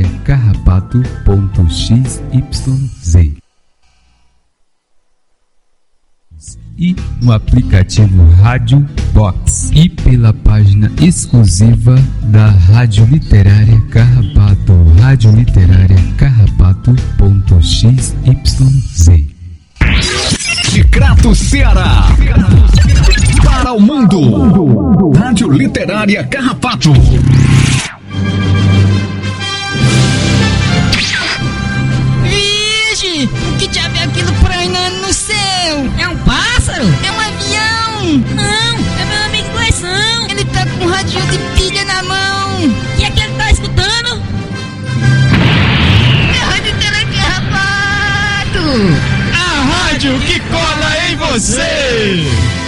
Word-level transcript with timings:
literária 0.00 0.08
carrapato.xyz 0.24 2.22
e 6.78 6.94
no 7.20 7.32
aplicativo 7.32 8.30
Rádio 8.40 8.88
Box 9.12 9.70
e 9.74 9.90
pela 9.90 10.32
página 10.32 10.90
exclusiva 11.00 11.96
da 12.22 12.48
Rádio 12.48 13.04
Literária 13.04 13.78
Carrapato, 13.90 14.72
Rádio 15.00 15.32
Literária 15.32 15.98
Carrapato.xyz. 16.16 18.16
De 20.72 20.84
Crato, 20.84 21.34
Ceará. 21.34 22.06
Para 23.44 23.72
o 23.72 23.80
mundo. 23.80 25.10
Rádio 25.10 25.50
Literária 25.50 26.24
Carrapato. 26.24 26.92
Que 33.60 33.68
diabo 33.68 33.94
é 33.94 34.04
aquilo 34.04 34.32
prainando 34.36 34.96
no 35.06 35.12
céu? 35.12 35.36
É 35.98 36.08
um 36.08 36.16
pássaro? 36.20 36.82
É 37.04 37.12
um 37.12 37.20
avião! 37.20 38.24
Não, 38.34 38.78
é 38.98 39.04
meu 39.04 39.22
amigo 39.26 39.50
Gleison. 39.50 40.28
Ele 40.30 40.46
tá 40.46 40.64
com 40.64 40.86
um 40.86 40.88
radinho 40.88 41.26
de 41.26 41.36
pilha 41.60 41.84
na 41.84 42.02
mão. 42.02 42.64
O 42.64 42.96
que 42.96 43.04
é 43.04 43.10
que 43.10 43.20
ele 43.20 43.34
tá 43.34 43.50
escutando? 43.50 44.22
É 46.34 46.40
a 46.40 46.46
Rádio 46.46 46.74
Telecarrapato! 46.78 48.64
A 49.34 49.88
rádio 49.88 50.18
que 50.20 50.40
cola 50.40 50.96
em 51.10 51.16
você! 51.16 52.59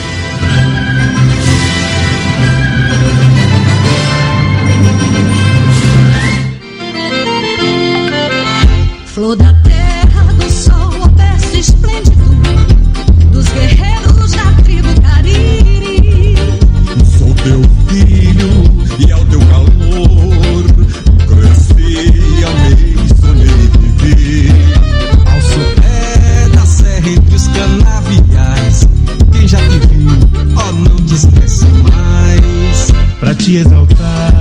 Esquece 31.15 31.67
mais. 31.67 32.93
Pra 33.21 33.35
te 33.35 33.57
exaltar, 33.57 34.33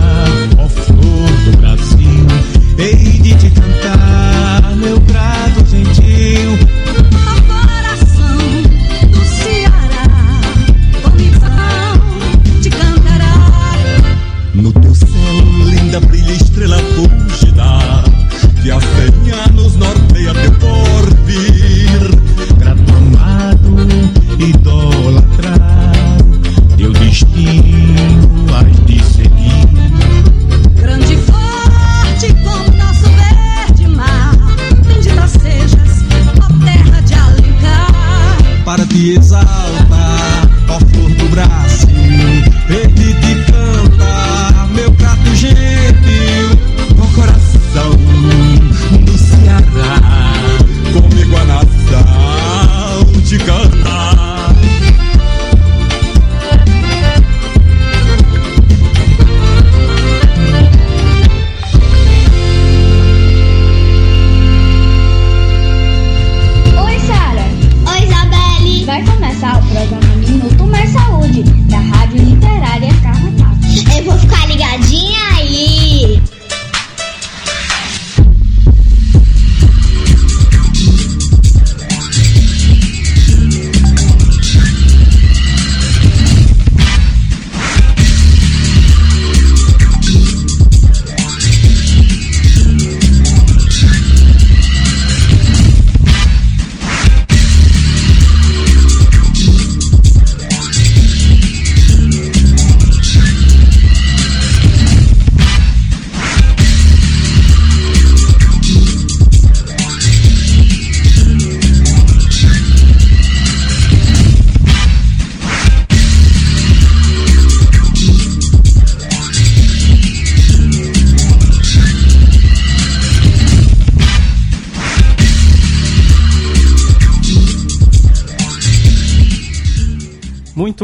ó 0.57 0.67
flor 0.67 1.31
do 1.45 1.57
Brasil, 1.57 2.27
hei 2.77 3.20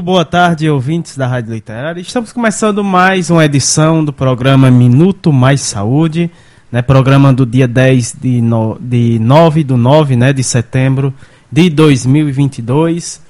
boa 0.07 0.23
tarde, 0.23 0.69
ouvintes 0.69 1.17
da 1.17 1.27
Rádio 1.27 1.53
Literária. 1.53 1.99
Estamos 1.99 2.31
começando 2.31 2.81
mais 2.81 3.29
uma 3.29 3.43
edição 3.43 4.05
do 4.05 4.13
programa 4.13 4.71
Minuto 4.71 5.33
Mais 5.33 5.59
Saúde, 5.59 6.31
né, 6.71 6.81
programa 6.81 7.33
do 7.33 7.45
dia 7.45 7.67
10 7.67 8.15
de, 8.21 8.41
no, 8.41 8.77
de 8.79 9.19
9 9.19 9.65
do 9.65 9.75
9 9.75 10.15
né, 10.15 10.31
de 10.31 10.45
setembro 10.45 11.13
de 11.51 11.69
2022. 11.69 13.21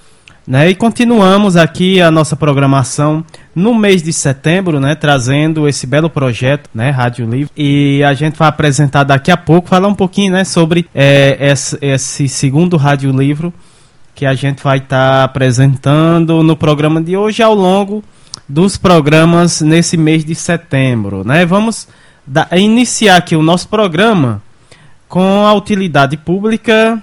Né, 0.48 0.70
e 0.70 0.76
continuamos 0.76 1.58
aqui 1.58 2.00
a 2.00 2.12
nossa 2.12 2.36
programação 2.36 3.26
no 3.56 3.74
mês 3.74 4.04
de 4.04 4.14
setembro, 4.14 4.80
né, 4.80 4.94
trazendo 4.94 5.68
esse 5.68 5.88
belo 5.88 6.12
projeto, 6.12 6.70
né, 6.76 6.92
Rádio 6.92 7.28
Livre. 7.28 7.50
E 7.58 8.04
a 8.04 8.14
gente 8.14 8.38
vai 8.38 8.50
apresentar 8.50 9.04
daqui 9.04 9.32
a 9.32 9.38
pouco, 9.38 9.68
falar 9.68 9.88
um 9.88 9.96
pouquinho 9.96 10.32
né, 10.34 10.44
sobre 10.44 10.88
é, 10.94 11.38
esse, 11.40 11.76
esse 11.82 12.30
segundo 12.30 12.78
Rádio 12.78 13.12
Livro 13.12 13.52
que 14.18 14.26
a 14.26 14.34
gente 14.34 14.64
vai 14.64 14.80
estar 14.80 15.24
apresentando 15.24 16.42
no 16.42 16.58
programa 16.58 17.00
de 17.00 17.16
hoje 17.16 17.44
ao 17.44 17.54
longo 17.54 18.04
dos 18.50 18.76
programas 18.76 19.62
nesse 19.62 19.96
mês 19.96 20.26
de 20.26 20.34
setembro, 20.34 21.24
né? 21.24 21.46
Vamos 21.46 21.88
da- 22.26 22.48
iniciar 22.54 23.18
aqui 23.18 23.36
o 23.36 23.44
nosso 23.44 23.68
programa 23.70 24.42
com 25.08 25.46
a 25.46 25.54
utilidade 25.54 26.18
pública. 26.18 27.02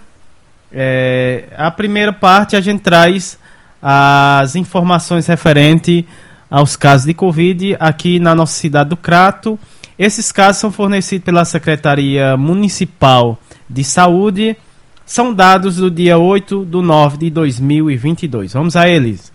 É, 0.72 1.44
a 1.56 1.70
primeira 1.70 2.12
parte 2.12 2.56
a 2.56 2.60
gente 2.60 2.80
traz 2.80 3.38
as 3.80 4.56
informações 4.56 5.28
referentes 5.28 6.02
aos 6.50 6.74
casos 6.74 7.06
de 7.06 7.14
Covid 7.14 7.76
aqui 7.78 8.18
na 8.18 8.34
nossa 8.34 8.54
cidade 8.54 8.90
do 8.90 8.96
Crato. 8.96 9.56
Esses 9.96 10.32
casos 10.32 10.60
são 10.60 10.72
fornecidos 10.72 11.24
pela 11.24 11.44
Secretaria 11.44 12.36
Municipal 12.36 13.38
de 13.70 13.84
Saúde 13.84 14.56
são 15.06 15.32
dados 15.34 15.76
do 15.76 15.90
dia 15.90 16.18
8 16.18 16.64
de 16.64 16.82
9 16.82 17.18
de 17.18 17.30
2022. 17.30 18.52
Vamos 18.52 18.76
a 18.76 18.88
eles. 18.88 19.32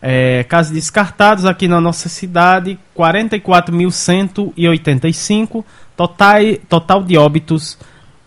É, 0.06 0.44
casos 0.44 0.74
descartados 0.74 1.46
aqui 1.46 1.66
na 1.68 1.80
nossa 1.80 2.10
cidade, 2.10 2.78
44.185. 2.98 5.64
Total, 5.96 6.42
total 6.68 7.02
de 7.04 7.18
óbitos 7.18 7.78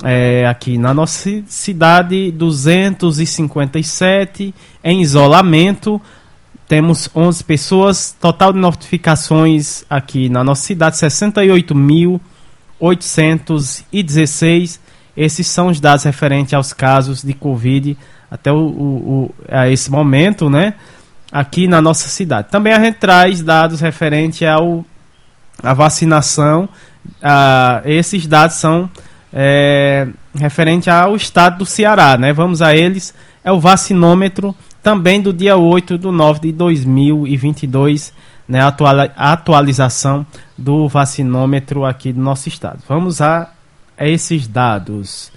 é, 0.02 0.46
aqui 0.46 0.78
na 0.78 0.94
nossa 0.94 1.18
ci- 1.24 1.44
cidade, 1.46 2.32
257. 2.32 4.54
Em 4.82 5.02
isolamento, 5.02 6.00
temos 6.68 7.08
11 7.14 7.44
pessoas. 7.44 8.16
Total 8.20 8.52
de 8.52 8.58
notificações 8.58 9.84
aqui 9.88 10.28
na 10.28 10.42
nossa 10.44 10.62
cidade, 10.62 10.96
68.816. 12.80 14.78
Esses 15.16 15.46
são 15.46 15.68
os 15.68 15.80
dados 15.80 16.04
referentes 16.04 16.52
aos 16.54 16.72
casos 16.72 17.22
de 17.22 17.32
Covid 17.32 17.96
até 18.30 18.52
o, 18.52 18.56
o- 18.56 19.24
o- 19.24 19.34
a 19.48 19.68
esse 19.70 19.90
momento, 19.90 20.50
né? 20.50 20.74
Aqui 21.32 21.66
na 21.66 21.80
nossa 21.80 22.08
cidade. 22.08 22.48
Também 22.50 22.72
a 22.72 22.80
gente 22.80 22.98
traz 22.98 23.42
dados 23.42 23.80
referentes 23.80 24.46
ao 24.46 24.84
a 25.62 25.72
vacinação. 25.72 26.68
Ah, 27.22 27.80
esses 27.84 28.26
dados 28.26 28.56
são 28.56 28.90
é, 29.32 30.06
referente 30.34 30.90
ao 30.90 31.16
estado 31.16 31.58
do 31.58 31.66
Ceará, 31.66 32.16
né? 32.18 32.32
Vamos 32.32 32.60
a 32.60 32.74
eles. 32.74 33.14
É 33.44 33.50
o 33.50 33.58
vacinômetro 33.60 34.54
também 34.86 35.20
do 35.20 35.32
dia 35.32 35.56
8 35.56 35.98
de 35.98 36.06
9 36.06 36.38
de 36.38 36.52
2022, 36.52 38.12
né? 38.48 38.60
A 38.60 38.72
atualização 39.32 40.24
do 40.56 40.86
vacinômetro 40.86 41.84
aqui 41.84 42.12
do 42.12 42.20
nosso 42.20 42.48
estado. 42.48 42.84
Vamos 42.88 43.20
a, 43.20 43.50
esses 43.98 44.46
dados. 44.46 45.32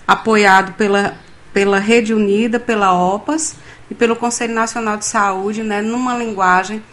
apoiado 0.08 0.74
pela, 0.74 1.18
pela 1.52 1.80
Rede 1.80 2.14
Unida, 2.14 2.60
pela 2.60 2.94
OPAS 2.94 3.56
e 3.90 3.96
pelo 3.96 4.16
Conselho 4.16 4.54
Nacional 4.54 4.98
de 4.98 5.06
Saúde, 5.06 5.64
né, 5.64 5.82
numa 5.82 6.16
linguagem 6.16 6.84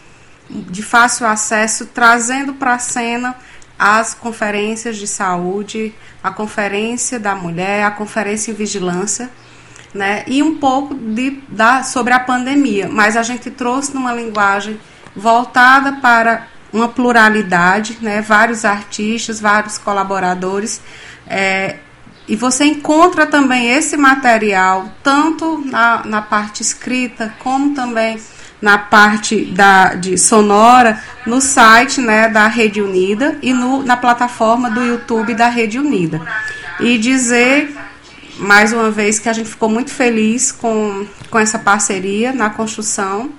de 0.49 0.83
fácil 0.83 1.27
acesso, 1.27 1.87
trazendo 1.87 2.55
para 2.55 2.75
a 2.75 2.79
cena 2.79 3.37
as 3.79 4.15
conferências 4.15 4.97
de 4.97 5.07
saúde, 5.07 5.95
a 6.23 6.31
conferência 6.31 7.19
da 7.19 7.35
mulher, 7.35 7.85
a 7.85 7.91
conferência 7.91 8.51
em 8.51 8.55
vigilância, 8.55 9.31
né, 9.93 10.25
e 10.27 10.43
um 10.43 10.57
pouco 10.57 10.95
de, 10.95 11.43
da, 11.49 11.83
sobre 11.83 12.13
a 12.13 12.21
pandemia, 12.21 12.89
mas 12.89 13.17
a 13.17 13.23
gente 13.23 13.51
trouxe 13.51 13.95
numa 13.95 14.13
linguagem 14.13 14.79
voltada 15.15 15.93
para 15.95 16.49
uma 16.73 16.89
pluralidade, 16.89 17.99
né, 18.01 18.21
vários 18.21 18.65
artistas, 18.65 19.41
vários 19.41 19.79
colaboradores, 19.79 20.81
é, 21.27 21.77
e 22.27 22.35
você 22.35 22.65
encontra 22.65 23.27
também 23.27 23.71
esse 23.71 23.97
material 23.97 24.89
tanto 25.03 25.63
na, 25.65 26.05
na 26.05 26.23
parte 26.23 26.63
escrita 26.63 27.35
como 27.39 27.75
também 27.75 28.19
na 28.61 28.79
parte 28.79 29.45
da, 29.45 29.95
de 29.95 30.17
sonora 30.17 31.03
no 31.27 31.41
site 31.41 32.01
né, 32.01 32.29
da 32.29 32.47
Rede 32.47 32.81
Unida 32.81 33.39
e 33.43 33.53
no, 33.53 33.83
na 33.83 33.97
plataforma 33.97 34.71
do 34.71 34.83
YouTube 34.83 35.35
da 35.35 35.49
Rede 35.49 35.79
Unida. 35.79 36.21
E 36.81 36.99
dizer 36.99 37.77
mais 38.39 38.73
uma 38.73 38.91
vez 38.91 39.19
que 39.19 39.29
a 39.29 39.33
gente 39.33 39.49
ficou 39.49 39.69
muito 39.69 39.93
feliz 39.93 40.51
com, 40.51 41.07
com 41.31 41.39
essa 41.39 41.59
parceria 41.59 42.33
na 42.33 42.51
construção 42.51 43.31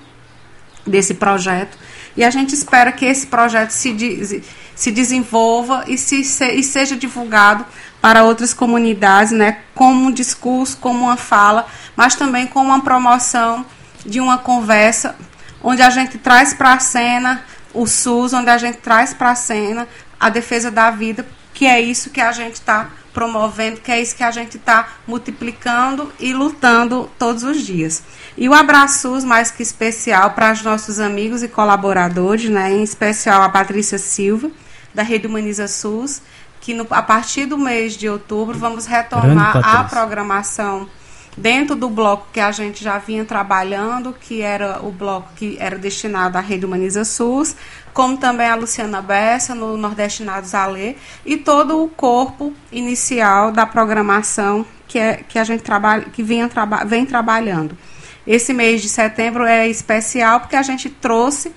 desse 0.86 1.16
projeto 1.16 1.78
e 2.18 2.24
a 2.24 2.30
gente 2.30 2.54
espera 2.54 2.92
que 2.92 3.06
esse 3.06 3.28
projeto 3.28 3.72
se, 3.72 4.44
se 4.74 4.92
desenvolva 4.92 5.84
e, 5.88 5.98
se, 5.98 6.24
se, 6.24 6.46
e 6.54 6.64
seja 6.64 6.96
divulgado 6.96 7.66
para 8.02 8.24
outras 8.24 8.54
comunidades, 8.54 9.32
né, 9.32 9.60
como 9.74 10.06
um 10.06 10.12
discurso, 10.12 10.78
como 10.78 11.06
uma 11.06 11.18
fala, 11.18 11.66
mas 11.96 12.16
também 12.16 12.48
como 12.48 12.68
uma 12.68 12.82
promoção 12.82 13.66
de 14.06 14.20
uma 14.20 14.38
conversa 14.38 15.16
onde 15.64 15.82
a 15.82 15.90
gente 15.90 16.18
traz 16.18 16.54
para 16.54 16.74
a 16.74 16.80
cena 16.80 17.44
o 17.74 17.88
SUS, 17.88 18.34
onde 18.34 18.50
a 18.50 18.58
gente 18.58 18.78
traz 18.78 19.14
para 19.14 19.32
a 19.32 19.36
cena 19.36 19.88
a 20.20 20.30
defesa 20.30 20.70
da 20.72 20.92
vida, 20.92 21.26
que 21.54 21.66
é 21.66 21.82
isso 21.82 22.10
que 22.10 22.22
a 22.22 22.32
gente 22.32 22.56
está 22.56 22.90
promovendo, 23.14 23.80
que 23.82 23.92
é 23.92 24.02
isso 24.02 24.16
que 24.16 24.24
a 24.24 24.32
gente 24.32 24.58
está 24.58 24.88
multiplicando 25.08 26.12
e 26.20 26.34
lutando 26.34 27.10
todos 27.18 27.44
os 27.44 27.62
dias. 27.66 28.04
E 28.38 28.48
o 28.50 28.54
Abraços, 28.54 29.24
mais 29.24 29.52
que 29.52 29.64
especial, 29.64 30.32
para 30.32 30.52
os 30.52 30.62
nossos 30.62 31.00
amigos 31.00 31.42
e 31.42 31.48
colaboradores, 31.48 32.50
né, 32.50 32.72
em 32.74 32.84
especial 32.84 33.42
a 33.42 33.50
Patrícia 33.50 33.98
Silva, 33.98 34.50
da 34.94 35.02
Rede 35.02 35.28
Humaniza 35.28 35.68
SUS, 35.68 36.22
que 36.62 36.74
no- 36.74 36.88
a 36.90 37.02
partir 37.02 37.46
do 37.46 37.58
mês 37.58 37.94
de 37.94 38.08
outubro 38.10 38.58
vamos 38.58 38.86
retomar 38.86 39.54
a 39.58 39.84
programação 39.86 40.90
dentro 41.38 41.76
do 41.76 41.90
bloco 41.90 42.28
que 42.32 42.40
a 42.40 42.52
gente 42.52 42.84
já 42.84 42.98
vinha 42.98 43.26
trabalhando, 43.26 44.14
que 44.14 44.42
era 44.42 44.80
o 44.82 44.92
bloco 44.92 45.30
que 45.36 45.58
era 45.60 45.78
destinado 45.78 46.38
à 46.38 46.42
Rede 46.42 46.66
Humaniza 46.66 47.04
SUS, 47.04 47.56
como 47.94 48.18
também 48.18 48.48
a 48.48 48.56
Luciana 48.56 49.02
Bessa, 49.02 49.54
no 49.54 49.78
Nordestinados 49.78 50.54
a 50.54 50.66
Ler, 50.66 50.98
e 51.26 51.38
todo 51.38 51.84
o 51.84 51.88
corpo 51.90 52.54
inicial 52.72 53.52
da 53.52 53.66
programação 53.66 54.66
que, 54.88 55.00
é, 55.00 55.18
que 55.18 55.40
a 55.40 55.44
gente 55.44 55.64
trabalha, 55.64 56.06
que 56.06 56.24
vinha 56.24 56.48
traba 56.48 56.84
vem 56.84 57.06
trabalhando. 57.06 57.78
Esse 58.26 58.54
mês 58.54 58.82
de 58.82 58.90
setembro 58.90 59.46
é 59.46 59.68
especial 59.68 60.40
porque 60.40 60.56
a 60.56 60.64
gente 60.64 60.90
trouxe 60.90 61.54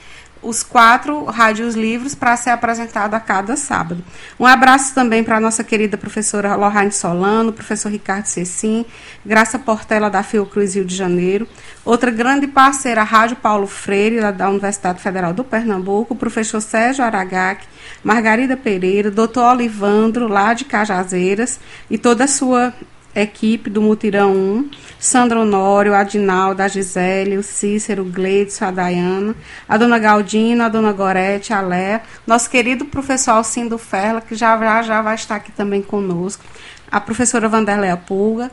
os 0.49 0.63
quatro 0.63 1.25
rádios 1.25 1.75
livros 1.75 2.15
para 2.15 2.37
ser 2.37 2.51
apresentado 2.51 3.15
a 3.15 3.21
cada 3.21 3.55
sábado. 3.55 4.03
Um 4.41 4.47
abraço 4.47 4.95
também 4.95 5.23
para 5.23 5.37
a 5.37 5.41
nossa 5.41 5.63
querida 5.63 5.99
professora 5.99 6.57
Lohane 6.57 6.91
Solano, 6.91 7.53
professor 7.53 7.91
Ricardo 7.91 8.25
Cecim, 8.27 8.87
Graça 9.25 9.59
Portela 9.59 10.09
da 10.09 10.23
Fiocruz 10.23 10.75
Rio 10.75 10.87
de 10.87 10.95
Janeiro, 10.95 11.47
outra 11.85 12.11
grande 12.11 12.47
parceira, 12.47 13.03
a 13.03 13.05
Rádio 13.05 13.37
Paulo 13.37 13.67
Freire, 13.67 14.33
da 14.33 14.49
Universidade 14.49 15.03
Federal 15.03 15.35
do 15.35 15.45
Pernambuco, 15.45 16.15
o 16.15 16.17
professor 16.17 16.61
Sérgio 16.61 17.05
Aragac, 17.05 17.67
Margarida 18.03 18.57
Pereira, 18.57 19.11
doutor 19.11 19.53
Olivandro, 19.53 20.29
lá 20.29 20.55
de 20.55 20.65
Cajazeiras, 20.65 21.61
e 21.91 21.99
toda 21.99 22.25
a 22.25 22.29
sua 22.29 22.73
equipe 23.15 23.71
do 23.71 23.83
Mutirão 23.83 24.33
1, 24.33 24.71
Sandra 24.99 25.41
Honório, 25.41 25.95
Adinalda, 25.95 26.65
a 26.65 26.69
Gisele, 26.69 27.39
o 27.39 27.43
Cícero, 27.43 28.03
o 28.03 28.07
Gleidson, 28.07 28.67
a 28.67 28.71
Dayana, 28.71 29.35
a 29.69 29.77
dona 29.77 29.99
Galdina, 29.99 30.67
a 30.67 30.69
dona 30.69 30.93
Gorete, 30.93 31.53
a 31.53 31.61
Léa, 31.61 32.03
nosso 32.27 32.49
querido 32.51 32.85
professor 32.85 33.33
Alcindo 33.33 33.79
Ferla, 33.79 34.21
que 34.21 34.35
já, 34.35 34.57
já 34.59 34.83
já 34.83 35.03
vai 35.03 35.15
estar 35.15 35.37
aqui 35.37 35.53
também 35.53 35.83
conosco, 35.83 36.45
a 36.91 37.01
professora 37.01 37.49
Vanderleia 37.49 37.97
Pulga, 37.97 38.51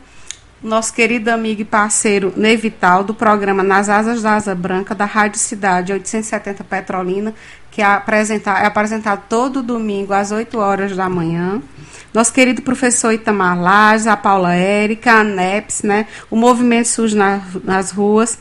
nosso 0.63 0.93
querido 0.93 1.29
amigo 1.29 1.62
e 1.62 1.65
parceiro 1.65 2.33
Nevital, 2.35 3.03
do 3.03 3.13
programa 3.13 3.62
Nas 3.62 3.88
Asas 3.88 4.21
da 4.21 4.35
Asa 4.35 4.55
Branca, 4.55 4.95
da 4.95 5.05
Rádio 5.05 5.39
Cidade 5.39 5.93
870 5.93 6.63
Petrolina, 6.63 7.33
que 7.75 7.82
é, 7.82 7.86
apresenta, 7.86 8.51
é 8.51 8.65
apresentado 8.67 9.24
todo 9.27 9.62
domingo 9.62 10.13
às 10.13 10.32
8 10.32 10.58
horas 10.58 10.96
da 10.96 11.10
manhã. 11.10 11.62
Nosso 12.13 12.32
querido 12.32 12.62
professor 12.62 13.12
Itamar 13.12 13.60
Lages, 13.60 14.08
a 14.08 14.15
Paula 14.15 14.55
Érica, 14.55 15.12
a 15.12 15.24
NEPS, 15.25 15.84
né? 15.84 16.08
o 16.32 16.38
Movimento 16.38 16.88
Sujo 16.88 17.17
na, 17.17 17.41
nas 17.65 17.91
Ruas, 17.91 18.39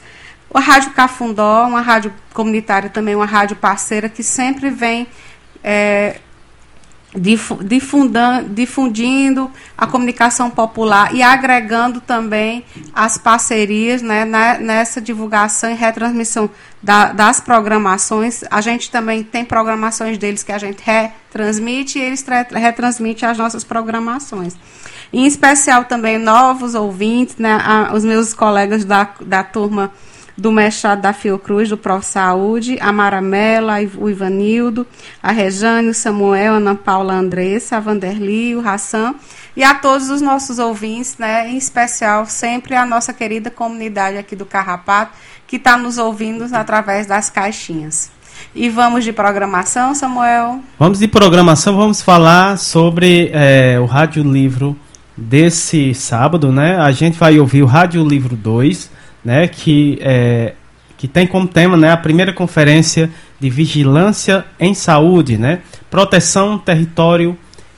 a 0.55 0.61
Rádio 0.61 0.93
Cafundó, 0.93 1.67
uma 1.67 1.81
rádio 1.81 2.15
comunitária 2.33 2.89
também, 2.89 3.17
uma 3.17 3.27
rádio 3.27 3.57
parceira 3.57 4.09
que 4.09 4.23
sempre 4.23 4.71
vem 4.71 5.09
é, 5.65 6.21
difundindo 8.53 9.51
a 9.77 9.87
comunicação 9.87 10.51
popular 10.51 11.15
e 11.15 11.23
agregando 11.23 12.01
também 12.01 12.65
as 12.95 13.17
parcerias 13.19 14.03
né, 14.03 14.25
na- 14.25 14.59
nessa 14.59 15.01
divulgação 15.01 15.71
e 15.71 15.75
retransmissão 15.75 16.51
da- 16.83 17.13
das 17.13 17.41
programações. 17.41 18.43
A 18.51 18.61
gente 18.61 18.91
também 18.91 19.23
tem 19.23 19.45
programações 19.45 20.19
deles 20.19 20.43
que 20.43 20.53
a 20.53 20.59
gente 20.59 20.83
retransmite 20.85 21.99
e 21.99 22.03
eles 22.03 22.23
tra- 22.23 22.47
retransmitem 22.53 23.29
as 23.29 23.39
nossas 23.39 23.65
programações. 23.65 24.55
Em 25.13 25.27
especial 25.27 25.85
também 25.85 26.19
novos 26.19 26.75
ouvintes, 26.75 27.37
né, 27.37 27.53
a- 27.63 27.93
os 27.95 28.05
meus 28.05 28.35
colegas 28.35 28.85
da, 28.85 29.09
da 29.21 29.43
turma 29.43 29.93
do 30.37 30.51
mestrado 30.51 31.01
da 31.01 31.13
Fiocruz, 31.13 31.69
do 31.69 31.77
Prof. 31.77 32.05
Saúde, 32.05 32.77
a 32.81 32.93
Maramela, 32.93 33.77
o 33.97 34.11
Ivanildo, 34.11 34.87
a 35.23 35.31
Rejane, 35.31 35.89
o 35.89 35.95
Samuel, 35.95 36.55
Ana 36.55 36.75
Paula 36.75 37.15
a 37.15 37.19
Andressa, 37.19 37.77
a 37.77 37.81
Vanderly, 37.81 38.55
o 38.57 38.67
Hassan, 38.67 39.15
e 39.57 39.63
a 39.63 39.75
todos 39.75 40.11
os 40.11 40.21
nossos 40.21 40.59
ouvintes, 40.59 41.17
né, 41.19 41.49
em 41.49 41.57
especial 41.57 42.27
sempre 42.27 42.75
a 42.75 42.85
nossa 42.85 43.13
querida 43.13 43.51
comunidade 43.51 44.17
aqui 44.17 44.35
do 44.35 44.45
Carrapato, 44.45 45.13
que 45.47 45.57
está 45.57 45.77
nos 45.77 45.99
ouvindo 45.99 46.45
através 46.53 47.07
das 47.07 47.31
caixinhas. 47.31 48.11
E 48.55 48.69
vamos 48.69 49.05
de 49.05 49.13
programação, 49.13 49.95
Samuel? 49.95 50.61
Vamos 50.79 50.99
de 50.99 51.09
programação, 51.09 51.77
vamos 51.77 52.03
falar 52.03 52.59
sobre 52.59 53.31
eh, 53.33 53.79
o 53.81 53.85
Rádio 53.85 54.23
Livro 54.23 54.77
desse 55.17 55.95
sábado, 55.95 56.51
né? 56.51 56.77
A 56.77 56.91
gente 56.91 57.19
vai 57.19 57.39
ouvir 57.39 57.63
o 57.63 57.67
Rádio 57.67 58.07
Livro 58.07 58.35
2, 58.35 58.91
né? 59.25 59.49
Que, 59.49 59.99
eh, 60.03 60.55
que 60.97 61.09
tem 61.09 61.27
como 61.27 61.47
tema 61.47 61.77
né, 61.77 61.91
a 61.91 61.97
primeira 61.97 62.33
conferência 62.33 63.11
de 63.41 63.51
vigilância 63.51 64.45
em 64.59 64.75
saúde, 64.75 65.39
né? 65.39 65.61
Proteção, 65.91 66.59
território 66.59 67.37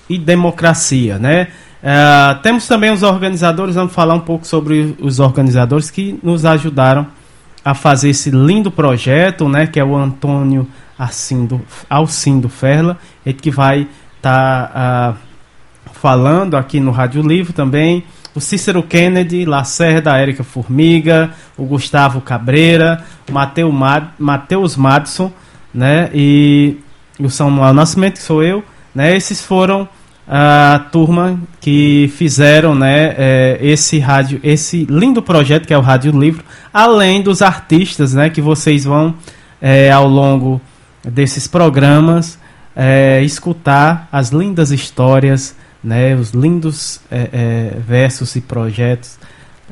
e 0.09 0.19
democracia, 0.19 1.19
né? 1.19 1.49
Eh, 1.83 2.38
temos 2.43 2.67
também 2.67 2.91
os 2.91 3.03
organizadores, 3.03 3.75
vamos 3.75 3.93
falar 3.93 4.15
um 4.15 4.21
pouco 4.21 4.47
sobre 4.47 4.97
os 5.00 5.21
organizadores 5.21 5.91
que 5.91 6.19
nos 6.23 6.45
ajudaram 6.45 7.07
a 7.65 7.75
fazer 7.75 8.11
esse 8.11 8.31
lindo 8.31 8.71
projeto, 8.71 9.49
né, 9.49 9.67
que 9.67 9.81
é 9.81 9.85
o 9.85 9.97
Antônio 9.97 10.69
Alcindo, 10.97 11.61
Alcindo 11.91 12.49
Ferla, 12.49 12.97
ele 13.25 13.37
que 13.37 13.50
vai 13.50 13.88
estar 14.17 15.17
falando 15.93 16.57
aqui 16.57 16.79
no 16.79 16.93
Rádio 16.93 17.23
Livro 17.23 17.53
também, 17.53 18.05
o 18.37 18.40
Cícero 18.40 18.83
Kennedy, 18.83 19.47
Lacerda, 19.47 20.16
Érica 20.16 20.45
Formiga, 20.45 21.31
o 21.57 21.64
Gustavo 21.64 22.21
Cabreira, 22.21 23.02
Mateu 23.31 23.73
Mad, 23.73 24.09
Matheus 24.19 24.76
Madson, 24.76 25.33
né, 25.73 26.11
e, 26.12 26.76
e 27.19 27.25
o 27.25 27.31
Samuel 27.31 27.73
Nascimento, 27.73 28.14
que 28.14 28.23
sou 28.23 28.43
eu, 28.43 28.62
né, 28.95 29.16
esses 29.16 29.40
foram 29.43 29.88
a 30.28 30.87
turma 30.90 31.40
que 31.61 32.12
fizeram 32.16 32.75
né, 32.75 33.14
é, 33.16 33.59
esse 33.62 33.99
rádio, 33.99 34.38
esse 34.43 34.85
lindo 34.85 35.23
projeto 35.23 35.66
que 35.66 35.73
é 35.73 35.78
o 35.78 35.83
Rádio 35.83 36.12
Livro, 36.12 36.45
além 36.75 37.23
dos 37.23 37.40
artistas 37.40 38.12
né, 38.12 38.28
que 38.28 38.43
vocês 38.43 38.85
vão 38.85 39.14
é, 39.62 39.90
ao 39.90 40.07
longo 40.07 40.61
desses 41.02 41.47
programas 41.47 42.38
é, 42.75 43.23
escutar 43.23 44.09
as 44.12 44.28
lindas 44.28 44.71
histórias, 44.71 45.57
né, 45.87 46.16
os 46.16 46.33
lindos 46.33 47.00
é, 47.09 47.28
é, 47.33 47.78
versos 47.78 48.35
e 48.35 48.40
projetos 48.40 49.16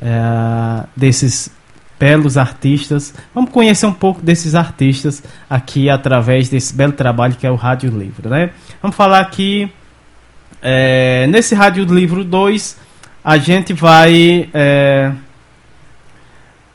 é, 0.01 0.87
desses 0.95 1.51
belos 1.99 2.37
artistas. 2.37 3.13
Vamos 3.33 3.51
conhecer 3.51 3.85
um 3.85 3.93
pouco 3.93 4.21
desses 4.21 4.55
artistas 4.55 5.21
aqui 5.49 5.89
através 5.89 6.47
desse 6.47 6.73
belo 6.73 6.93
trabalho 6.93 7.35
que 7.35 7.45
é 7.45 7.51
o 7.51 7.55
Rádio 7.55 7.89
Livro. 7.89 8.29
Né? 8.29 8.51
Vamos 8.81 8.95
falar 8.95 9.19
aqui 9.19 9.69
é, 10.61 11.27
nesse 11.27 11.53
Rádio 11.53 11.83
Livro 11.83 12.23
2, 12.23 12.77
a 13.21 13.37
gente 13.37 13.73
vai 13.73 14.49
é, 14.53 15.11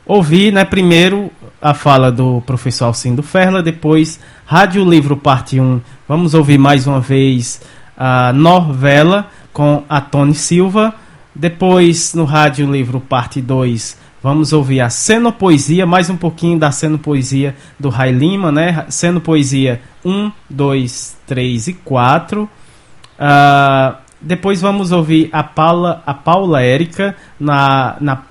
ouvir 0.05 0.53
né, 0.53 0.63
primeiro 0.63 1.31
a 1.59 1.73
fala 1.73 2.11
do 2.11 2.41
professor 2.41 2.85
Alcindo 2.85 3.23
Ferla, 3.23 3.63
depois 3.63 4.19
Rádio 4.45 4.87
Livro 4.87 5.17
Parte 5.17 5.59
1. 5.59 5.81
Vamos 6.07 6.35
ouvir 6.35 6.59
mais 6.59 6.85
uma 6.85 6.99
vez 6.99 7.59
a 8.03 8.33
novela 8.33 9.27
com 9.53 9.83
a 9.87 10.01
Tony 10.01 10.33
Silva. 10.33 10.95
Depois, 11.35 12.15
no 12.15 12.25
Rádio 12.25 12.69
Livro 12.69 12.99
Parte 12.99 13.39
2, 13.39 13.95
vamos 14.23 14.51
ouvir 14.51 14.81
a 14.81 14.89
Cenopoesia, 14.89 15.85
mais 15.85 16.09
um 16.09 16.17
pouquinho 16.17 16.57
da 16.57 16.71
Cenopoesia 16.71 17.55
do 17.79 17.89
Rai 17.89 18.11
Lima, 18.11 18.51
né? 18.51 18.87
Cenopoesia 18.89 19.83
1, 20.03 20.31
2, 20.49 21.17
3 21.27 21.67
e 21.67 21.73
4. 21.73 22.41
Uh, 22.43 23.95
depois 24.19 24.59
vamos 24.59 24.91
ouvir 24.91 25.29
a 25.31 25.43
Paula, 25.43 26.01
a 26.03 26.13
Paula 26.15 26.63
Érica 26.63 27.15
na, 27.39 27.97
na, 28.01 28.23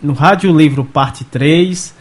no 0.00 0.14
Rádio 0.14 0.56
Livro 0.56 0.86
Parte 0.86 1.22
3, 1.24 1.94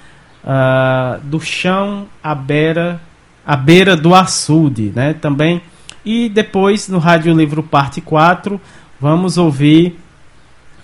uh, 0.45 1.19
do 1.25 1.41
chão 1.41 2.05
à 2.23 2.33
beira, 2.33 3.01
à 3.45 3.57
beira 3.57 3.97
do 3.97 4.15
açude, 4.15 4.93
né? 4.95 5.13
Também. 5.13 5.61
E 6.05 6.29
depois 6.29 6.87
no 6.87 6.97
Rádio 6.97 7.33
Livro 7.33 7.61
Parte 7.61 8.01
4, 8.01 8.59
vamos 8.99 9.37
ouvir 9.37 9.99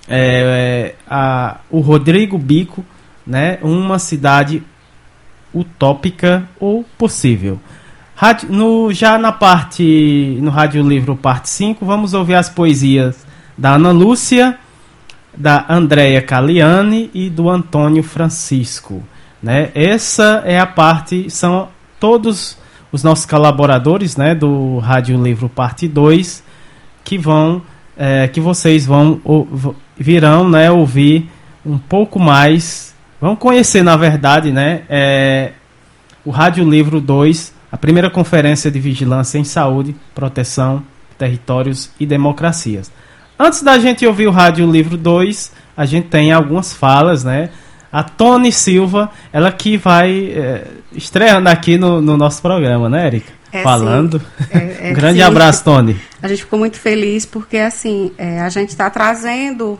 é, 0.07 0.95
a, 1.09 1.57
o 1.69 1.79
Rodrigo 1.79 2.38
Bico, 2.38 2.86
né? 3.25 3.59
Uma 3.62 4.00
cidade 4.00 4.63
utópica 5.53 6.47
ou 6.59 6.86
possível. 6.97 7.59
Rádio, 8.15 8.51
no, 8.51 8.91
já 8.91 9.17
na 9.17 9.31
parte, 9.31 10.38
no 10.41 10.50
Rádio 10.50 10.81
Livro 10.81 11.15
parte 11.15 11.50
5, 11.50 11.86
vamos 11.86 12.13
ouvir 12.13 12.36
as 12.36 12.50
poesias 12.50 13.25
da 13.57 13.75
Ana 13.75 13.91
Lúcia, 13.91 14.57
da 15.36 15.65
Andréia 15.69 16.21
Caliane 16.21 17.12
e 17.13 17.29
do 17.29 17.50
Antônio 17.50 18.01
Francisco. 18.01 19.03
Né? 19.41 19.69
Essa 19.75 20.41
é 20.45 20.59
a 20.59 20.65
parte, 20.65 21.29
são 21.29 21.69
todos 22.00 22.57
os 22.91 23.03
nossos 23.03 23.25
colaboradores 23.25 24.15
né, 24.15 24.34
do 24.34 24.79
Rádio 24.79 25.22
Livro 25.22 25.50
parte 25.50 25.88
2 25.88 26.44
que 27.03 27.17
vão, 27.17 27.62
é, 27.98 28.27
que 28.27 28.41
vocês 28.41 28.86
vão 28.86 29.22
virão 29.98 30.50
né, 30.50 30.70
ouvir 30.72 31.29
um 31.65 31.77
pouco 31.77 32.20
mais, 32.20 32.96
vão 33.20 33.36
conhecer 33.36 33.84
na 33.84 33.96
verdade 33.96 34.51
né, 34.51 34.84
é, 34.89 35.51
o 36.25 36.32
Rádio 36.32 36.70
Livro 36.70 37.00
2 37.01 37.53
a 37.72 37.77
primeira 37.77 38.10
conferência 38.10 38.72
de 38.72 38.79
vigilância 38.79 39.38
em 39.38 39.44
saúde, 39.44 39.96
proteção, 40.15 40.84
Territórios 41.17 41.91
e 42.00 42.06
Democracias. 42.06 42.91
Antes 43.38 43.62
da 43.62 43.77
gente 43.77 44.06
ouvir 44.06 44.27
o 44.27 44.32
Rádio 44.32 44.70
Livro 44.70 44.98
2, 44.98 45.51
a 45.75 45.86
gente 45.86 46.08
tem 46.08 46.32
algumas 46.32 46.74
falas, 46.74 47.24
né? 47.24 47.50
A 47.91 48.03
Tony 48.03 48.51
Silva, 48.51 49.10
ela 49.32 49.51
que 49.51 49.77
vai 49.77 50.32
é, 50.32 50.67
estreando 50.91 51.50
aqui 51.50 51.77
no, 51.77 52.01
no, 52.01 52.17
nosso 52.17 52.41
programa, 52.41 52.89
né, 52.89 53.08
Erika? 53.08 53.32
É, 53.51 53.63
Falando. 53.63 54.22
É, 54.50 54.88
é, 54.88 54.91
um 54.91 54.94
grande 54.94 55.20
sim. 55.20 55.25
abraço, 55.25 55.63
Tony. 55.63 56.00
A 56.22 56.27
gente 56.27 56.44
ficou 56.44 56.60
muito 56.60 56.77
feliz 56.77 57.25
porque, 57.25 57.58
assim, 57.58 58.12
é, 58.17 58.41
a 58.41 58.50
gente 58.50 58.70
está 58.70 58.89
trazendo 58.89 59.79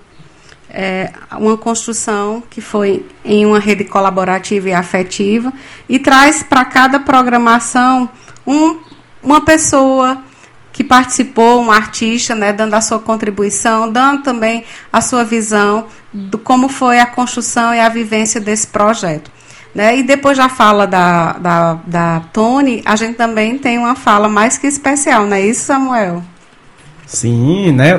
é, 0.70 1.12
uma 1.32 1.58
construção 1.58 2.44
que 2.50 2.62
foi 2.62 3.06
em 3.24 3.46
uma 3.46 3.60
rede 3.60 3.84
colaborativa 3.84 4.70
e 4.70 4.74
afetiva 4.74 5.52
e 5.88 6.00
traz 6.00 6.44
para 6.44 6.66
cada 6.66 7.00
programação 7.00 8.10
um, 8.46 8.78
uma 9.22 9.42
pessoa 9.42 10.24
que 10.72 10.84
participou, 10.84 11.60
um 11.60 11.72
artista, 11.72 12.36
né, 12.36 12.54
dando 12.54 12.76
a 12.76 12.82
sua 12.82 13.00
contribuição, 13.00 13.92
dando 13.92 14.22
também 14.22 14.64
a 14.94 15.02
sua 15.02 15.24
visão 15.24 15.88
do 16.14 16.38
como 16.38 16.70
foi 16.70 17.00
a 17.00 17.06
construção 17.08 17.74
e 17.74 17.80
a 17.80 17.90
vivência 17.90 18.40
desse 18.40 18.68
projeto. 18.68 19.32
Né? 19.77 20.00
E 20.00 20.01
depois 20.01 20.36
da 20.36 20.50
fala 20.50 20.88
da, 20.88 21.34
da, 21.34 21.77
da 21.86 22.22
Tony, 22.34 22.81
a 22.84 22.96
gente 22.96 23.13
também 23.13 23.60
tem 23.60 23.77
uma 23.77 23.93
fala 23.93 24.27
mais 24.27 24.57
que 24.57 24.65
especial, 24.65 25.27
não 25.27 25.36
é 25.36 25.46
isso, 25.46 25.65
Samuel? 25.65 26.24
Sim, 27.05 27.74
né? 27.74 27.91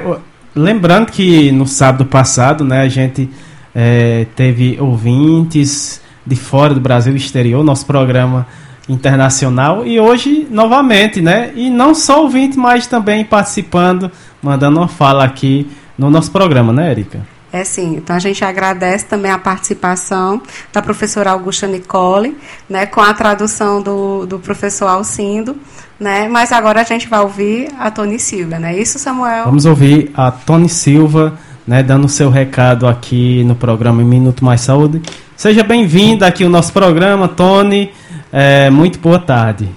Lembrando 0.56 1.12
que 1.12 1.52
no 1.52 1.68
sábado 1.68 2.04
passado, 2.04 2.64
né, 2.64 2.80
a 2.80 2.88
gente 2.88 3.30
é, 3.72 4.26
teve 4.34 4.76
ouvintes 4.80 6.00
de 6.26 6.34
fora 6.34 6.74
do 6.74 6.80
Brasil 6.80 7.14
exterior, 7.14 7.62
nosso 7.62 7.86
programa 7.86 8.44
internacional, 8.88 9.86
e 9.86 10.00
hoje 10.00 10.48
novamente, 10.50 11.22
né? 11.22 11.52
E 11.54 11.70
não 11.70 11.94
só 11.94 12.22
ouvinte, 12.24 12.58
mas 12.58 12.88
também 12.88 13.24
participando, 13.24 14.10
mandando 14.42 14.80
uma 14.80 14.88
fala 14.88 15.22
aqui 15.22 15.70
no 15.96 16.10
nosso 16.10 16.32
programa, 16.32 16.72
né, 16.72 16.90
Erika? 16.90 17.37
É 17.50 17.64
sim, 17.64 17.96
então 17.96 18.14
a 18.14 18.18
gente 18.18 18.44
agradece 18.44 19.06
também 19.06 19.30
a 19.30 19.38
participação 19.38 20.42
da 20.70 20.82
professora 20.82 21.30
Augusta 21.30 21.66
Nicole, 21.66 22.36
né, 22.68 22.84
com 22.84 23.00
a 23.00 23.14
tradução 23.14 23.80
do, 23.80 24.26
do 24.26 24.38
professor 24.38 24.86
Alcindo, 24.86 25.56
né, 25.98 26.28
mas 26.28 26.52
agora 26.52 26.82
a 26.82 26.84
gente 26.84 27.08
vai 27.08 27.20
ouvir 27.20 27.70
a 27.78 27.90
Tony 27.90 28.18
Silva, 28.18 28.58
não 28.58 28.68
é 28.68 28.76
isso, 28.76 28.98
Samuel? 28.98 29.46
Vamos 29.46 29.64
ouvir 29.64 30.10
a 30.14 30.30
Tony 30.30 30.68
Silva, 30.68 31.38
né, 31.66 31.82
dando 31.82 32.04
o 32.04 32.08
seu 32.08 32.28
recado 32.28 32.86
aqui 32.86 33.42
no 33.44 33.54
programa 33.54 34.02
Minuto 34.02 34.44
Mais 34.44 34.60
Saúde. 34.60 35.00
Seja 35.34 35.64
bem-vinda 35.64 36.26
aqui 36.26 36.44
ao 36.44 36.50
nosso 36.50 36.70
programa, 36.70 37.28
Tony, 37.28 37.90
é, 38.30 38.68
muito 38.68 38.98
boa 38.98 39.18
tarde. 39.18 39.70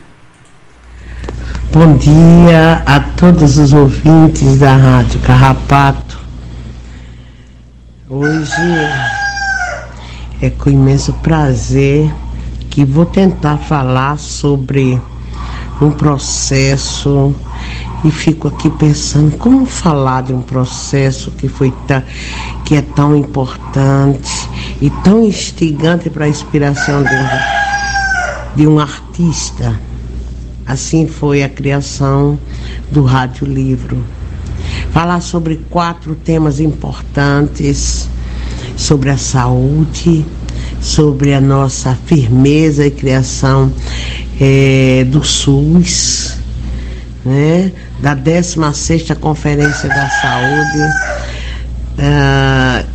Bom 1.72 1.96
dia 1.96 2.84
a 2.86 3.00
todos 3.00 3.58
os 3.58 3.72
ouvintes 3.72 4.60
da 4.60 4.76
Rádio 4.76 5.22
Carrapato. 5.22 6.21
Hoje 8.14 8.52
é 10.42 10.50
com 10.50 10.70
imenso 10.70 11.14
prazer 11.14 12.14
que 12.70 12.84
vou 12.84 13.06
tentar 13.06 13.56
falar 13.56 14.20
sobre 14.20 15.02
um 15.82 15.92
processo 15.92 17.34
e 18.04 18.12
fico 18.12 18.50
aqui 18.50 18.70
pensando 18.70 19.38
como 19.38 19.66
falar 19.66 20.24
de 20.24 20.34
um 20.34 20.42
processo 20.42 21.32
que 21.32 21.48
foi 21.48 21.74
que 22.66 22.76
é 22.76 22.82
tão 22.82 23.16
importante 23.16 24.50
e 24.82 24.90
tão 24.90 25.24
instigante 25.24 26.10
para 26.10 26.26
a 26.26 26.30
inspiração 26.30 27.04
de 27.04 27.16
um, 27.16 28.58
de 28.58 28.68
um 28.68 28.78
artista. 28.78 29.80
Assim 30.66 31.08
foi 31.08 31.44
a 31.44 31.48
criação 31.50 32.38
do 32.92 33.06
Rádio 33.06 33.48
Livro 33.48 34.04
falar 34.92 35.22
sobre 35.22 35.66
quatro 35.70 36.16
temas 36.16 36.60
importantes: 36.60 38.10
sobre 38.76 39.10
a 39.10 39.18
saúde, 39.18 40.26
sobre 40.80 41.34
a 41.34 41.42
nossa 41.42 41.98
firmeza 42.06 42.86
e 42.86 42.92
criação 42.92 43.72
é, 44.40 45.06
do 45.06 45.24
SUS, 45.24 46.38
né, 47.26 47.72
da 48.00 48.14
16 48.14 49.12
Conferência 49.20 49.88
da 49.88 50.10
Saúde, 50.10 50.80
uh, 52.00 52.88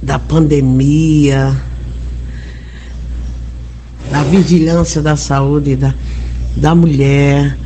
da 0.00 0.18
pandemia, 0.18 1.56
da 4.10 4.22
vigilância 4.22 5.02
da 5.02 5.16
saúde 5.16 5.76
da, 5.76 5.92
da 6.56 6.74
mulher 6.74 7.56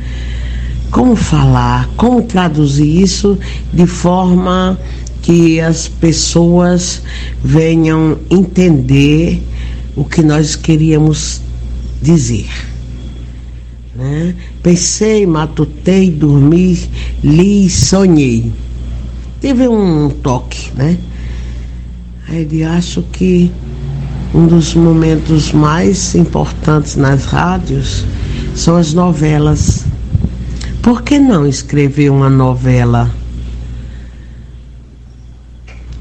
como 0.93 1.15
falar, 1.15 1.89
como 1.97 2.21
traduzir 2.21 3.01
isso 3.01 3.37
de 3.73 3.87
forma 3.87 4.79
que 5.23 5.59
as 5.59 5.87
pessoas 5.87 7.01
venham 7.43 8.19
entender 8.29 9.41
o 9.95 10.05
que 10.05 10.21
nós 10.21 10.55
queríamos 10.55 11.41
dizer. 11.99 12.47
Né? 13.95 14.35
Pensei, 14.61 15.25
matutei, 15.25 16.11
dormi, 16.11 16.79
li, 17.23 17.67
sonhei. 17.71 18.51
Teve 19.41 19.67
um 19.67 20.09
toque, 20.09 20.71
né? 20.75 20.95
Aí 22.29 22.63
acho 22.63 23.01
que 23.11 23.51
um 24.31 24.45
dos 24.45 24.75
momentos 24.75 25.51
mais 25.51 26.13
importantes 26.13 26.95
nas 26.95 27.25
rádios 27.25 28.05
são 28.55 28.75
as 28.75 28.93
novelas 28.93 29.85
por 30.83 31.01
que 31.01 31.17
não 31.17 31.47
escrever 31.47 32.11
uma 32.11 32.29
novela 32.29 33.09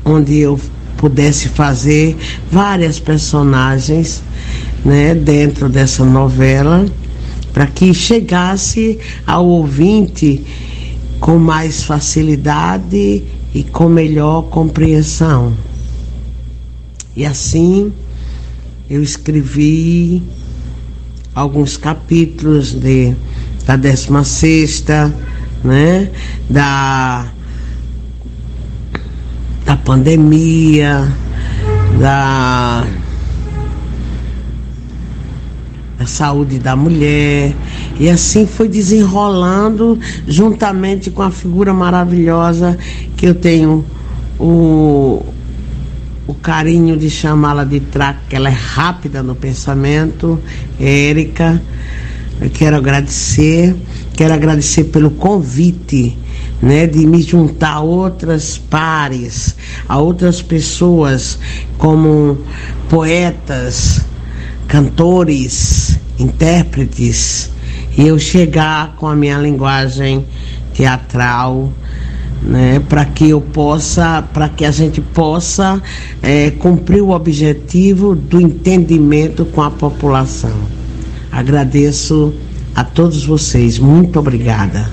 onde 0.05 0.41
eu 0.41 0.61
pudesse 0.97 1.49
fazer 1.49 2.17
várias 2.51 2.99
personagens 2.99 4.25
né, 4.85 5.15
dentro 5.15 5.69
dessa 5.69 6.05
novela 6.05 6.85
para 7.53 7.69
que 7.69 7.95
chegasse 7.95 8.99
ao 9.25 9.47
ouvinte 9.47 10.45
com 11.21 11.39
mais 11.39 11.85
facilidade 11.85 13.23
e 13.55 13.63
com 13.63 13.89
melhor 13.89 14.43
compreensão. 14.49 15.57
E 17.15 17.25
assim 17.25 17.93
eu 18.91 19.01
escrevi 19.01 20.21
alguns 21.33 21.77
capítulos 21.77 22.75
de 22.75 23.15
da 23.67 23.77
16 23.77 24.85
né? 25.65 26.11
Da, 26.51 27.27
da 29.65 29.77
pandemia, 29.77 31.09
da, 32.01 32.85
da 35.99 36.07
saúde 36.07 36.59
da 36.59 36.75
mulher. 36.75 37.55
E 37.99 38.09
assim 38.09 38.47
foi 38.47 38.69
desenrolando 38.69 39.99
juntamente 40.27 41.11
com 41.11 41.23
a 41.23 41.31
figura 41.31 41.73
maravilhosa 41.73 42.77
que 43.17 43.27
eu 43.27 43.35
tenho 43.35 43.85
o, 44.41 45.25
o 46.27 46.35
carinho 46.35 46.97
de 46.97 47.09
chamá-la 47.09 47.63
de 47.63 47.79
traque, 47.79 48.21
que 48.31 48.37
ela 48.37 48.49
é 48.49 48.53
rápida 48.53 49.23
no 49.23 49.37
pensamento, 49.37 50.41
Érica 50.81 51.63
eu 52.43 52.51
quero 52.51 52.77
agradecer, 52.77 53.77
quero 54.17 54.35
agradecer 54.35 54.85
pelo 54.85 55.13
convite, 55.13 56.19
né, 56.61 56.89
de 56.89 57.07
me 57.07 57.23
juntar 57.23 57.75
a 57.75 57.81
outras 57.81 58.59
pares, 58.59 59.55
a 59.89 59.99
outras 59.99 60.43
pessoas 60.43 61.39
como 61.79 62.39
poetas, 62.89 64.01
cantores, 64.67 66.01
intérpretes, 66.19 67.49
e 67.97 68.09
eu 68.09 68.19
chegar 68.19 68.97
com 68.97 69.07
a 69.07 69.15
minha 69.15 69.39
linguagem 69.39 70.27
teatral, 70.75 71.73
né, 72.43 72.81
para 72.89 73.05
que 73.05 73.31
eu 73.31 73.41
possa, 73.41 74.21
para 74.33 74.49
que 74.49 74.65
a 74.65 74.73
gente 74.73 75.01
possa 75.01 75.81
é, 76.21 76.51
cumprir 76.51 77.03
o 77.03 77.11
objetivo 77.11 78.17
do 78.17 78.41
entendimento 78.41 79.45
com 79.45 79.63
a 79.63 79.71
população. 79.71 80.82
Agradeço 81.33 82.35
a 82.77 82.85
todos 82.85 83.25
vocês. 83.25 83.79
Muito 83.79 84.19
obrigada. 84.19 84.91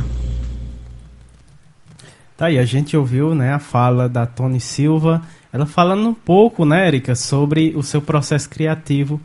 Tá 2.38 2.46
aí, 2.46 2.58
a 2.58 2.64
gente 2.64 2.96
ouviu 2.96 3.36
né, 3.36 3.54
a 3.54 3.60
fala 3.60 4.08
da 4.08 4.26
Tony 4.26 4.62
Silva, 4.62 5.22
ela 5.52 5.66
falando 5.66 6.08
um 6.08 6.14
pouco, 6.14 6.64
né, 6.64 6.88
Erika, 6.88 7.14
sobre 7.14 7.74
o 7.76 7.84
seu 7.84 8.02
processo 8.02 8.50
criativo 8.50 9.20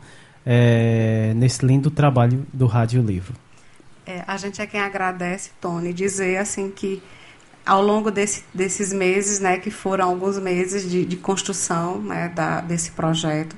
é, 0.45 1.31
nesse 1.37 1.65
lindo 1.65 1.89
trabalho 1.89 2.45
do 2.51 2.65
Rádio 2.65 3.01
Livro. 3.01 3.33
É, 4.05 4.21
a 4.27 4.35
gente 4.35 4.61
é 4.61 4.67
quem 4.67 4.81
agradece, 4.81 5.51
Tony, 5.61 5.93
dizer 5.93 6.35
assim 6.37 6.69
que 6.69 7.01
ao 7.65 7.81
longo 7.81 8.11
desse, 8.11 8.43
desses 8.53 8.91
meses, 8.91 9.39
né, 9.39 9.57
que 9.57 9.71
foram 9.71 10.09
alguns 10.09 10.37
meses 10.37 10.89
de, 10.89 11.05
de 11.05 11.15
construção 11.15 12.01
né, 12.01 12.29
da, 12.35 12.59
desse 12.59 12.91
projeto, 12.91 13.55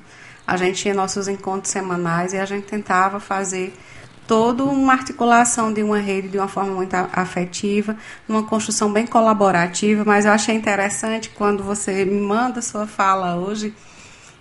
a 0.48 0.56
gente 0.56 0.80
tinha 0.80 0.94
nossos 0.94 1.28
encontros 1.28 1.70
semanais 1.70 2.32
e 2.32 2.38
a 2.38 2.46
gente 2.46 2.64
tentava 2.64 3.20
fazer 3.20 3.70
toda 4.26 4.64
uma 4.64 4.94
articulação 4.94 5.70
de 5.70 5.82
uma 5.82 5.98
rede 5.98 6.28
de 6.28 6.38
uma 6.38 6.48
forma 6.48 6.72
muito 6.72 6.94
afetiva, 7.12 7.94
numa 8.26 8.42
construção 8.42 8.90
bem 8.90 9.06
colaborativa, 9.06 10.04
mas 10.06 10.24
eu 10.24 10.32
achei 10.32 10.54
interessante 10.54 11.28
quando 11.28 11.62
você 11.62 12.02
me 12.06 12.18
manda 12.18 12.62
sua 12.62 12.86
fala 12.86 13.36
hoje, 13.36 13.74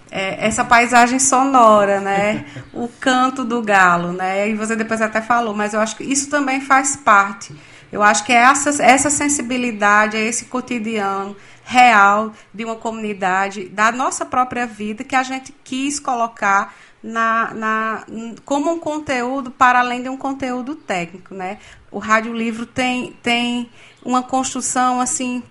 é, 0.10 0.48
essa 0.48 0.64
paisagem 0.64 1.20
sonora, 1.20 2.00
né? 2.00 2.46
o 2.74 2.88
canto 2.88 3.44
do 3.44 3.62
galo, 3.62 4.14
né? 4.14 4.50
E 4.50 4.56
você 4.56 4.78
depois 4.78 5.02
até 5.02 5.22
falou, 5.22 5.54
mas 5.54 5.74
eu 5.74 5.82
acho 5.82 5.98
que 5.98 6.06
isso 6.06 6.30
também 6.30 6.62
faz 6.62 6.96
parte. 6.96 7.54
Eu 7.92 8.02
acho 8.02 8.24
que 8.24 8.32
é 8.32 8.44
essa, 8.44 8.82
essa 8.82 9.10
sensibilidade, 9.10 10.16
é 10.16 10.22
esse 10.22 10.46
cotidiano 10.46 11.36
real 11.68 12.32
de 12.54 12.64
uma 12.64 12.78
comunidade, 12.78 13.68
da 13.68 13.92
nossa 13.92 14.26
própria 14.26 14.66
vida, 14.66 15.04
que 15.04 15.18
a 15.18 15.22
gente 15.22 15.54
quis 15.66 16.00
colocar 16.00 16.74
na, 17.04 17.54
na, 17.54 18.06
como 18.46 18.72
um 18.72 18.80
conteúdo 18.80 19.52
para 19.52 19.80
além 19.80 20.02
de 20.02 20.08
um 20.08 20.16
conteúdo 20.16 20.76
técnico, 20.76 21.36
né? 21.36 21.58
O 21.92 22.00
rádio 22.00 22.32
livro 22.34 22.66
tem, 22.66 23.12
tem 23.22 23.70
uma 24.02 24.24
construção 24.24 25.02
assim 25.02 25.44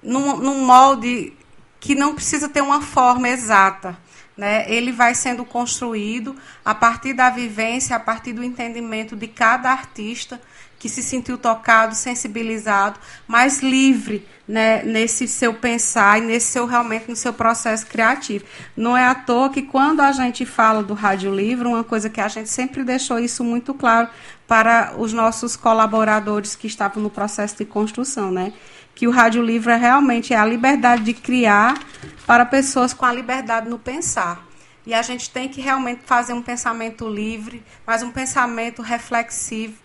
num, 0.00 0.36
num 0.36 0.64
molde 0.64 1.32
que 1.80 1.96
não 1.96 2.14
precisa 2.14 2.48
ter 2.48 2.60
uma 2.60 2.80
forma 2.80 3.28
exata. 3.28 3.98
Né? 4.36 4.70
Ele 4.72 4.92
vai 4.92 5.12
sendo 5.14 5.44
construído 5.44 6.36
a 6.64 6.74
partir 6.74 7.14
da 7.14 7.30
vivência, 7.30 7.96
a 7.96 8.00
partir 8.00 8.32
do 8.32 8.44
entendimento 8.44 9.16
de 9.16 9.26
cada 9.26 9.70
artista 9.70 10.40
que 10.84 10.88
se 10.90 11.02
sentiu 11.02 11.38
tocado, 11.38 11.94
sensibilizado, 11.94 13.00
mais 13.26 13.62
livre 13.62 14.28
né, 14.46 14.82
nesse 14.82 15.26
seu 15.26 15.54
pensar 15.54 16.18
e 16.18 16.20
nesse 16.20 16.48
seu 16.48 16.66
realmente 16.66 17.08
no 17.08 17.16
seu 17.16 17.32
processo 17.32 17.86
criativo. 17.86 18.44
Não 18.76 18.94
é 18.94 19.06
à 19.06 19.14
toa 19.14 19.48
que 19.48 19.62
quando 19.62 20.00
a 20.00 20.12
gente 20.12 20.44
fala 20.44 20.82
do 20.82 20.92
rádio 20.92 21.34
livre, 21.34 21.66
uma 21.66 21.82
coisa 21.82 22.10
que 22.10 22.20
a 22.20 22.28
gente 22.28 22.50
sempre 22.50 22.84
deixou 22.84 23.18
isso 23.18 23.42
muito 23.42 23.72
claro 23.72 24.10
para 24.46 24.92
os 24.98 25.10
nossos 25.10 25.56
colaboradores 25.56 26.54
que 26.54 26.66
estavam 26.66 27.02
no 27.02 27.08
processo 27.08 27.56
de 27.56 27.64
construção, 27.64 28.30
né? 28.30 28.52
Que 28.94 29.08
o 29.08 29.10
rádio 29.10 29.42
livre 29.42 29.72
é 29.72 29.76
realmente 29.76 30.34
é 30.34 30.36
a 30.36 30.44
liberdade 30.44 31.02
de 31.02 31.14
criar 31.14 31.82
para 32.26 32.44
pessoas 32.44 32.92
com 32.92 33.06
a 33.06 33.12
liberdade 33.14 33.70
no 33.70 33.78
pensar. 33.78 34.46
E 34.84 34.92
a 34.92 35.00
gente 35.00 35.30
tem 35.30 35.48
que 35.48 35.62
realmente 35.62 36.02
fazer 36.04 36.34
um 36.34 36.42
pensamento 36.42 37.08
livre, 37.08 37.64
mas 37.86 38.02
um 38.02 38.10
pensamento 38.10 38.82
reflexivo, 38.82 39.82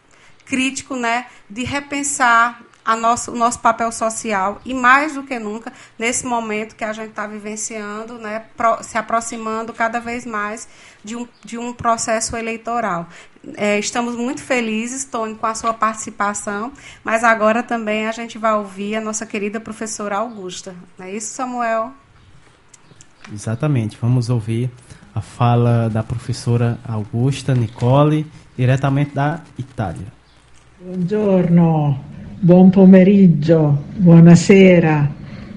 crítico, 0.49 0.95
né, 0.95 1.27
de 1.49 1.63
repensar 1.63 2.61
a 2.83 2.95
nosso, 2.95 3.31
o 3.31 3.35
nosso 3.35 3.59
papel 3.59 3.91
social 3.91 4.59
e 4.65 4.73
mais 4.73 5.13
do 5.13 5.21
que 5.21 5.37
nunca 5.37 5.71
nesse 5.97 6.25
momento 6.25 6.75
que 6.75 6.83
a 6.83 6.91
gente 6.91 7.11
está 7.11 7.27
vivenciando, 7.27 8.17
né, 8.17 8.45
pro, 8.57 8.81
se 8.81 8.97
aproximando 8.97 9.71
cada 9.71 9.99
vez 9.99 10.25
mais 10.25 10.67
de 11.03 11.15
um, 11.15 11.27
de 11.45 11.57
um 11.57 11.71
processo 11.71 12.35
eleitoral. 12.35 13.07
É, 13.55 13.77
estamos 13.77 14.15
muito 14.15 14.41
felizes, 14.41 15.05
Tony, 15.05 15.35
com 15.35 15.45
a 15.45 15.53
sua 15.53 15.73
participação, 15.73 16.73
mas 17.03 17.23
agora 17.23 17.61
também 17.61 18.07
a 18.07 18.11
gente 18.11 18.39
vai 18.39 18.53
ouvir 18.53 18.95
a 18.95 19.01
nossa 19.01 19.25
querida 19.25 19.59
professora 19.59 20.17
Augusta. 20.17 20.75
Não 20.97 21.05
é 21.05 21.11
isso, 21.11 21.31
Samuel? 21.33 21.93
Exatamente. 23.31 23.97
Vamos 24.01 24.29
ouvir 24.29 24.71
a 25.13 25.21
fala 25.21 25.89
da 25.89 26.01
professora 26.01 26.79
Augusta 26.83 27.53
Nicole, 27.53 28.25
diretamente 28.57 29.13
da 29.13 29.41
Itália. 29.57 30.18
Buongiorno, 30.81 32.03
buon 32.39 32.69
pomeriggio, 32.69 33.83
buonasera. 33.97 35.13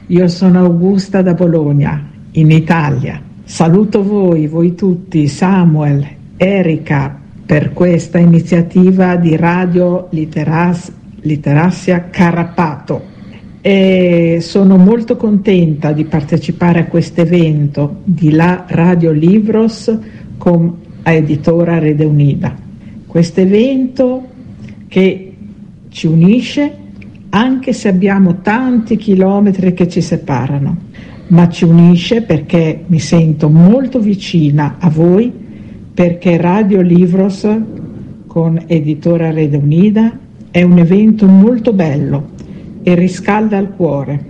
Io 0.09 0.27
sono 0.27 0.65
Augusta 0.65 1.23
da 1.23 1.35
Bologna, 1.35 2.11
in 2.33 2.51
Italia. 2.51 3.23
Saluto 3.45 4.03
voi, 4.03 4.49
voi 4.49 4.75
tutti, 4.75 5.29
Samuel, 5.29 6.05
Erika, 6.37 7.21
per 7.47 7.73
questa 7.73 8.19
iniziativa 8.19 9.15
di 9.15 9.37
Radio 9.37 10.09
Literas, 10.11 10.93
Literassia 11.21 12.09
Carrapato. 12.11 13.03
E 13.61 14.39
sono 14.41 14.77
molto 14.77 15.17
contenta 15.17 15.93
di 15.93 16.05
partecipare 16.05 16.81
a 16.81 16.87
questo 16.87 17.21
evento 17.21 18.01
di 18.03 18.33
La 18.33 18.65
Radio 18.67 19.13
Livros 19.13 19.97
con 20.37 20.79
Editora 21.05 21.79
Rede 21.79 22.05
Unida. 22.05 22.57
Questo 23.07 23.41
evento 23.41 24.31
che 24.93 25.33
ci 25.89 26.07
unisce 26.07 26.71
anche 27.31 27.73
se 27.73 27.89
abbiamo 27.89 28.43
tanti 28.43 28.97
chilometri 28.97 29.73
che 29.73 29.89
ci 29.89 30.03
separano, 30.03 30.77
ma 31.29 31.49
ci 31.49 31.65
unisce 31.65 32.21
perché 32.21 32.85
mi 32.89 32.99
sento 32.99 33.49
molto 33.49 34.01
vicina 34.01 34.77
a 34.79 34.91
voi, 34.91 35.33
perché 35.95 36.37
Radio 36.37 36.83
Livros 36.83 37.49
con 38.27 38.65
Editora 38.67 39.31
Rede 39.31 39.57
Unida 39.57 40.13
è 40.51 40.61
un 40.61 40.77
evento 40.77 41.27
molto 41.27 41.73
bello 41.73 42.29
e 42.83 42.95
riscalda 42.95 43.57
il 43.57 43.71
cuore. 43.75 44.25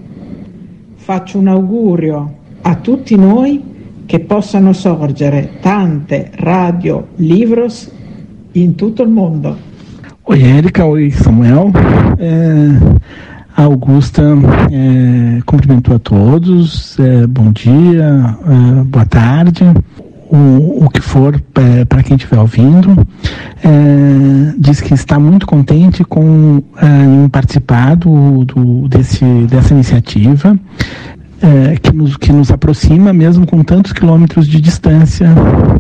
Faccio 0.95 1.39
un 1.39 1.49
augurio 1.49 2.35
a 2.61 2.77
tutti 2.77 3.17
noi 3.17 3.61
che 4.07 4.21
possano 4.21 4.73
sorgere 4.73 5.55
tante 5.61 6.31
radio 6.35 7.09
Livros 7.17 7.91
in 8.53 8.77
tutto 8.77 9.03
il 9.03 9.09
mondo. 9.09 9.71
Oi, 10.25 10.41
Érica. 10.41 10.85
Oi, 10.85 11.11
Samuel. 11.11 11.73
É, 12.17 13.03
a 13.57 13.65
Augusta 13.65 14.23
é, 14.71 15.43
cumprimentou 15.45 15.97
a 15.97 15.99
todos. 15.99 16.97
É, 17.01 17.27
bom 17.27 17.51
dia, 17.51 18.37
é, 18.47 18.85
boa 18.85 19.05
tarde. 19.05 19.65
O, 20.31 20.85
o 20.85 20.91
que 20.91 21.01
for 21.01 21.43
é, 21.57 21.85
para 21.85 22.05
quem 22.05 22.17
estiver 22.17 22.39
ouvindo. 22.39 22.97
É, 23.65 24.55
diz 24.59 24.81
que 24.81 24.95
está 24.95 25.19
muito 25.19 25.45
contente 25.45 26.05
com 26.05 26.63
em 26.81 27.29
participar 27.29 27.97
do, 27.97 28.45
do, 28.45 28.89
desse, 28.89 29.25
dessa 29.51 29.75
iniciativa. 29.75 30.57
É, 31.45 31.77
que, 31.77 31.93
nos, 31.93 32.17
que 32.17 32.33
nos 32.33 32.53
aproxima 32.53 33.13
mesmo 33.13 33.45
com 33.45 33.65
tantos 33.65 33.93
quilômetros 33.93 34.47
de 34.47 34.61
distância 34.61 35.27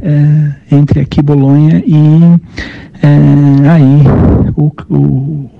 é, 0.03 0.75
entre 0.75 0.99
aqui 0.99 1.23
Bolonha 1.23 1.81
e 1.87 2.21
é, 3.01 3.69
aí 3.69 4.03
o, 4.57 4.73
o, 4.91 5.51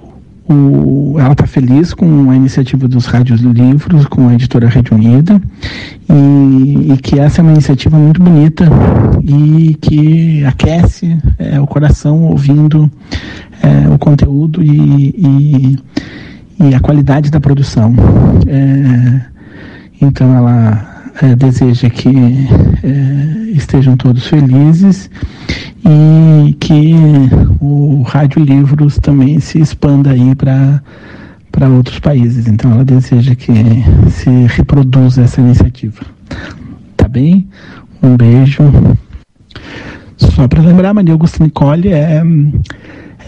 o, 0.53 1.21
ela 1.21 1.31
está 1.33 1.47
feliz 1.47 1.95
com 1.95 2.31
a 2.31 2.35
iniciativa 2.35 2.89
dos 2.89 3.07
rádios 3.07 3.41
livros, 3.43 4.05
com 4.07 4.27
a 4.27 4.35
editora 4.35 4.69
Rede 4.69 4.93
Unida, 4.93 5.41
e, 6.11 6.93
e, 6.93 6.99
que 7.01 7.21
essa 7.21 7.41
é 7.41 7.43
uma 7.43 7.53
iniciativa 7.53 7.97
muito 7.97 8.21
bonita 8.21 8.69
e 9.23 9.77
que 9.81 10.45
aquece 10.45 11.17
o 11.63 11.67
coração 11.69 12.25
ouvindo 12.25 12.91
o 13.95 13.99
conteúdo 13.99 14.63
e, 14.63 15.15
e, 15.17 15.79
e, 16.61 16.75
a 16.75 16.81
qualidade 16.81 17.31
da 17.31 17.39
produção. 17.39 17.95
É, 18.49 19.32
então 20.05 20.37
ela 20.37 21.11
é, 21.23 21.37
deseja 21.37 21.89
que 21.89 22.09
é, 22.83 23.51
estejam 23.53 23.97
todos 23.97 24.27
felizes 24.27 25.09
e 25.85 26.55
que 26.55 26.95
o 27.61 28.03
Rádio 28.03 28.43
Livros 28.43 28.99
também 28.99 29.39
se 29.41 29.61
expanda 29.61 30.11
aí 30.11 30.35
para 30.35 30.83
para 31.51 31.69
outros 31.69 31.99
países. 31.99 32.49
Então 32.49 32.73
ela 32.73 32.85
deseja 32.85 33.35
que 33.35 33.53
se 34.11 34.31
reproduza 34.49 35.23
essa 35.23 35.41
iniciativa. 35.41 36.01
Tá 36.97 37.07
bem? 37.07 37.47
Um 38.03 38.17
beijo. 38.17 38.63
Só 40.17 40.49
para 40.49 40.63
lembrar, 40.63 40.95
Maria 40.95 41.13
Augusta 41.13 41.45
Nicole 41.45 41.89
é, 41.89 42.23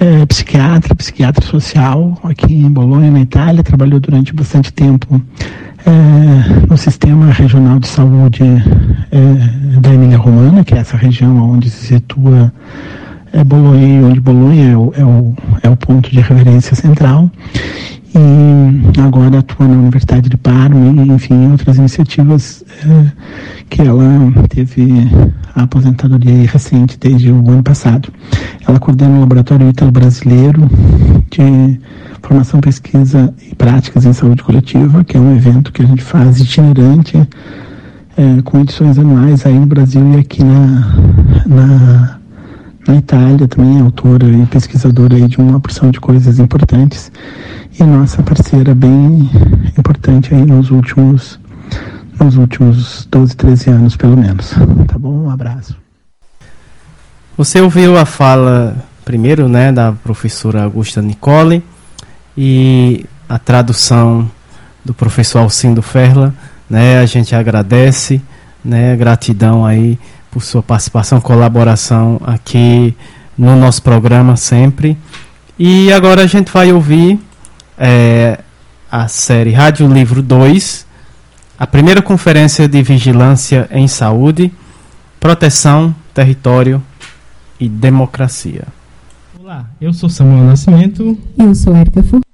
é 0.01 0.27
psiquiatra, 0.27 0.95
psiquiatra 0.95 1.45
social 1.45 2.19
aqui 2.25 2.55
em 2.55 2.71
Bolonha, 2.71 3.11
na 3.11 3.21
Itália, 3.21 3.63
trabalhou 3.63 4.01
durante 4.01 4.33
bastante 4.33 4.73
tempo 4.73 5.21
é, 5.87 6.67
no 6.69 6.77
Sistema 6.77 7.31
Regional 7.31 7.79
de 7.79 7.89
Saúde 7.89 8.43
é, 9.11 9.81
da 9.81 9.93
Emília 9.93 10.19
Romana, 10.19 10.65
que 10.65 10.75
é 10.75 10.79
essa 10.79 10.97
região 10.97 11.37
onde 11.51 11.69
se 11.71 11.87
situa 11.87 12.53
é, 13.33 13.45
Bolonha, 13.45 14.07
onde 14.07 14.21
Bolonha 14.21 14.73
é 14.73 14.77
o, 14.77 14.93
é, 14.97 15.05
o, 15.05 15.35
é 15.63 15.69
o 15.69 15.77
ponto 15.77 16.11
de 16.11 16.21
referência 16.21 16.75
central, 16.75 17.31
e 18.15 19.01
agora 19.01 19.41
atua 19.41 19.67
na 19.67 19.75
Universidade 19.75 20.29
de 20.29 20.37
Parma 20.37 21.03
e, 21.03 21.09
enfim, 21.09 21.51
outras 21.51 21.79
iniciativas 21.79 22.65
é, 22.87 23.13
que 23.69 23.83
ela 23.83 24.05
teve 24.49 25.09
a 25.55 25.65
aposentadoria 25.65 26.49
recente 26.49 26.97
desde 26.99 27.33
o 27.33 27.51
ano 27.51 27.63
passado. 27.63 28.13
Ela 28.67 28.79
coordena 28.79 29.17
o 29.17 29.21
Laboratório 29.21 29.69
Ítalo 29.69 29.91
Brasileiro 29.91 30.71
de 31.31 31.81
Formação, 32.23 32.61
Pesquisa 32.61 33.35
e 33.51 33.55
Práticas 33.55 34.05
em 34.05 34.13
Saúde 34.13 34.45
Coletiva, 34.45 35.03
que 35.03 35.17
é 35.17 35.21
um 35.21 35.35
evento 35.35 35.73
que 35.73 35.83
a 35.83 35.87
gente 35.87 36.03
faz 36.03 36.41
itinerante, 36.41 37.17
é, 38.17 38.43
com 38.43 38.61
edições 38.61 38.97
anuais 38.97 39.45
aí 39.45 39.59
no 39.59 39.67
Brasil 39.67 40.15
e 40.15 40.21
aqui 40.21 40.45
na, 40.45 40.97
na, 41.47 42.19
na 42.87 42.97
Itália, 42.97 43.49
também 43.49 43.79
é 43.79 43.81
autora 43.81 44.27
e 44.27 44.47
pesquisadora 44.47 45.17
aí 45.17 45.27
de 45.27 45.39
uma 45.39 45.59
porção 45.59 45.91
de 45.91 46.01
coisas 46.01 46.39
importantes 46.39 47.11
e 47.79 47.83
nossa 47.83 48.23
parceira 48.23 48.75
bem 48.75 49.31
importante 49.79 50.35
aí 50.35 50.45
nos 50.45 50.71
últimos 50.71 51.41
nos 52.21 52.37
últimos 52.37 53.07
12, 53.11 53.37
13 53.37 53.71
anos 53.71 53.97
pelo 53.97 54.17
menos. 54.17 54.51
Tá 54.87 54.99
bom? 54.99 55.25
Um 55.25 55.31
abraço. 55.31 55.77
Você 57.37 57.61
ouviu 57.61 57.99
a 57.99 58.05
fala 58.05 58.77
primeiro, 59.05 59.49
né, 59.49 59.71
da 59.73 59.93
professora 59.93 60.63
Augusta 60.63 61.03
Nicole 61.03 61.63
e 62.37 63.05
a 63.29 63.39
tradução 63.39 64.31
do 64.85 64.95
professor 64.95 65.41
Alcindo 65.41 65.83
Ferla, 65.83 66.35
né? 66.69 66.99
A 66.99 67.07
gente 67.07 67.35
agradece, 67.35 68.21
né? 68.65 68.97
Gratidão 68.97 69.65
aí 69.65 69.99
por 70.35 70.43
sua 70.43 70.65
participação, 70.65 71.21
colaboração 71.21 72.21
aqui 72.27 72.93
no 73.39 73.55
nosso 73.55 73.81
programa 73.81 74.35
sempre. 74.35 74.99
E 75.57 75.93
agora 75.93 76.23
a 76.23 76.27
gente 76.27 76.51
vai 76.51 76.73
ouvir 76.73 77.21
é, 77.79 78.41
a 78.91 79.07
série 79.07 79.53
Rádio 79.53 79.87
Livro 79.87 80.21
2, 80.21 80.85
a 81.57 81.69
primeira 81.69 82.03
conferência 82.03 82.67
de 82.67 82.83
vigilância 82.83 83.69
em 83.71 83.87
saúde, 83.87 84.53
proteção, 85.21 85.95
território 86.13 86.83
e 87.61 87.69
democracia. 87.69 88.65
Olá, 89.39 89.71
eu 89.81 89.93
sou 89.93 90.09
Samuel 90.09 90.47
Nascimento. 90.47 91.17
E 91.39 91.43
eu 91.45 91.55
sou 91.55 91.77
Érica 91.77 92.03
Furtado. 92.03 92.25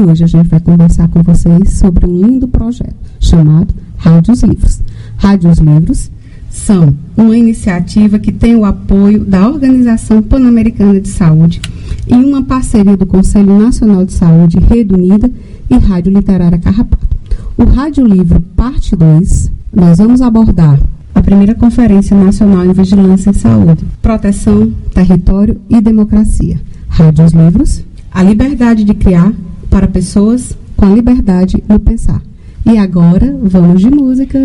Hoje 0.00 0.24
a 0.24 0.26
gente 0.26 0.48
vai 0.48 0.60
conversar 0.60 1.06
com 1.08 1.22
vocês 1.22 1.74
sobre 1.74 2.06
um 2.06 2.18
lindo 2.18 2.48
projeto 2.48 2.96
chamado 3.20 3.74
Rádios 3.98 4.42
Livros. 4.42 4.80
Rádios 5.18 5.58
Livros 5.58 6.10
são 6.56 6.94
uma 7.16 7.36
iniciativa 7.36 8.18
que 8.18 8.32
tem 8.32 8.56
o 8.56 8.64
apoio 8.64 9.24
da 9.24 9.46
Organização 9.48 10.22
Pan-Americana 10.22 11.00
de 11.00 11.08
Saúde 11.08 11.60
e 12.08 12.14
uma 12.14 12.42
parceria 12.42 12.96
do 12.96 13.06
Conselho 13.06 13.58
Nacional 13.58 14.04
de 14.04 14.12
Saúde, 14.12 14.58
Rede 14.58 14.94
Unida 14.94 15.30
e 15.70 15.76
Rádio 15.76 16.12
Literária 16.12 16.58
Carrapato. 16.58 17.16
O 17.56 17.64
Rádio 17.64 18.04
Livro, 18.04 18.40
parte 18.56 18.96
2, 18.96 19.52
nós 19.72 19.98
vamos 19.98 20.20
abordar 20.20 20.80
a 21.14 21.22
primeira 21.22 21.54
Conferência 21.54 22.16
Nacional 22.16 22.64
em 22.64 22.72
Vigilância 22.72 23.30
em 23.30 23.34
Saúde, 23.34 23.84
Proteção, 24.02 24.72
Território 24.92 25.60
e 25.68 25.80
Democracia. 25.80 26.60
Rádio 26.88 27.24
os 27.24 27.32
Livros, 27.32 27.84
a 28.10 28.22
liberdade 28.22 28.82
de 28.82 28.94
criar 28.94 29.32
para 29.68 29.86
pessoas 29.86 30.56
com 30.76 30.86
a 30.86 30.94
liberdade 30.94 31.62
no 31.68 31.78
pensar. 31.78 32.20
E 32.66 32.78
agora, 32.78 33.32
vamos 33.42 33.80
de 33.80 33.88
música. 33.88 34.38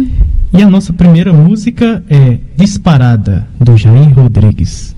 E 0.53 0.61
a 0.61 0.69
nossa 0.69 0.93
primeira 0.93 1.33
música 1.33 2.03
é 2.07 2.37
Disparada, 2.55 3.47
do 3.59 3.75
Jair 3.75 4.13
Rodrigues. 4.13 4.95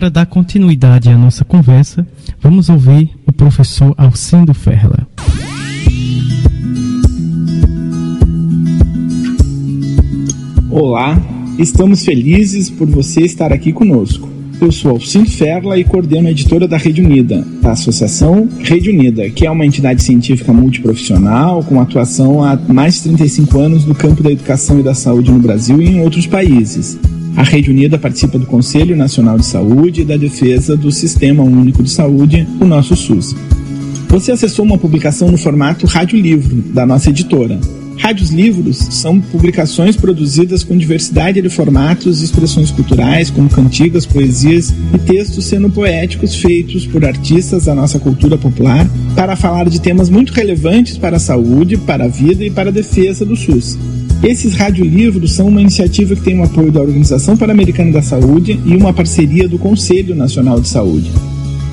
Para 0.00 0.08
dar 0.08 0.24
continuidade 0.24 1.10
à 1.10 1.18
nossa 1.18 1.44
conversa, 1.44 2.08
vamos 2.40 2.70
ouvir 2.70 3.10
o 3.26 3.32
professor 3.34 3.94
Alcindo 3.98 4.54
Ferla. 4.54 5.06
Olá, 10.70 11.20
estamos 11.58 12.02
felizes 12.02 12.70
por 12.70 12.88
você 12.88 13.20
estar 13.20 13.52
aqui 13.52 13.74
conosco. 13.74 14.26
Eu 14.58 14.72
sou 14.72 14.92
Alcindo 14.92 15.30
Ferla 15.30 15.76
e 15.76 15.84
coordeno 15.84 16.28
a 16.28 16.30
editora 16.30 16.66
da 16.66 16.78
Rede 16.78 17.02
Unida, 17.02 17.46
da 17.60 17.72
Associação 17.72 18.48
Rede 18.58 18.88
Unida, 18.88 19.28
que 19.28 19.46
é 19.46 19.50
uma 19.50 19.66
entidade 19.66 20.02
científica 20.02 20.50
multiprofissional 20.50 21.62
com 21.62 21.78
atuação 21.78 22.42
há 22.42 22.56
mais 22.56 22.94
de 22.94 23.02
35 23.02 23.58
anos 23.58 23.84
no 23.84 23.94
campo 23.94 24.22
da 24.22 24.32
educação 24.32 24.80
e 24.80 24.82
da 24.82 24.94
saúde 24.94 25.30
no 25.30 25.40
Brasil 25.40 25.82
e 25.82 25.88
em 25.90 26.00
outros 26.00 26.26
países. 26.26 26.98
A 27.36 27.42
Rede 27.42 27.70
Unida 27.70 27.98
participa 27.98 28.38
do 28.38 28.46
Conselho 28.46 28.96
Nacional 28.96 29.38
de 29.38 29.46
Saúde 29.46 30.02
e 30.02 30.04
da 30.04 30.16
defesa 30.16 30.76
do 30.76 30.90
Sistema 30.90 31.42
Único 31.42 31.82
de 31.82 31.90
Saúde, 31.90 32.46
o 32.60 32.64
nosso 32.64 32.96
SUS. 32.96 33.34
Você 34.08 34.32
acessou 34.32 34.64
uma 34.64 34.76
publicação 34.76 35.30
no 35.30 35.38
formato 35.38 35.86
rádio-livro 35.86 36.56
da 36.72 36.84
nossa 36.84 37.10
editora. 37.10 37.58
Rádios 37.96 38.30
Livros 38.30 38.78
são 38.78 39.20
publicações 39.20 39.94
produzidas 39.94 40.64
com 40.64 40.76
diversidade 40.76 41.40
de 41.40 41.48
formatos 41.50 42.20
e 42.20 42.24
expressões 42.24 42.70
culturais, 42.70 43.30
como 43.30 43.48
cantigas, 43.48 44.06
poesias 44.06 44.74
e 44.94 44.98
textos 44.98 45.44
sendo 45.44 45.68
poéticos 45.70 46.34
feitos 46.34 46.86
por 46.86 47.04
artistas 47.04 47.66
da 47.66 47.74
nossa 47.74 47.98
cultura 48.00 48.38
popular 48.38 48.88
para 49.14 49.36
falar 49.36 49.68
de 49.68 49.80
temas 49.80 50.08
muito 50.08 50.32
relevantes 50.32 50.96
para 50.96 51.18
a 51.18 51.20
saúde, 51.20 51.76
para 51.76 52.06
a 52.06 52.08
vida 52.08 52.42
e 52.42 52.50
para 52.50 52.70
a 52.70 52.72
defesa 52.72 53.24
do 53.24 53.36
SUS. 53.36 53.78
Esses 54.22 54.54
radiolivros 54.54 55.32
são 55.32 55.48
uma 55.48 55.60
iniciativa 55.60 56.14
que 56.14 56.22
tem 56.22 56.38
o 56.38 56.44
apoio 56.44 56.70
da 56.70 56.80
Organização 56.80 57.36
Pan-Americana 57.36 57.92
da 57.92 58.02
Saúde 58.02 58.60
e 58.64 58.76
uma 58.76 58.92
parceria 58.92 59.48
do 59.48 59.58
Conselho 59.58 60.14
Nacional 60.14 60.60
de 60.60 60.68
Saúde 60.68 61.10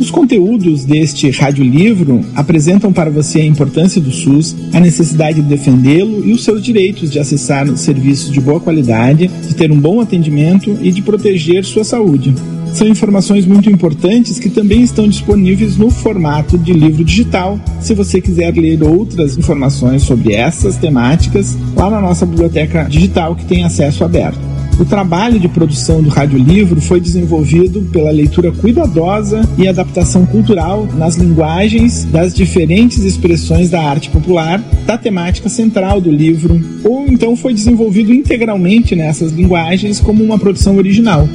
Os 0.00 0.10
conteúdos 0.10 0.84
deste 0.84 1.30
radiolivro 1.30 2.24
apresentam 2.34 2.92
para 2.92 3.10
você 3.10 3.40
a 3.40 3.46
importância 3.46 4.00
do 4.00 4.10
SUS, 4.10 4.56
a 4.72 4.80
necessidade 4.80 5.40
de 5.40 5.48
defendê-lo 5.48 6.26
e 6.26 6.32
os 6.32 6.42
seus 6.42 6.62
direitos 6.62 7.10
de 7.10 7.18
acessar 7.18 7.66
serviços 7.76 8.30
de 8.30 8.40
boa 8.40 8.60
qualidade, 8.60 9.28
de 9.28 9.54
ter 9.54 9.70
um 9.70 9.78
bom 9.78 10.00
atendimento 10.00 10.76
e 10.82 10.90
de 10.90 11.02
proteger 11.02 11.64
sua 11.64 11.84
saúde. 11.84 12.34
São 12.72 12.88
informações 12.88 13.44
muito 13.44 13.68
importantes 13.68 14.38
que 14.38 14.48
também 14.48 14.82
estão 14.82 15.06
disponíveis 15.06 15.76
no 15.76 15.90
formato 15.90 16.56
de 16.56 16.72
livro 16.72 17.04
digital, 17.04 17.60
se 17.80 17.94
você 17.94 18.20
quiser 18.20 18.54
ler 18.56 18.82
outras 18.82 19.36
informações 19.36 20.02
sobre 20.02 20.32
essas 20.32 20.76
temáticas 20.76 21.56
lá 21.76 21.90
na 21.90 22.00
nossa 22.00 22.24
biblioteca 22.24 22.84
digital 22.84 23.36
que 23.36 23.44
tem 23.44 23.62
acesso 23.62 24.04
aberto. 24.04 24.51
O 24.78 24.84
trabalho 24.84 25.38
de 25.38 25.48
produção 25.48 26.02
do 26.02 26.08
radiolivro 26.08 26.80
foi 26.80 27.00
desenvolvido 27.00 27.82
pela 27.92 28.10
leitura 28.10 28.50
cuidadosa 28.50 29.48
e 29.56 29.68
adaptação 29.68 30.26
cultural 30.26 30.88
nas 30.96 31.16
linguagens 31.16 32.04
das 32.04 32.34
diferentes 32.34 32.98
expressões 33.04 33.70
da 33.70 33.82
arte 33.82 34.10
popular, 34.10 34.62
da 34.86 34.98
temática 34.98 35.48
central 35.48 36.00
do 36.00 36.10
livro, 36.10 36.60
ou 36.84 37.06
então 37.06 37.36
foi 37.36 37.54
desenvolvido 37.54 38.12
integralmente 38.12 38.96
nessas 38.96 39.30
linguagens 39.30 40.00
como 40.00 40.24
uma 40.24 40.38
produção 40.38 40.76
original. 40.76 41.28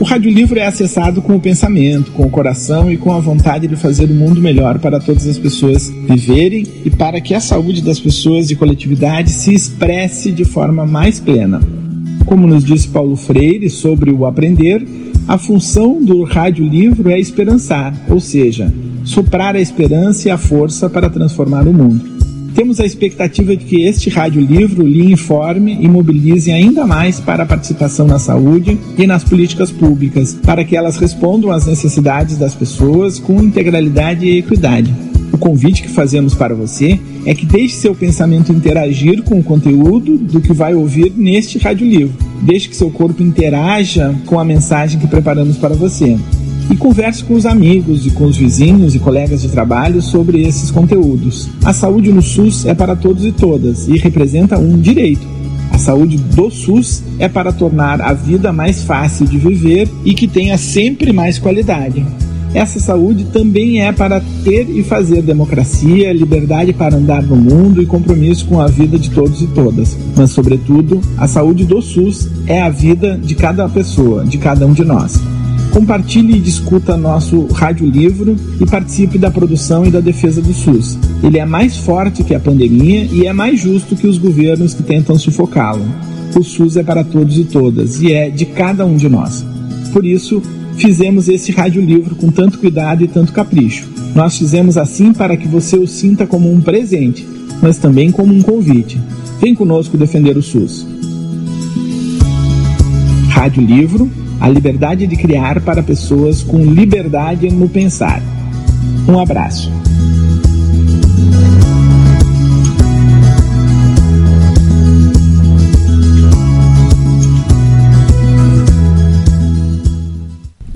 O 0.00 0.04
radiolivro 0.04 0.58
é 0.58 0.66
acessado 0.66 1.20
com 1.20 1.36
o 1.36 1.40
pensamento, 1.40 2.10
com 2.12 2.24
o 2.24 2.30
coração 2.30 2.90
e 2.90 2.96
com 2.96 3.12
a 3.12 3.20
vontade 3.20 3.68
de 3.68 3.76
fazer 3.76 4.06
o 4.06 4.14
mundo 4.14 4.40
melhor 4.40 4.78
para 4.78 4.98
todas 4.98 5.26
as 5.26 5.38
pessoas 5.38 5.92
viverem 6.08 6.66
e 6.86 6.88
para 6.88 7.20
que 7.20 7.34
a 7.34 7.40
saúde 7.40 7.82
das 7.82 8.00
pessoas 8.00 8.50
e 8.50 8.56
coletividade 8.56 9.30
se 9.30 9.52
expresse 9.52 10.32
de 10.32 10.46
forma 10.46 10.86
mais 10.86 11.20
plena. 11.20 11.60
Como 12.24 12.46
nos 12.46 12.64
disse 12.64 12.88
Paulo 12.88 13.16
Freire 13.16 13.68
sobre 13.68 14.10
o 14.10 14.26
aprender, 14.26 14.86
a 15.26 15.38
função 15.38 16.02
do 16.02 16.24
radiolivro 16.24 17.10
é 17.10 17.18
esperançar, 17.18 17.94
ou 18.08 18.20
seja, 18.20 18.72
soprar 19.04 19.54
a 19.54 19.60
esperança 19.60 20.28
e 20.28 20.30
a 20.30 20.38
força 20.38 20.88
para 20.88 21.10
transformar 21.10 21.66
o 21.66 21.72
mundo. 21.72 22.20
Temos 22.54 22.80
a 22.80 22.84
expectativa 22.84 23.56
de 23.56 23.64
que 23.64 23.84
este 23.84 24.10
radiolivro 24.10 24.86
lhe 24.86 25.12
informe 25.12 25.78
e 25.80 25.88
mobilize 25.88 26.50
ainda 26.50 26.84
mais 26.84 27.20
para 27.20 27.44
a 27.44 27.46
participação 27.46 28.06
na 28.06 28.18
saúde 28.18 28.76
e 28.98 29.06
nas 29.06 29.22
políticas 29.22 29.70
públicas, 29.70 30.36
para 30.44 30.64
que 30.64 30.76
elas 30.76 30.96
respondam 30.96 31.50
às 31.50 31.66
necessidades 31.66 32.36
das 32.36 32.54
pessoas 32.54 33.18
com 33.18 33.40
integralidade 33.42 34.26
e 34.26 34.38
equidade. 34.38 35.09
O 35.32 35.38
convite 35.38 35.82
que 35.82 35.88
fazemos 35.88 36.34
para 36.34 36.54
você 36.54 36.98
é 37.24 37.34
que 37.34 37.46
deixe 37.46 37.76
seu 37.76 37.94
pensamento 37.94 38.52
interagir 38.52 39.22
com 39.22 39.38
o 39.38 39.42
conteúdo 39.42 40.18
do 40.18 40.40
que 40.40 40.52
vai 40.52 40.74
ouvir 40.74 41.12
neste 41.16 41.58
radiolivro. 41.58 42.14
Deixe 42.42 42.68
que 42.68 42.76
seu 42.76 42.90
corpo 42.90 43.22
interaja 43.22 44.14
com 44.26 44.38
a 44.38 44.44
mensagem 44.44 44.98
que 44.98 45.06
preparamos 45.06 45.56
para 45.56 45.74
você. 45.74 46.18
E 46.70 46.76
converse 46.76 47.24
com 47.24 47.34
os 47.34 47.46
amigos 47.46 48.06
e 48.06 48.10
com 48.10 48.24
os 48.24 48.36
vizinhos 48.36 48.94
e 48.94 48.98
colegas 48.98 49.42
de 49.42 49.48
trabalho 49.48 50.00
sobre 50.00 50.42
esses 50.42 50.70
conteúdos. 50.70 51.48
A 51.64 51.72
saúde 51.72 52.12
no 52.12 52.22
SUS 52.22 52.64
é 52.64 52.74
para 52.74 52.94
todos 52.94 53.24
e 53.24 53.32
todas 53.32 53.88
e 53.88 53.96
representa 53.96 54.58
um 54.58 54.78
direito. 54.80 55.26
A 55.72 55.78
saúde 55.78 56.16
do 56.16 56.50
SUS 56.50 57.02
é 57.18 57.28
para 57.28 57.52
tornar 57.52 58.00
a 58.00 58.12
vida 58.12 58.52
mais 58.52 58.82
fácil 58.82 59.26
de 59.26 59.38
viver 59.38 59.88
e 60.04 60.14
que 60.14 60.28
tenha 60.28 60.58
sempre 60.58 61.12
mais 61.12 61.38
qualidade. 61.38 62.04
Essa 62.52 62.80
saúde 62.80 63.24
também 63.26 63.80
é 63.80 63.92
para 63.92 64.20
ter 64.42 64.68
e 64.68 64.82
fazer 64.82 65.22
democracia, 65.22 66.12
liberdade 66.12 66.72
para 66.72 66.96
andar 66.96 67.22
no 67.22 67.36
mundo 67.36 67.80
e 67.80 67.86
compromisso 67.86 68.46
com 68.46 68.60
a 68.60 68.66
vida 68.66 68.98
de 68.98 69.10
todos 69.10 69.40
e 69.40 69.46
todas. 69.48 69.96
Mas, 70.16 70.30
sobretudo, 70.30 71.00
a 71.16 71.28
saúde 71.28 71.64
do 71.64 71.80
SUS 71.80 72.28
é 72.46 72.60
a 72.60 72.68
vida 72.68 73.16
de 73.16 73.36
cada 73.36 73.68
pessoa, 73.68 74.24
de 74.24 74.36
cada 74.36 74.66
um 74.66 74.72
de 74.72 74.84
nós. 74.84 75.20
Compartilhe 75.72 76.36
e 76.36 76.40
discuta 76.40 76.96
nosso 76.96 77.46
radiolivro 77.46 78.34
e 78.60 78.66
participe 78.66 79.16
da 79.16 79.30
produção 79.30 79.86
e 79.86 79.90
da 79.90 80.00
defesa 80.00 80.42
do 80.42 80.52
SUS. 80.52 80.98
Ele 81.22 81.38
é 81.38 81.46
mais 81.46 81.76
forte 81.76 82.24
que 82.24 82.34
a 82.34 82.40
pandemia 82.40 83.04
e 83.04 83.26
é 83.26 83.32
mais 83.32 83.60
justo 83.60 83.94
que 83.94 84.08
os 84.08 84.18
governos 84.18 84.74
que 84.74 84.82
tentam 84.82 85.16
sufocá-lo. 85.16 85.84
O 86.36 86.42
SUS 86.42 86.76
é 86.76 86.82
para 86.82 87.04
todos 87.04 87.38
e 87.38 87.44
todas 87.44 88.02
e 88.02 88.12
é 88.12 88.28
de 88.28 88.46
cada 88.46 88.84
um 88.84 88.96
de 88.96 89.08
nós. 89.08 89.44
Por 89.92 90.04
isso, 90.04 90.42
fizemos 90.76 91.28
esse 91.28 91.52
radiolivro 91.52 92.14
com 92.14 92.30
tanto 92.30 92.58
cuidado 92.58 93.04
e 93.04 93.08
tanto 93.08 93.32
capricho. 93.32 93.88
Nós 94.14 94.36
fizemos 94.36 94.76
assim 94.76 95.12
para 95.12 95.36
que 95.36 95.46
você 95.46 95.76
o 95.76 95.86
sinta 95.86 96.26
como 96.26 96.52
um 96.52 96.60
presente, 96.60 97.26
mas 97.62 97.78
também 97.78 98.10
como 98.10 98.34
um 98.34 98.42
convite. 98.42 99.00
Vem 99.40 99.54
conosco 99.54 99.96
defender 99.96 100.36
o 100.36 100.42
SUS. 100.42 100.86
Rádio 103.28 103.64
Livro, 103.64 104.10
a 104.40 104.48
liberdade 104.48 105.06
de 105.06 105.16
criar 105.16 105.60
para 105.60 105.82
pessoas 105.82 106.42
com 106.42 106.64
liberdade 106.64 107.50
no 107.50 107.68
pensar. 107.68 108.22
Um 109.08 109.18
abraço. 109.18 109.70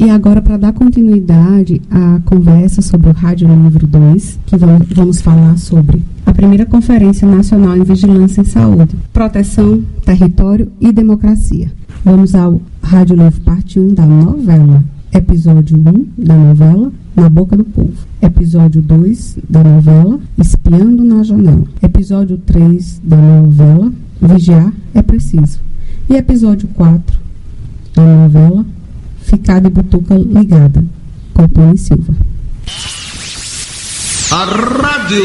E 0.05 0.11
agora, 0.11 0.43
para 0.43 0.59
dar 0.59 0.75
continuidade 0.75 1.81
à 1.91 2.21
conversa 2.27 2.83
sobre 2.83 3.09
o 3.09 3.13
Rádio 3.15 3.49
Livro 3.49 3.87
2, 3.87 4.39
que 4.45 4.55
vamos, 4.55 4.87
vamos 4.89 5.23
falar 5.23 5.57
sobre 5.57 6.03
a 6.27 6.35
primeira 6.35 6.67
Conferência 6.67 7.27
Nacional 7.27 7.75
em 7.75 7.85
Vigilância 7.85 8.43
em 8.43 8.45
Saúde, 8.45 8.95
Proteção, 9.15 9.83
Território 10.05 10.71
e 10.79 10.93
Democracia. 10.93 11.73
Vamos 12.05 12.35
ao 12.35 12.61
Rádio 12.83 13.17
Livro 13.17 13.41
Parte 13.41 13.81
1 13.81 13.95
da 13.95 14.05
novela, 14.05 14.85
episódio 15.11 15.79
1 15.79 16.23
da 16.23 16.37
novela, 16.37 16.93
Na 17.17 17.31
Boca 17.31 17.57
do 17.57 17.65
Povo. 17.65 17.97
Episódio 18.21 18.83
2 18.83 19.39
da 19.49 19.65
novela, 19.65 20.21
Espiando 20.37 21.03
na 21.03 21.23
Janela. 21.23 21.65
Episódio 21.83 22.37
3 22.37 23.01
da 23.03 23.17
novela, 23.17 23.91
Vigiar 24.21 24.71
é 24.93 25.01
Preciso. 25.01 25.61
E 26.11 26.15
episódio 26.15 26.69
4 26.75 27.19
da 27.95 28.03
novela, 28.05 28.67
ficar 29.37 29.61
de 29.61 29.69
butuca 29.69 30.15
ligada. 30.15 30.85
Com 31.35 31.49
Tony 31.49 31.77
Silva. 31.77 32.15
A 34.31 34.45
Rádio 34.45 35.25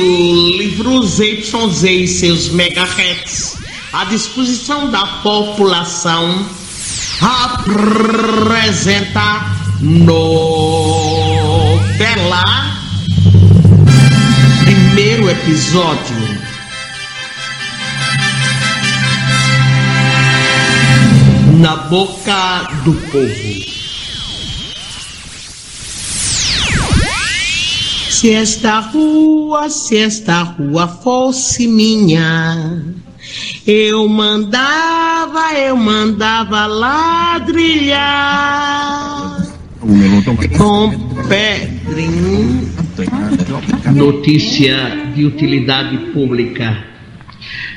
Livros 0.57 1.20
YZ 1.20 1.84
e 1.84 2.07
seus 2.07 2.49
megahertz 2.49 3.57
à 3.93 4.05
disposição 4.05 4.89
da 4.91 5.05
população 5.24 6.45
apresenta 7.22 7.99
novela 9.82 10.39
primeiro 14.64 15.30
episódio 15.30 16.39
na 21.60 21.76
boca 21.76 22.68
do 22.86 22.93
povo. 23.12 23.78
Se 28.20 28.34
esta 28.34 28.82
rua, 28.82 29.70
se 29.70 29.95
esta 29.97 30.43
rua 30.43 30.89
fosse 30.89 31.65
minha, 31.65 32.84
eu 33.65 34.09
mandava, 34.09 35.53
eu 35.53 35.78
mandava 35.78 36.65
ladrilhar 36.65 37.97
com 40.57 40.91
pedrinho. 41.30 42.70
Notícia 43.95 45.11
de 45.15 45.24
utilidade 45.24 45.97
pública. 46.11 46.89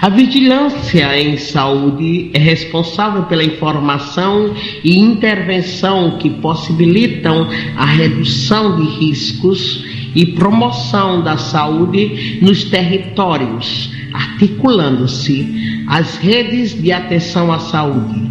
A 0.00 0.08
vigilância 0.08 1.16
em 1.20 1.36
saúde 1.36 2.32
é 2.34 2.38
responsável 2.40 3.22
pela 3.26 3.44
informação 3.44 4.52
e 4.82 4.98
intervenção 4.98 6.18
que 6.18 6.28
possibilitam 6.28 7.48
a 7.76 7.84
redução 7.86 8.74
de 8.74 8.82
riscos 8.98 10.01
e 10.14 10.26
promoção 10.26 11.22
da 11.22 11.36
saúde 11.36 12.38
nos 12.42 12.64
territórios, 12.64 13.90
articulando-se 14.12 15.84
as 15.88 16.16
redes 16.16 16.80
de 16.80 16.92
atenção 16.92 17.52
à 17.52 17.58
saúde. 17.58 18.30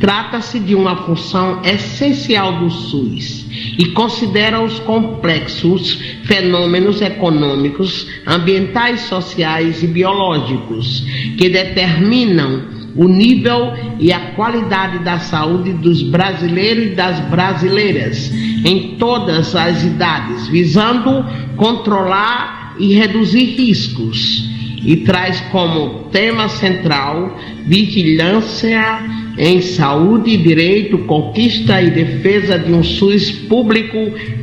Trata-se 0.00 0.58
de 0.58 0.74
uma 0.74 0.96
função 0.96 1.62
essencial 1.62 2.58
do 2.58 2.68
SUS 2.68 3.46
e 3.78 3.86
considera 3.90 4.60
os 4.60 4.80
complexos 4.80 5.94
fenômenos 6.24 7.00
econômicos, 7.00 8.08
ambientais, 8.26 9.02
sociais 9.02 9.80
e 9.80 9.86
biológicos 9.86 11.04
que 11.38 11.48
determinam 11.48 12.71
o 12.94 13.08
nível 13.08 13.72
e 13.98 14.12
a 14.12 14.32
qualidade 14.32 14.98
da 15.00 15.18
saúde 15.18 15.72
dos 15.72 16.02
brasileiros 16.02 16.86
e 16.86 16.94
das 16.94 17.20
brasileiras 17.28 18.32
em 18.64 18.96
todas 18.96 19.54
as 19.54 19.82
idades, 19.84 20.48
visando 20.48 21.24
controlar 21.56 22.74
e 22.78 22.94
reduzir 22.94 23.56
riscos. 23.56 24.50
E 24.84 24.96
traz 24.96 25.40
como 25.52 26.08
tema 26.10 26.48
central 26.48 27.38
vigilância 27.64 28.98
em 29.38 29.60
saúde 29.60 30.30
e 30.30 30.36
direito, 30.36 30.98
conquista 30.98 31.80
e 31.80 31.90
defesa 31.90 32.58
de 32.58 32.72
um 32.72 32.82
SUS 32.82 33.30
público 33.30 33.96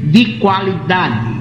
de 0.04 0.38
qualidade. 0.40 1.39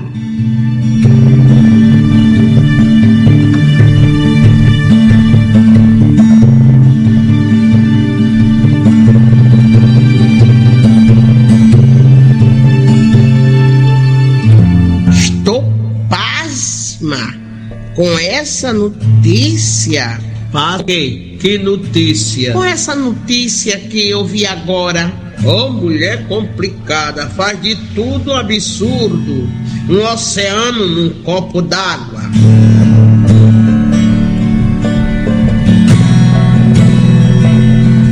Com 17.98 18.16
essa 18.16 18.72
notícia. 18.72 20.20
Paguei. 20.52 21.36
Que 21.40 21.58
notícia? 21.58 22.52
Com 22.52 22.62
essa 22.62 22.94
notícia 22.94 23.76
que 23.76 24.08
eu 24.08 24.24
vi 24.24 24.46
agora. 24.46 25.12
Ô 25.44 25.68
mulher 25.68 26.24
complicada, 26.28 27.26
faz 27.30 27.60
de 27.60 27.74
tudo 27.96 28.32
absurdo. 28.32 29.50
Um 29.90 30.00
oceano 30.12 30.86
num 30.86 31.10
copo 31.24 31.60
d'água. 31.60 32.22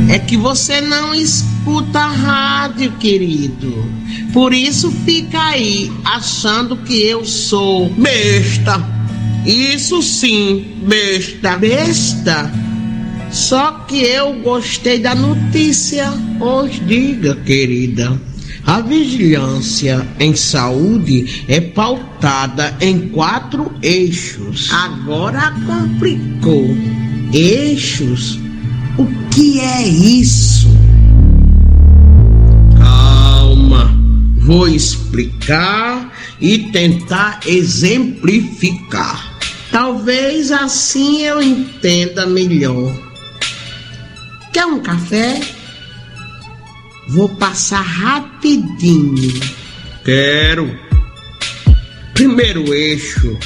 É 0.09 0.19
que 0.19 0.35
você 0.35 0.81
não 0.81 1.15
escuta 1.15 1.99
a 1.99 2.11
rádio, 2.11 2.91
querido. 2.99 3.85
Por 4.33 4.53
isso 4.53 4.91
fica 5.05 5.41
aí 5.41 5.89
achando 6.03 6.75
que 6.75 7.05
eu 7.05 7.23
sou 7.23 7.89
besta. 7.91 8.96
Isso 9.47 10.01
sim, 10.01 10.65
besta. 10.85 11.55
Besta? 11.57 12.51
Só 13.31 13.85
que 13.87 14.01
eu 14.01 14.33
gostei 14.41 14.99
da 14.99 15.15
notícia. 15.15 16.11
Pois 16.37 16.85
diga, 16.85 17.33
querida. 17.45 18.19
A 18.65 18.81
vigilância 18.81 20.05
em 20.19 20.35
saúde 20.35 21.45
é 21.47 21.61
pautada 21.61 22.75
em 22.81 23.07
quatro 23.07 23.71
eixos. 23.81 24.69
Agora 24.73 25.53
complicou. 25.65 26.67
Eixos? 27.31 28.37
O 28.97 29.05
que 29.29 29.61
é 29.61 29.87
isso? 29.87 30.67
Calma, 32.77 33.97
vou 34.39 34.67
explicar 34.67 36.11
e 36.41 36.59
tentar 36.73 37.39
exemplificar. 37.45 39.26
Talvez 39.79 40.51
assim 40.51 41.21
eu 41.21 41.39
entenda 41.39 42.25
melhor. 42.25 42.91
Quer 44.51 44.65
um 44.65 44.79
café? 44.79 45.39
Vou 47.09 47.29
passar 47.29 47.81
rapidinho. 47.81 49.39
Quero. 50.03 50.75
Primeiro 52.15 52.73
eixo 52.73 53.37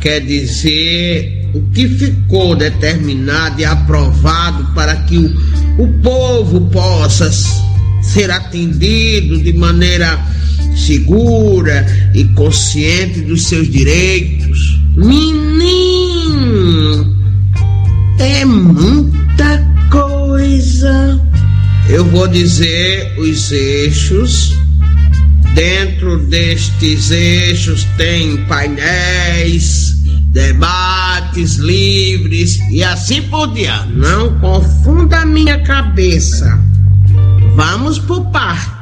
quer 0.00 0.18
dizer 0.18 1.48
o 1.54 1.62
que 1.70 1.88
ficou 1.88 2.56
determinado 2.56 3.60
e 3.60 3.64
aprovado 3.64 4.74
para 4.74 4.96
que 5.02 5.16
o, 5.16 5.32
o 5.80 5.92
povo 6.02 6.60
possa 6.72 7.30
ser 8.02 8.32
atendido 8.32 9.40
de 9.40 9.52
maneira 9.52 10.18
segura 10.74 11.86
e 12.12 12.24
consciente 12.34 13.20
dos 13.20 13.46
seus 13.46 13.70
direitos. 13.70 14.77
Menino, 14.98 15.56
é 18.18 18.44
muita 18.44 19.64
coisa. 19.92 21.20
Eu 21.88 22.04
vou 22.04 22.26
dizer 22.26 23.16
os 23.16 23.52
eixos. 23.52 24.58
Dentro 25.54 26.18
destes 26.26 27.12
eixos 27.12 27.84
tem 27.96 28.44
painéis, 28.46 30.02
debates 30.32 31.54
livres 31.54 32.58
e 32.68 32.82
assim 32.82 33.22
por 33.22 33.54
diante. 33.54 33.92
Não 33.92 34.36
confunda 34.40 35.24
minha 35.24 35.62
cabeça. 35.62 36.60
Vamos 37.54 38.00
por 38.00 38.26
parte. 38.32 38.77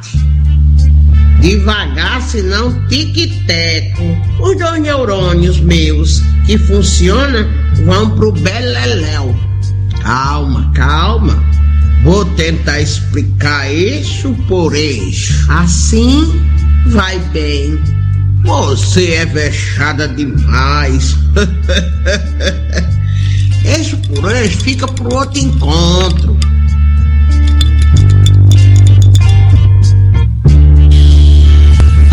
Devagar, 1.40 2.20
senão 2.22 2.72
tique-teco. 2.88 4.02
Os 4.40 4.58
dois 4.58 4.80
neurônios 4.80 5.60
meus 5.60 6.22
que 6.46 6.58
funcionam 6.58 7.46
vão 7.84 8.10
pro 8.10 8.32
beleléu. 8.32 9.34
Calma, 10.02 10.70
calma. 10.74 11.44
Vou 12.02 12.24
tentar 12.24 12.80
explicar 12.80 13.70
eixo 13.70 14.34
por 14.48 14.74
eixo. 14.74 15.46
Assim 15.50 16.40
vai 16.86 17.18
bem. 17.32 17.78
Você 18.44 19.14
é 19.14 19.26
vexada 19.26 20.06
demais. 20.06 21.16
eixo 23.64 23.96
por 23.98 24.30
eixo 24.30 24.60
fica 24.60 24.86
pro 24.86 25.14
outro 25.14 25.40
encontro. 25.40 26.38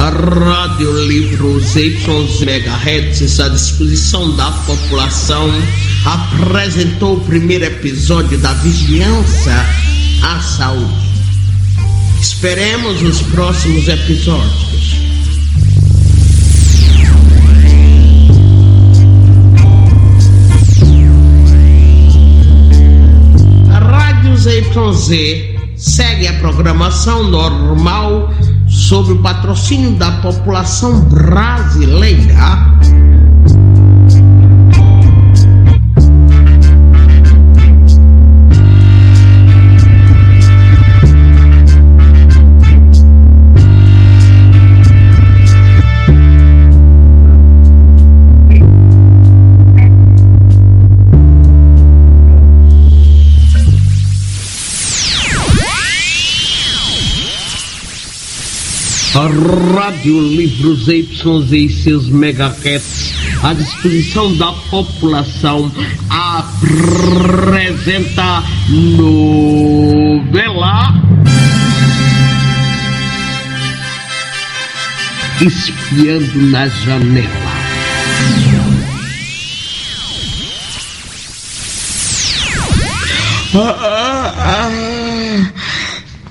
A 0.03 0.09
Rádio 0.09 1.07
Livros 1.07 1.77
Y 1.77 1.95
MHz 1.95 3.39
à 3.39 3.47
disposição 3.47 4.35
da 4.35 4.51
população 4.51 5.49
apresentou 6.03 7.15
o 7.15 7.21
primeiro 7.21 7.63
episódio 7.63 8.37
da 8.37 8.51
Vigilância 8.55 9.55
à 10.21 10.41
Saúde. 10.41 10.93
Esperemos 12.19 13.01
os 13.01 13.21
próximos 13.21 13.87
episódios. 13.87 14.97
A 23.71 23.79
Rádio 23.79 24.35
ZYZ 24.35 25.53
segue 25.77 26.27
a 26.27 26.33
programação 26.41 27.23
normal 27.23 28.33
sob 28.73 29.11
o 29.11 29.19
patrocínio 29.19 29.91
da 29.91 30.11
população 30.13 31.01
brasileira. 31.01 32.73
Rádio 59.13 60.19
Livros 60.19 60.87
YZ 60.87 61.51
e 61.51 61.69
seus 61.69 62.09
megahertz 62.09 63.13
à 63.43 63.53
disposição 63.53 64.35
da 64.37 64.51
população 64.71 65.71
apresenta 66.09 66.83
novela 68.97 69.53
Espiando 75.39 76.41
na 76.49 76.67
janela. 76.67 77.29
Ah, 83.53 84.33
ah, 84.39 84.71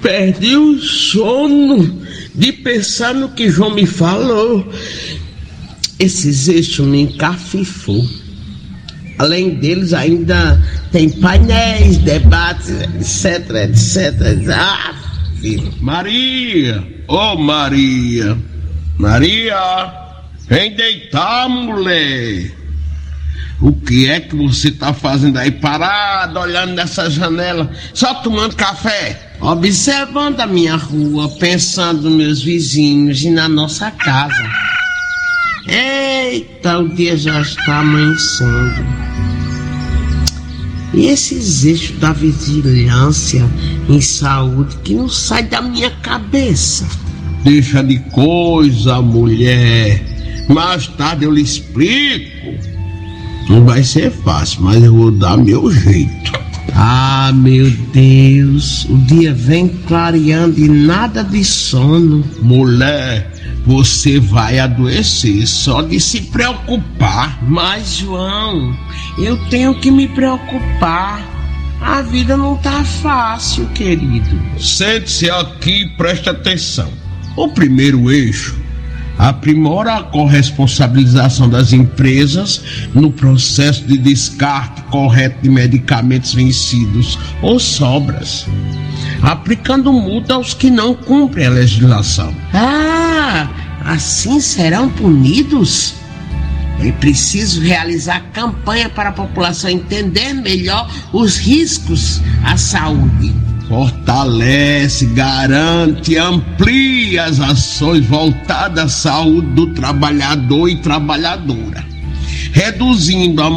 perdi 0.01 0.57
o 0.57 0.81
sono 0.81 2.02
de 2.35 2.53
pensar 2.53 3.15
no 3.15 3.31
que 3.31 3.51
João 3.51 3.75
me 3.75 3.87
falou. 3.87 4.73
Esses 5.99 6.49
eixos 6.49 6.87
me 6.87 7.03
encafifou. 7.03 8.05
Além 9.19 9.51
deles, 9.57 9.93
ainda 9.93 10.61
tem 10.91 11.09
painéis, 11.09 11.99
debates, 11.99 12.71
etc, 12.71 13.51
etc. 13.69 14.51
Ah. 14.53 14.95
Maria! 15.81 16.87
Ô 17.09 17.37
Maria! 17.37 18.39
Maria! 18.99 19.93
Vem 20.49 20.75
deitar, 20.75 21.49
mulher! 21.49 22.53
O 23.61 23.73
que 23.73 24.09
é 24.09 24.21
que 24.21 24.35
você 24.35 24.73
tá 24.73 24.93
fazendo 24.93 25.39
aí 25.39 25.51
parado, 25.51 26.39
olhando 26.39 26.75
nessa 26.75 27.09
janela, 27.09 27.71
só 27.95 28.15
tomando 28.15 28.57
café? 28.57 29.32
Observando 29.43 30.39
a 30.39 30.47
minha 30.47 30.77
rua, 30.77 31.29
pensando 31.29 32.09
nos 32.09 32.15
meus 32.15 32.43
vizinhos 32.43 33.25
e 33.25 33.31
na 33.31 33.49
nossa 33.49 33.91
casa. 33.91 34.49
Eita, 35.67 36.79
o 36.79 36.89
dia 36.89 37.17
já 37.17 37.41
está 37.41 37.81
amanhecendo. 37.81 38.87
E 40.95 41.07
esses 41.07 41.65
eixos 41.65 41.99
da 41.99 42.13
vigilância 42.13 43.45
em 43.89 44.01
saúde 44.01 44.77
que 44.85 44.95
não 44.95 45.09
sai 45.09 45.43
da 45.43 45.61
minha 45.61 45.91
cabeça. 45.91 46.87
Deixa 47.43 47.83
de 47.83 47.99
coisa, 48.11 49.03
mulher. 49.03 50.05
Mais 50.49 50.87
tarde 50.87 51.25
eu 51.25 51.33
lhe 51.33 51.43
explico. 51.43 52.55
Não 53.49 53.65
vai 53.65 53.83
ser 53.83 54.13
fácil, 54.13 54.63
mas 54.63 54.85
eu 54.85 54.95
vou 54.95 55.11
dar 55.11 55.37
meu 55.37 55.69
jeito. 55.69 56.33
Ah, 56.75 57.33
meu 57.35 57.71
Deus, 57.93 58.85
o 58.85 58.97
dia 58.99 59.35
vem 59.35 59.69
clareando 59.69 60.59
e 60.59 60.69
nada 60.69 61.25
de 61.25 61.45
sono. 61.45 62.25
Mulher, 62.41 63.31
você 63.67 64.19
vai 64.19 64.59
adoecer 64.59 65.47
só 65.47 65.83
de 65.83 66.01
se 66.01 66.23
preocupar. 66.23 67.39
Mas, 67.43 67.97
João, 67.97 68.77
eu 69.19 69.37
tenho 69.49 69.79
que 69.81 69.91
me 69.91 70.09
preocupar. 70.09 71.31
A 71.81 72.01
vida 72.01 72.37
não 72.37 72.57
tá 72.57 72.85
fácil, 72.85 73.67
querido. 73.71 74.41
Sente-se 74.59 75.29
aqui 75.29 75.83
e 75.83 75.89
preste 75.97 76.29
atenção. 76.29 76.93
O 77.37 77.49
primeiro 77.49 78.11
eixo 78.11 78.62
aprimora 79.19 79.95
a 79.95 80.03
corresponsabilização 80.03 81.49
das 81.49 81.73
empresas 81.73 82.63
no 82.95 83.11
processo 83.11 83.85
de 83.85 83.99
descarte 83.99 84.83
correto 84.83 85.43
de 85.43 85.49
medicamentos 85.49 86.35
vencidos 86.35 87.19
ou 87.41 87.59
sobras, 87.59 88.47
aplicando 89.23 89.93
multa 89.93 90.35
aos 90.35 90.55
que 90.55 90.71
não 90.71 90.95
cumprem 90.95 91.47
a 91.47 91.51
legislação. 91.51 92.35
Ah, 92.53 93.49
assim 93.85 94.41
serão 94.41 94.89
punidos? 94.89 95.95
É 96.81 96.91
preciso 96.91 97.61
realizar 97.61 98.21
campanha 98.33 98.89
para 98.89 99.11
a 99.11 99.13
população 99.13 99.71
entender 99.71 100.33
melhor 100.33 100.91
os 101.13 101.37
riscos 101.37 102.21
à 102.45 102.57
saúde 102.57 103.33
fortalece, 103.69 105.07
garante, 105.07 106.17
amplia 106.17 107.25
as 107.25 107.41
ações 107.41 108.05
voltadas 108.07 108.85
à 108.85 108.89
saúde 108.89 109.49
do 109.49 109.69
trabalhador 109.69 110.69
e 110.69 110.77
trabalhadora, 110.77 111.85
reduzindo 112.53 113.43
a 113.43 113.51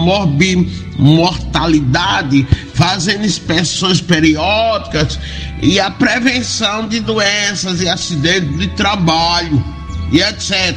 mortalidade, 0.97 2.47
fazendo 2.73 3.25
inspeções 3.25 3.99
periódicas 3.99 5.19
e 5.61 5.79
a 5.79 5.91
prevenção 5.91 6.87
de 6.87 6.99
doenças 6.99 7.81
e 7.81 7.89
acidentes 7.89 8.57
de 8.57 8.67
trabalho 8.69 9.63
e 10.11 10.21
etc. 10.21 10.75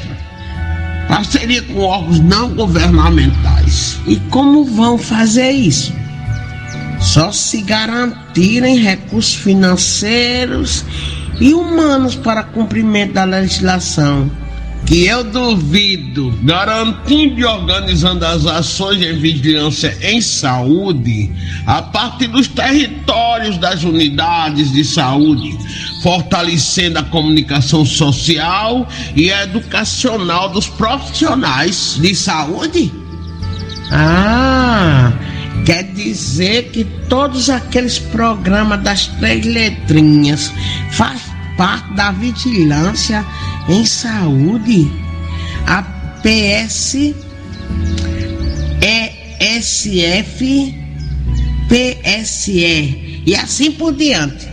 Parceria 1.08 1.62
com 1.62 1.80
órgãos 1.80 2.20
não 2.20 2.50
governamentais. 2.50 3.98
E 4.06 4.16
como 4.30 4.64
vão 4.64 4.98
fazer 4.98 5.50
isso? 5.50 5.92
Só 7.00 7.32
se 7.32 7.62
garantirem 7.62 8.78
recursos 8.78 9.34
financeiros 9.34 10.84
e 11.40 11.54
humanos 11.54 12.14
para 12.14 12.42
cumprimento 12.42 13.14
da 13.14 13.24
legislação. 13.24 14.30
Que 14.86 15.06
eu 15.06 15.22
duvido, 15.22 16.32
garantindo 16.42 17.40
e 17.40 17.44
organizando 17.44 18.24
as 18.24 18.46
ações 18.46 18.98
de 18.98 19.12
vigilância 19.12 19.96
em 20.00 20.20
saúde 20.20 21.30
a 21.66 21.82
partir 21.82 22.28
dos 22.28 22.48
territórios 22.48 23.58
das 23.58 23.84
unidades 23.84 24.72
de 24.72 24.82
saúde, 24.84 25.58
fortalecendo 26.02 27.00
a 27.00 27.02
comunicação 27.02 27.84
social 27.84 28.88
e 29.14 29.28
educacional 29.28 30.48
dos 30.48 30.68
profissionais 30.68 31.98
de 32.00 32.14
saúde. 32.14 32.90
Ah, 33.90 35.12
Quer 35.68 35.82
dizer 35.92 36.70
que 36.70 36.82
todos 37.10 37.50
aqueles 37.50 37.98
programas 37.98 38.82
das 38.82 39.06
três 39.06 39.44
letrinhas 39.44 40.50
faz 40.92 41.20
parte 41.58 41.92
da 41.92 42.10
vigilância 42.10 43.22
em 43.68 43.84
saúde. 43.84 44.90
A 45.66 45.82
PS, 46.22 47.12
ESF, 48.80 50.74
PSE 51.68 53.22
e 53.26 53.34
assim 53.36 53.70
por 53.72 53.94
diante. 53.94 54.48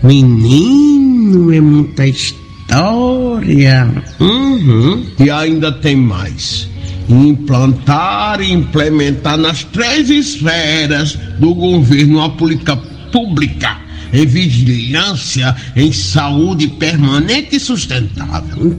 Menino, 0.00 1.52
é 1.52 1.60
muita 1.60 2.06
história. 2.06 3.92
Uhum. 4.20 5.04
E 5.18 5.28
ainda 5.28 5.72
tem 5.72 5.96
mais 5.96 6.68
implantar 7.08 8.40
e 8.40 8.52
implementar 8.52 9.36
nas 9.36 9.64
três 9.64 10.10
esferas 10.10 11.16
do 11.38 11.54
governo 11.54 12.18
uma 12.18 12.30
política 12.30 12.76
pública 13.12 13.78
em 14.12 14.26
vigilância 14.26 15.54
em 15.74 15.92
saúde 15.92 16.68
permanente 16.68 17.56
e 17.56 17.60
sustentável. 17.60 18.76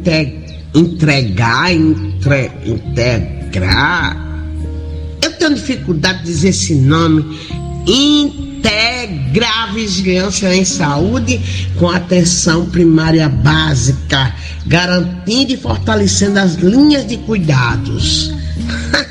entregar, 0.75 1.71
entre, 1.71 2.51
integrar. 2.65 4.17
Eu 5.21 5.31
tenho 5.33 5.55
dificuldade 5.55 6.19
de 6.19 6.25
dizer 6.25 6.49
esse 6.49 6.75
nome. 6.75 7.25
Integrar 7.87 9.69
a 9.69 9.73
vigilância 9.73 10.53
em 10.53 10.65
saúde 10.65 11.39
com 11.77 11.89
atenção 11.89 12.65
primária 12.69 13.29
básica 13.29 14.35
garantindo 14.67 15.53
e 15.53 15.57
fortalecendo 15.57 16.39
as 16.39 16.55
linhas 16.55 17.07
de 17.07 17.17
cuidados. 17.17 18.33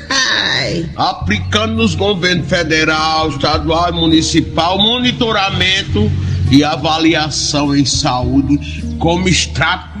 Aplicando 0.95 1.75
nos 1.75 1.95
governos 1.95 2.47
federal, 2.47 3.29
estadual 3.29 3.89
e 3.89 3.93
municipal 3.93 4.77
monitoramento 4.77 6.11
e 6.51 6.63
avaliação 6.63 7.75
em 7.75 7.85
saúde 7.85 8.83
como 8.99 9.27
estratégia 9.27 9.96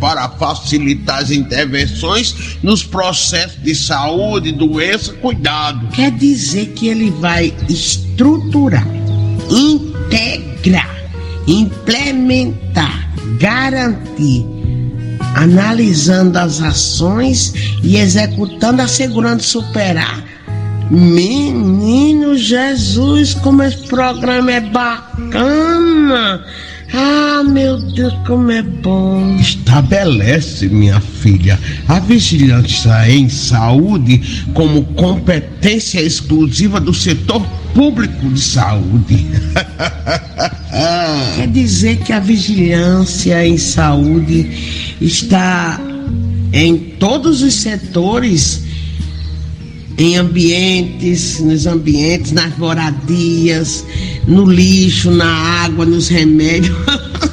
para 0.00 0.28
facilitar 0.30 1.18
as 1.18 1.30
intervenções 1.30 2.58
nos 2.62 2.82
processos 2.82 3.62
de 3.62 3.74
saúde, 3.74 4.52
doença, 4.52 5.12
cuidado. 5.14 5.88
Quer 5.88 6.10
dizer 6.12 6.72
que 6.74 6.88
ele 6.88 7.10
vai 7.10 7.54
estruturar, 7.68 8.86
integrar, 9.50 10.90
implementar 11.46 13.02
garantir, 13.42 14.46
analisando 15.34 16.38
as 16.38 16.60
ações 16.60 17.52
e 17.82 17.96
executando, 17.96 18.82
assegurando 18.82 19.42
superar. 19.42 20.22
Menino 20.88 22.36
Jesus, 22.36 23.34
como 23.34 23.62
esse 23.64 23.78
programa 23.88 24.52
é 24.52 24.60
bacana! 24.60 26.44
Meu 27.52 27.76
Deus, 27.76 28.14
como 28.26 28.50
é 28.50 28.62
bom. 28.62 29.36
Estabelece, 29.38 30.68
minha 30.68 30.98
filha, 31.00 31.58
a 31.86 32.00
vigilância 32.00 33.10
em 33.10 33.28
saúde 33.28 34.46
como 34.54 34.84
competência 34.94 36.00
exclusiva 36.00 36.80
do 36.80 36.94
setor 36.94 37.44
público 37.74 38.30
de 38.30 38.40
saúde. 38.40 39.26
Quer 41.36 41.48
dizer 41.48 41.98
que 41.98 42.14
a 42.14 42.20
vigilância 42.20 43.46
em 43.46 43.58
saúde 43.58 44.96
está 44.98 45.78
em 46.54 46.78
todos 46.78 47.42
os 47.42 47.52
setores 47.52 48.62
em 49.98 50.16
ambientes, 50.16 51.38
nos 51.38 51.66
ambientes, 51.66 52.32
nas 52.32 52.56
moradias, 52.56 53.84
no 54.26 54.50
lixo, 54.50 55.10
na 55.10 55.26
água, 55.64 55.84
nos 55.84 56.08
remédios. 56.08 56.74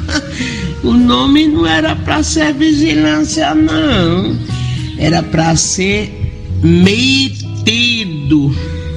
o 0.84 0.94
nome 0.94 1.48
não 1.48 1.66
era 1.66 1.96
para 1.96 2.24
ser 2.24 2.54
vigilância, 2.54 3.54
não. 3.54 4.38
Era 4.98 5.22
para 5.24 5.56
ser 5.56 6.34
metido. 6.64 8.56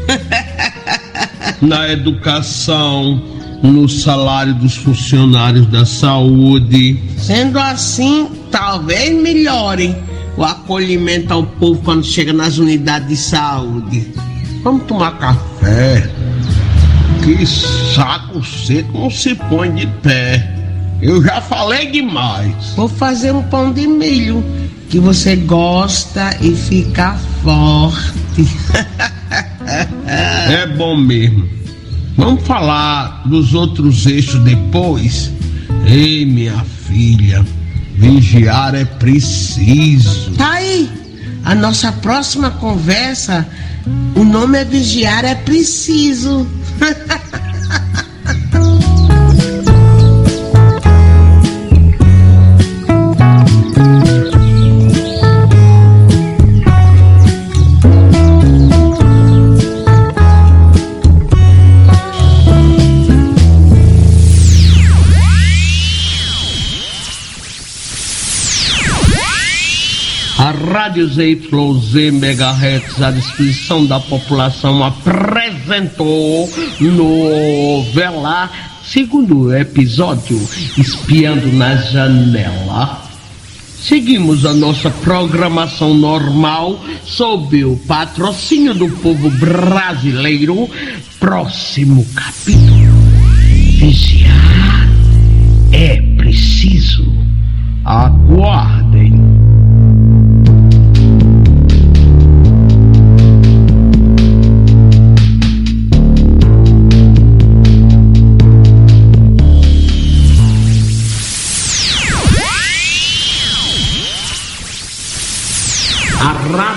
na 1.61 1.89
educação, 1.91 3.22
no 3.62 3.89
salário 3.89 4.55
dos 4.55 4.76
funcionários 4.76 5.66
da 5.66 5.85
saúde. 5.85 6.99
Sendo 7.16 7.59
assim, 7.59 8.28
talvez 8.51 9.14
melhorem 9.14 9.97
o 10.37 10.45
acolhimento 10.45 11.33
ao 11.33 11.45
povo 11.45 11.80
quando 11.83 12.05
chega 12.05 12.33
nas 12.33 12.59
unidades 12.59 13.09
de 13.09 13.16
saúde. 13.16 14.12
Vamos 14.62 14.85
tomar 14.85 15.18
café. 15.18 16.11
Que 17.22 17.47
saco 17.47 18.45
seco 18.45 18.99
não 18.99 19.11
se 19.11 19.35
põe 19.35 19.72
de 19.72 19.87
pé. 20.03 20.51
Eu 21.03 21.20
já 21.20 21.40
falei 21.40 21.90
demais. 21.90 22.74
Vou 22.76 22.88
fazer 22.88 23.34
um 23.34 23.42
pão 23.42 23.72
de 23.72 23.88
milho 23.88 24.44
que 24.88 25.00
você 25.00 25.34
gosta 25.34 26.36
e 26.40 26.55
fica 26.55 27.16
forte. 27.42 28.46
é 30.07 30.64
bom 30.68 30.96
mesmo. 30.96 31.48
Vamos 32.16 32.46
falar 32.46 33.22
dos 33.26 33.53
outros 33.53 34.07
eixos 34.07 34.44
depois? 34.44 35.32
Ei, 35.86 36.24
minha 36.24 36.64
filha. 36.86 37.44
Vigiar 37.96 38.76
é 38.76 38.84
preciso. 38.84 40.30
Tá 40.36 40.53
aí. 40.53 40.88
A 41.44 41.53
nossa 41.53 41.90
próxima 41.90 42.50
conversa, 42.50 43.44
o 44.14 44.22
nome 44.22 44.57
é 44.57 44.64
Vigiar 44.64 45.24
é 45.24 45.34
preciso. 45.34 46.46
A 70.93 70.95
Rádio 70.95 71.09
ZYZ 71.09 72.12
MHz 72.12 73.01
à 73.03 73.11
disposição 73.11 73.86
da 73.86 73.99
população 73.99 74.84
apresentou 74.84 76.53
novela 76.78 78.51
segundo 78.84 79.57
episódio 79.57 80.38
Espiando 80.76 81.51
na 81.51 81.76
Janela. 81.76 83.05
Seguimos 83.80 84.45
a 84.45 84.53
nossa 84.53 84.90
programação 84.90 85.95
normal 85.95 86.78
sob 87.07 87.64
o 87.64 87.78
patrocínio 87.78 88.74
do 88.74 88.90
povo 88.90 89.30
brasileiro. 89.30 90.68
Próximo 91.18 92.07
capítulo. 92.14 92.93
Vigiar 93.78 94.88
é 95.72 96.03
preciso. 96.18 97.11
Aguardem. 97.82 98.82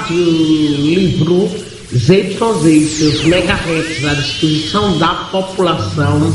A 0.05 0.07
Rádio 0.07 0.77
Livro 0.83 1.49
ZYZ 1.91 2.65
e 2.65 2.87
seus 2.87 3.25
megahertz 3.25 4.05
à 4.05 4.13
disposição 4.13 4.99
da 4.99 5.15
população 5.31 6.31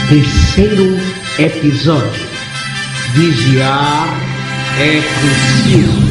terceiro 0.09 0.99
episódio. 1.39 2.27
Vigiar 3.13 4.09
é 4.79 5.03
preciso 5.03 6.10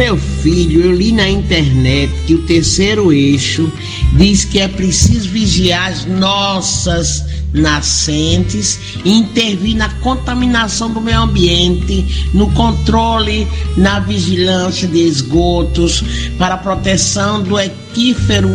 meu 0.00 0.16
filho, 0.16 0.80
eu 0.80 0.92
li 0.92 1.12
na 1.12 1.28
internet 1.28 2.10
que 2.26 2.34
o 2.34 2.42
terceiro 2.46 3.12
eixo 3.12 3.70
diz 4.14 4.46
que 4.46 4.58
é 4.58 4.66
preciso 4.66 5.28
vigiar 5.28 5.90
as 5.90 6.06
nossas 6.06 7.22
nascentes 7.52 8.80
e 9.04 9.12
intervir 9.12 9.76
na 9.76 9.90
contaminação 10.00 10.90
do 10.90 11.02
meio 11.02 11.20
ambiente, 11.20 12.30
no 12.32 12.50
controle, 12.52 13.46
na 13.76 14.00
vigilância 14.00 14.88
de 14.88 15.00
esgotos, 15.00 16.02
para 16.38 16.54
a 16.54 16.58
proteção 16.58 17.42
do 17.42 17.60
equífero 17.60 18.48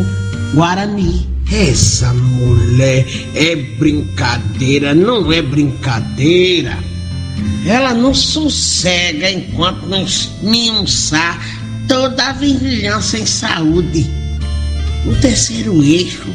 Guarani. 0.55 1.27
Essa 1.51 2.11
mulher 2.11 3.05
é 3.35 3.55
brincadeira, 3.55 4.95
não 4.95 5.31
é 5.31 5.43
brincadeira. 5.43 6.94
Ela 7.65 7.95
não 7.95 8.13
sossega 8.13 9.31
enquanto 9.31 9.87
não 9.87 10.03
esmiuçar 10.03 11.39
toda 11.87 12.27
a 12.27 12.33
vigilância 12.33 13.17
em 13.17 13.25
saúde. 13.25 14.05
O 15.05 15.15
terceiro 15.15 15.83
eixo 15.83 16.27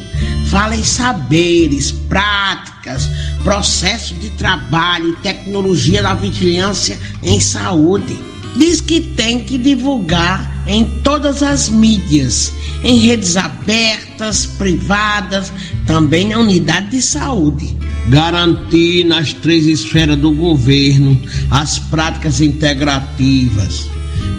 fala 0.47 0.75
em 0.75 0.83
saberes, 0.83 1.93
práticas, 1.93 3.09
processos 3.45 4.19
de 4.21 4.31
trabalho 4.31 5.17
tecnologia 5.23 6.03
da 6.03 6.15
vigilância 6.15 6.99
em 7.23 7.39
saúde. 7.39 8.19
Diz 8.57 8.81
que 8.81 9.01
tem 9.01 9.45
que 9.45 9.57
divulgar 9.57 10.65
em 10.67 10.85
todas 11.03 11.43
as 11.43 11.69
mídias, 11.69 12.53
em 12.83 12.99
redes 12.99 13.37
abertas, 13.37 14.47
privadas, 14.47 15.53
também 15.87 16.29
na 16.29 16.39
unidade 16.39 16.91
de 16.91 17.03
saúde. 17.03 17.77
Garantir 18.09 19.05
nas 19.05 19.33
três 19.33 19.67
esferas 19.67 20.17
do 20.17 20.33
governo 20.33 21.21
as 21.51 21.79
práticas 21.79 22.41
integrativas, 22.41 23.89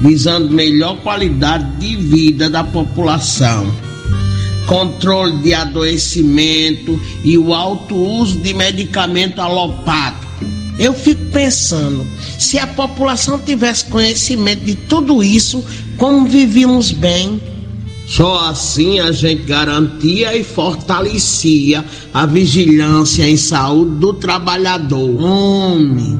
visando 0.01 0.49
melhor 0.49 0.97
qualidade 0.97 1.77
de 1.77 1.95
vida 1.95 2.49
da 2.49 2.63
população 2.63 3.71
controle 4.71 5.37
de 5.39 5.53
adoecimento 5.53 6.97
e 7.25 7.37
o 7.37 7.53
alto 7.53 7.93
uso 7.93 8.39
de 8.39 8.53
medicamento 8.53 9.41
alopático. 9.41 10.31
Eu 10.79 10.93
fico 10.93 11.25
pensando, 11.25 12.07
se 12.39 12.57
a 12.57 12.65
população 12.65 13.37
tivesse 13.37 13.85
conhecimento 13.85 14.63
de 14.63 14.75
tudo 14.75 15.21
isso, 15.21 15.63
como 15.97 16.25
vivíamos 16.25 16.91
bem. 16.91 17.41
Só 18.11 18.49
assim 18.49 18.99
a 18.99 19.13
gente 19.13 19.43
garantia 19.43 20.35
e 20.35 20.43
fortalecia 20.43 21.85
a 22.13 22.25
vigilância 22.25 23.23
em 23.23 23.37
saúde 23.37 23.95
do 23.99 24.11
trabalhador. 24.11 25.23
Homem, 25.23 26.19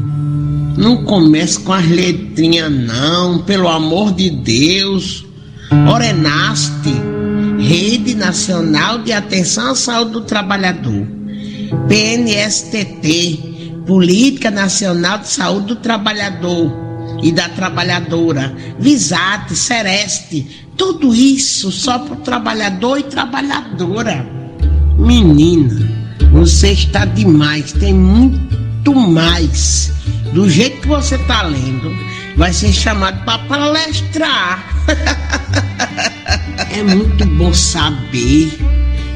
não 0.77 1.03
comece 1.03 1.59
com 1.59 1.73
as 1.73 1.85
letrinhas 1.85 2.71
não, 2.71 3.39
pelo 3.39 3.67
amor 3.67 4.13
de 4.13 4.29
Deus. 4.29 5.25
Orenaste. 5.93 6.93
Rede 7.59 8.15
Nacional 8.15 8.99
de 8.99 9.11
Atenção 9.11 9.71
à 9.71 9.75
Saúde 9.75 10.11
do 10.11 10.21
Trabalhador, 10.21 11.05
PNSTT, 11.87 13.39
Política 13.85 14.49
Nacional 14.49 15.19
de 15.19 15.27
Saúde 15.27 15.67
do 15.67 15.75
Trabalhador, 15.75 16.71
e 17.21 17.31
da 17.31 17.49
trabalhadora, 17.49 18.55
Visate, 18.79 19.55
Sereste, 19.55 20.65
tudo 20.75 21.13
isso 21.13 21.71
só 21.71 21.99
para 21.99 22.13
o 22.13 22.21
trabalhador 22.21 22.99
e 22.99 23.03
trabalhadora. 23.03 24.25
Menina, 24.97 25.89
você 26.31 26.71
está 26.71 27.05
demais, 27.05 27.71
tem 27.73 27.93
muito 27.93 28.95
mais. 28.95 29.91
Do 30.33 30.49
jeito 30.49 30.81
que 30.81 30.87
você 30.87 31.15
está 31.15 31.43
lendo, 31.43 31.93
vai 32.37 32.53
ser 32.53 32.71
chamado 32.71 33.23
para 33.25 33.39
palestrar. 33.39 34.63
é 36.71 36.81
muito 36.83 37.25
bom 37.25 37.53
saber. 37.53 38.57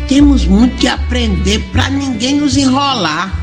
Temos 0.07 0.45
muito 0.45 0.75
que 0.77 0.87
aprender 0.87 1.59
para 1.71 1.89
ninguém 1.89 2.39
nos 2.39 2.57
enrolar. 2.57 3.33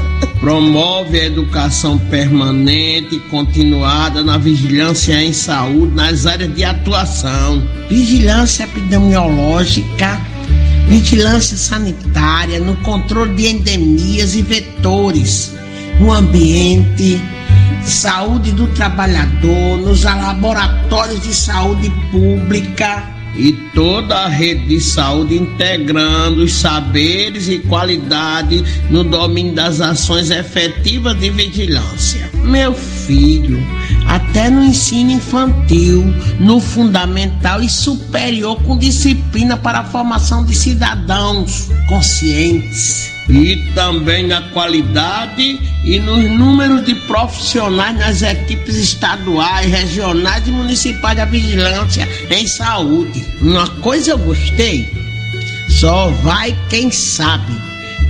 Promove 0.44 1.18
a 1.18 1.24
educação 1.24 1.98
permanente 1.98 3.14
e 3.14 3.20
continuada 3.30 4.22
na 4.22 4.36
vigilância 4.36 5.14
em 5.22 5.32
saúde 5.32 5.94
nas 5.94 6.26
áreas 6.26 6.54
de 6.54 6.62
atuação. 6.62 7.66
Vigilância 7.88 8.64
epidemiológica, 8.64 10.20
vigilância 10.86 11.56
sanitária, 11.56 12.60
no 12.60 12.76
controle 12.82 13.34
de 13.34 13.46
endemias 13.46 14.34
e 14.36 14.42
vetores, 14.42 15.54
no 15.98 16.12
ambiente, 16.12 17.18
saúde 17.82 18.52
do 18.52 18.66
trabalhador, 18.66 19.78
nos 19.78 20.02
laboratórios 20.02 21.22
de 21.22 21.34
saúde 21.34 21.90
pública 22.12 23.13
e 23.36 23.52
toda 23.74 24.16
a 24.16 24.28
rede 24.28 24.66
de 24.66 24.80
saúde 24.80 25.36
integrando 25.36 26.42
os 26.42 26.52
saberes 26.52 27.48
e 27.48 27.58
qualidade 27.58 28.64
no 28.90 29.04
domínio 29.04 29.54
das 29.54 29.80
ações 29.80 30.30
efetivas 30.30 31.18
de 31.18 31.30
vigilância. 31.30 32.30
Meu 32.44 32.74
filho, 32.74 33.58
até 34.06 34.50
no 34.50 34.62
ensino 34.64 35.10
infantil, 35.12 36.04
no 36.38 36.60
fundamental 36.60 37.62
e 37.62 37.68
superior 37.68 38.60
com 38.62 38.76
disciplina 38.76 39.56
para 39.56 39.80
a 39.80 39.84
formação 39.84 40.44
de 40.44 40.54
cidadãos 40.54 41.70
conscientes 41.88 43.13
e 43.28 43.56
também 43.74 44.26
na 44.26 44.40
qualidade 44.50 45.60
e 45.84 45.98
nos 45.98 46.30
números 46.30 46.84
de 46.84 46.94
profissionais 47.06 47.98
nas 47.98 48.22
equipes 48.22 48.76
estaduais, 48.76 49.70
regionais 49.70 50.46
e 50.46 50.50
municipais 50.50 51.16
da 51.16 51.24
vigilância 51.24 52.06
em 52.30 52.46
saúde. 52.46 53.26
Uma 53.40 53.66
coisa 53.80 54.10
eu 54.12 54.18
gostei, 54.18 54.92
só 55.68 56.10
vai 56.22 56.56
quem 56.68 56.90
sabe, 56.90 57.52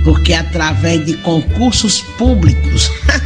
porque 0.03 0.33
através 0.33 1.05
de 1.05 1.13
concursos 1.17 2.01
públicos. 2.17 2.91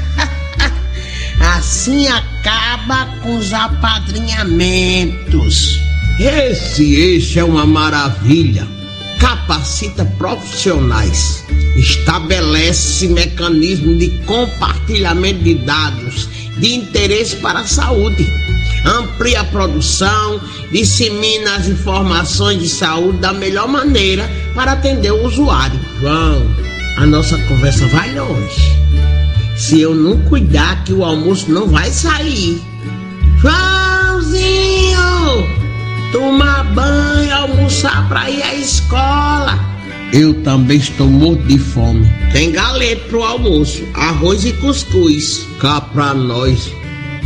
assim 1.58 2.08
acaba 2.08 3.06
com 3.22 3.38
os 3.38 3.54
apadrinhamentos. 3.54 5.80
Esse 6.20 6.96
eixo 6.96 7.40
é 7.40 7.44
uma 7.44 7.66
maravilha 7.66 8.79
capacita 9.20 10.06
profissionais, 10.18 11.46
estabelece 11.76 13.08
mecanismo 13.10 13.98
de 13.98 14.10
compartilhamento 14.26 15.44
de 15.44 15.56
dados 15.56 16.28
de 16.58 16.74
interesse 16.76 17.36
para 17.38 17.60
a 17.60 17.68
saúde, 17.68 18.26
amplia 18.86 19.42
a 19.42 19.46
produção, 19.46 20.42
dissemina 20.72 21.56
as 21.56 21.68
informações 21.68 22.60
de 22.60 22.70
saúde 22.70 23.20
da 23.20 23.34
melhor 23.34 23.68
maneira 23.68 24.30
para 24.56 24.72
atender 24.74 25.12
o 25.12 25.26
usuário. 25.26 25.80
João, 26.00 26.48
a 26.98 27.06
nossa 27.06 27.38
conversa 27.46 27.86
vai 27.88 28.14
longe. 28.16 28.80
Se 29.56 29.82
eu 29.82 29.94
não 29.94 30.18
cuidar 30.22 30.84
que 30.86 30.94
o 30.94 31.04
almoço 31.04 31.52
não 31.52 31.68
vai 31.68 31.92
sair. 31.92 32.62
Joãozinho! 33.42 34.80
Tomar 36.12 36.64
banho, 36.74 37.36
almoçar 37.36 38.08
para 38.08 38.30
ir 38.30 38.42
à 38.42 38.56
escola. 38.56 39.60
Eu 40.12 40.34
também 40.44 40.78
estou 40.78 41.08
morto 41.08 41.44
de 41.44 41.60
fome. 41.60 42.08
Tem 42.32 42.52
galeto 42.52 43.10
pro 43.10 43.24
almoço, 43.24 43.84
arroz 43.94 44.44
e 44.44 44.54
cuscuz. 44.54 45.46
Cá 45.60 45.82
pra 45.82 46.14
nós. 46.14 46.72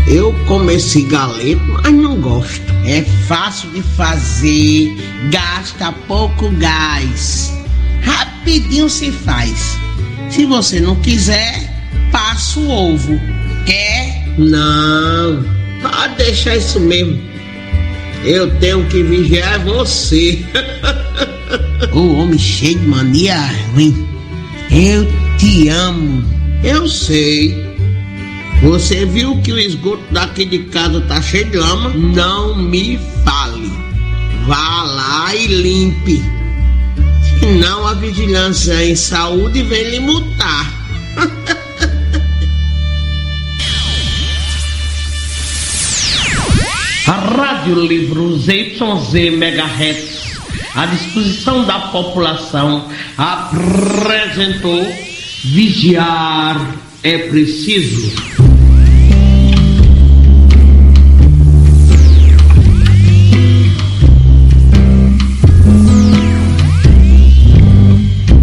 Eu 0.06 0.34
como 0.48 0.70
esse 0.70 1.02
galeto, 1.04 1.62
mas 1.66 1.94
não 1.94 2.20
gosto. 2.20 2.74
É 2.86 3.02
fácil 3.28 3.70
de 3.70 3.82
fazer, 3.82 4.94
gasta 5.32 5.94
pouco 6.08 6.50
gás. 6.58 7.54
Rapidinho 8.02 8.90
se 8.90 9.12
faz. 9.12 9.78
Se 10.30 10.46
você 10.46 10.82
não 10.82 10.96
quiser, 10.98 11.72
passa 12.12 12.60
o 12.60 12.70
ovo. 12.70 13.18
Quer? 13.66 14.28
Não. 14.38 15.46
Pode 15.82 16.16
deixar 16.16 16.58
isso 16.58 16.82
mesmo. 16.82 17.33
Eu 18.24 18.50
tenho 18.60 18.86
que 18.86 19.04
vigiar 19.04 19.60
você. 19.60 20.44
o 21.92 22.14
homem 22.16 22.40
cheio 22.40 22.80
de 22.80 22.88
mania 22.88 23.38
ruim. 23.74 24.08
Eu 24.72 25.06
te 25.38 25.68
amo. 25.70 26.24
Eu 26.64 26.88
sei. 26.88 27.74
Você 28.62 29.06
viu 29.06 29.42
que 29.42 29.52
o 29.52 29.60
esgoto 29.60 30.04
daqui 30.12 30.46
de 30.46 30.60
casa 30.60 31.02
tá 31.02 31.22
cheio 31.22 31.50
de 31.50 31.58
lama? 31.58 31.90
Não 31.90 32.56
me 32.56 32.98
fale. 33.26 33.70
Vá 34.48 34.84
lá 34.84 35.36
e 35.36 35.48
limpe. 35.48 36.24
Senão 37.40 37.86
a 37.86 37.94
vigilância 37.94 38.86
em 38.86 38.96
saúde 38.96 39.64
vem 39.64 39.90
lhe 39.90 40.00
multar. 40.00 40.72
A 47.06 47.20
Rádio 47.64 47.86
Livro 47.86 48.38
ZYZ 48.38 49.14
MHz, 49.32 50.38
à 50.76 50.86
disposição 50.86 51.64
da 51.64 51.80
população, 51.80 52.90
apresentou 53.18 54.86
Vigiar 55.46 56.76
é 57.02 57.20
Preciso. 57.30 58.12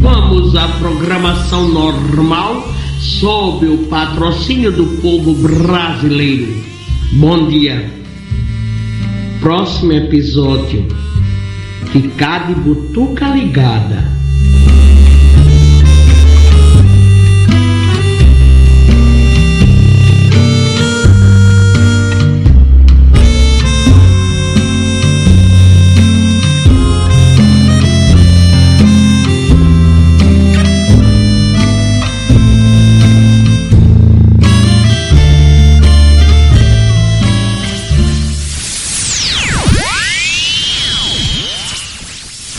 Vamos 0.00 0.56
à 0.56 0.66
programação 0.78 1.68
normal 1.68 2.72
sob 2.98 3.66
o 3.66 3.78
patrocínio 3.88 4.72
do 4.72 4.86
povo 5.02 5.34
brasileiro. 5.34 6.64
Bom 7.12 7.46
dia. 7.46 7.99
Próximo 9.40 9.92
episódio. 9.92 10.86
Ficar 11.92 12.46
de 12.46 12.54
butuca 12.60 13.34
ligada. 13.34 14.19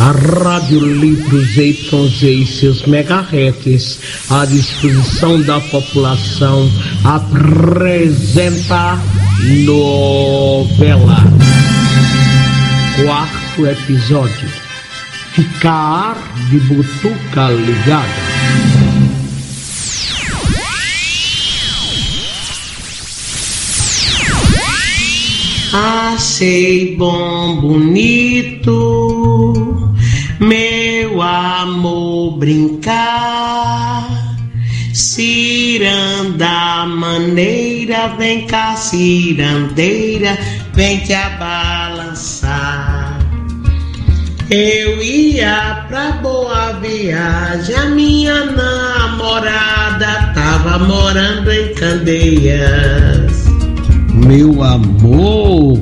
A 0.02 0.14
Rádio 0.14 0.80
Livro 0.80 1.40
ZYZ 1.46 2.24
e 2.24 2.44
seus 2.48 2.82
megahertz 2.88 4.00
à 4.32 4.46
disposição 4.46 5.40
da 5.44 5.60
população 5.60 6.68
apresenta 7.04 9.00
novela. 9.64 11.18
Quarto 13.06 13.68
episódio. 13.68 14.50
Ficar 15.36 16.18
de 16.50 16.60
butuca 16.62 17.52
ligada. 17.52 18.32
Achei 25.74 26.96
bom, 26.98 27.62
bonito, 27.62 28.72
meu 30.42 31.22
amor 31.22 32.38
brincar. 32.40 34.08
Ciranda 34.92 36.86
maneira, 36.88 38.08
vem 38.18 38.48
cá, 38.48 38.76
cirandeira, 38.76 40.38
vem 40.74 41.00
te 41.00 41.14
abalançar. 41.14 43.20
Eu 44.50 45.02
ia 45.02 45.86
pra 45.88 46.12
boa 46.14 46.74
viagem, 46.82 47.74
a 47.74 47.86
minha 47.86 48.46
namorada 48.46 50.34
tava 50.34 50.80
morando 50.80 51.50
em 51.50 51.74
Candeias. 51.74 53.46
Meu 54.14 54.62
amor, 54.62 55.80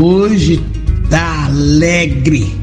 hoje 0.00 0.64
tá 1.10 1.48
alegre, 1.48 2.55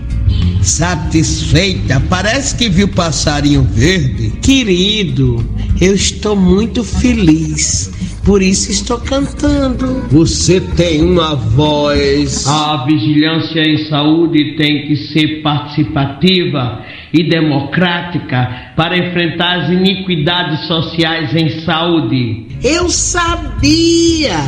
satisfeita. 0.64 2.02
Parece 2.10 2.56
que 2.56 2.70
viu 2.70 2.88
passarinho 2.88 3.64
verde. 3.64 4.32
Querido, 4.42 5.46
eu 5.80 5.94
estou 5.94 6.36
muito 6.36 6.84
feliz. 6.84 7.92
Por 8.24 8.42
isso 8.42 8.72
estou 8.72 8.98
cantando. 9.00 10.06
Você 10.10 10.62
tem 10.62 11.04
uma 11.04 11.36
voz. 11.36 12.48
A 12.48 12.86
vigilância 12.86 13.62
em 13.62 13.90
saúde 13.90 14.56
tem 14.56 14.88
que 14.88 14.96
ser 14.96 15.42
participativa 15.42 16.82
e 17.14 17.30
democrática 17.30 18.72
para 18.78 18.98
enfrentar 18.98 19.64
as 19.64 19.70
iniquidades 19.70 20.66
sociais 20.68 21.36
em 21.36 21.62
saúde. 21.62 22.48
Eu 22.64 22.90
sabia! 22.90 24.40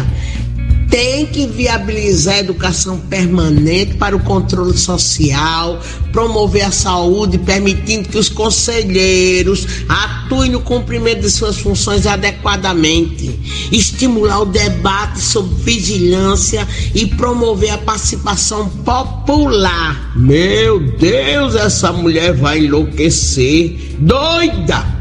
Tem 0.95 1.25
que 1.25 1.45
viabilizar 1.45 2.35
a 2.35 2.39
educação 2.39 2.97
permanente 2.97 3.95
para 3.95 4.15
o 4.15 4.19
controle 4.21 4.77
social, 4.77 5.81
promover 6.13 6.63
a 6.63 6.71
saúde, 6.71 7.37
permitindo 7.37 8.07
que 8.07 8.17
os 8.17 8.29
conselheiros 8.29 9.67
atuem 9.89 10.51
no 10.51 10.61
cumprimento 10.61 11.19
de 11.19 11.29
suas 11.29 11.57
funções 11.57 12.07
adequadamente, 12.07 13.37
estimular 13.73 14.43
o 14.43 14.45
debate 14.45 15.19
sobre 15.19 15.53
vigilância 15.63 16.65
e 16.93 17.05
promover 17.05 17.71
a 17.71 17.77
participação 17.77 18.69
popular. 18.69 20.13
Meu 20.15 20.79
Deus, 20.79 21.55
essa 21.55 21.91
mulher 21.91 22.31
vai 22.31 22.59
enlouquecer. 22.59 23.97
Doida! 23.99 24.95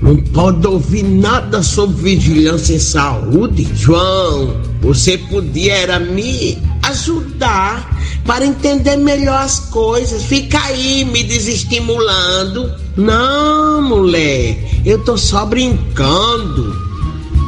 Não 0.00 0.16
pode 0.16 0.66
ouvir 0.66 1.02
nada 1.02 1.62
sobre 1.62 2.16
vigilância 2.16 2.72
em 2.72 2.78
saúde. 2.78 3.68
João, 3.74 4.69
você 4.80 5.18
podia 5.18 5.74
era 5.74 6.00
me 6.00 6.58
ajudar 6.84 7.98
para 8.24 8.44
entender 8.44 8.96
melhor 8.96 9.42
as 9.42 9.60
coisas. 9.60 10.24
Fica 10.24 10.58
aí 10.64 11.04
me 11.04 11.22
desestimulando. 11.22 12.72
Não, 12.96 13.82
mulher, 13.82 14.56
eu 14.84 15.02
tô 15.04 15.16
só 15.16 15.44
brincando. 15.44 16.74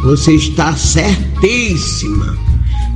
Você 0.05 0.35
está 0.35 0.77
certíssima. 0.77 2.37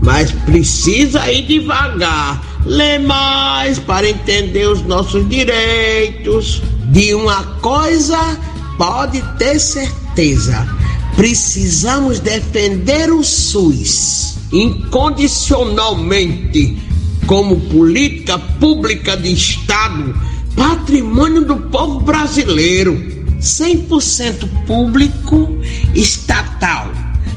Mas 0.03 0.30
precisa 0.30 1.30
ir 1.32 1.47
devagar. 1.47 2.43
Lê 2.66 2.99
mais 2.99 3.78
para 3.78 4.09
entender 4.09 4.68
os 4.68 4.82
nossos 4.82 5.26
direitos. 5.28 6.62
De 6.91 7.14
uma 7.14 7.43
coisa 7.61 8.18
pode 8.76 9.22
ter 9.39 9.59
certeza. 9.59 10.76
Precisamos 11.17 12.21
defender 12.21 13.11
o 13.11 13.25
SUS 13.25 14.37
incondicionalmente 14.53 16.79
como 17.27 17.59
política 17.59 18.39
pública 18.39 19.17
de 19.17 19.33
Estado, 19.33 20.14
patrimônio 20.55 21.45
do 21.45 21.57
povo 21.57 21.99
brasileiro. 22.01 23.17
100% 23.41 24.67
público, 24.67 25.59
estatal, 25.95 26.91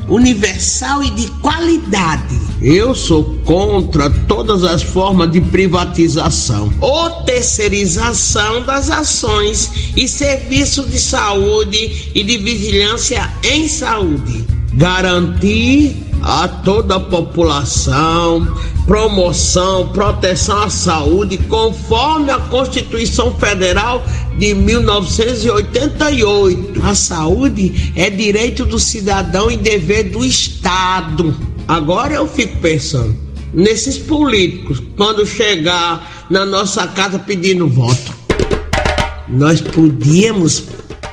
universal 0.09 1.03
e 1.03 1.09
de 1.11 1.27
qualidade. 1.41 2.39
Eu 2.61 2.93
sou 2.93 3.23
contra 3.45 4.09
todas 4.09 4.63
as 4.63 4.83
formas 4.83 5.31
de 5.31 5.39
privatização 5.39 6.71
ou 6.81 7.09
terceirização 7.23 8.65
das 8.65 8.89
ações 8.89 9.93
e 9.95 10.07
serviços 10.07 10.89
de 10.91 10.99
saúde 10.99 12.11
e 12.13 12.23
de 12.23 12.37
vigilância 12.37 13.29
em 13.43 13.67
saúde. 13.67 14.45
Garantir 14.73 16.08
a 16.21 16.47
toda 16.47 16.95
a 16.95 16.99
população 16.99 18.47
promoção, 18.89 19.87
proteção 19.89 20.63
à 20.63 20.69
saúde, 20.69 21.37
conforme 21.37 22.31
a 22.31 22.39
Constituição 22.39 23.35
Federal 23.35 24.03
de 24.39 24.55
1988. 24.55 26.83
A 26.83 26.95
saúde 26.95 27.93
é 27.95 28.09
direito 28.09 28.65
do 28.65 28.79
cidadão 28.79 29.51
e 29.51 29.57
dever 29.57 30.05
do 30.05 30.25
Estado. 30.25 31.37
Agora 31.67 32.15
eu 32.15 32.27
fico 32.27 32.57
pensando 32.57 33.15
nesses 33.53 33.99
políticos 33.99 34.81
quando 34.97 35.23
chegar 35.23 36.25
na 36.27 36.43
nossa 36.43 36.87
casa 36.87 37.19
pedindo 37.19 37.67
voto. 37.67 38.11
Nós 39.27 39.61
podíamos 39.61 40.63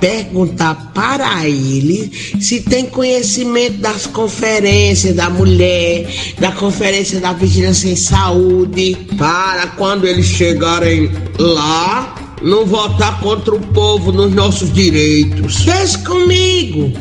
perguntar 0.00 0.92
para 0.94 1.48
ele 1.48 2.10
se 2.40 2.60
tem 2.60 2.86
conhecimento 2.86 3.78
das 3.78 4.06
conferências 4.06 5.14
da 5.14 5.30
mulher, 5.30 6.06
da 6.38 6.52
conferência 6.52 7.20
da 7.20 7.32
vigilância 7.32 7.88
em 7.88 7.96
saúde, 7.96 8.96
para 9.16 9.68
quando 9.68 10.06
eles 10.06 10.26
chegarem 10.26 11.10
lá, 11.38 12.14
não 12.42 12.66
votar 12.66 13.20
contra 13.20 13.54
o 13.54 13.60
povo 13.60 14.12
nos 14.12 14.32
nossos 14.32 14.72
direitos. 14.72 15.64
Deixa 15.64 15.98
comigo. 15.98 16.92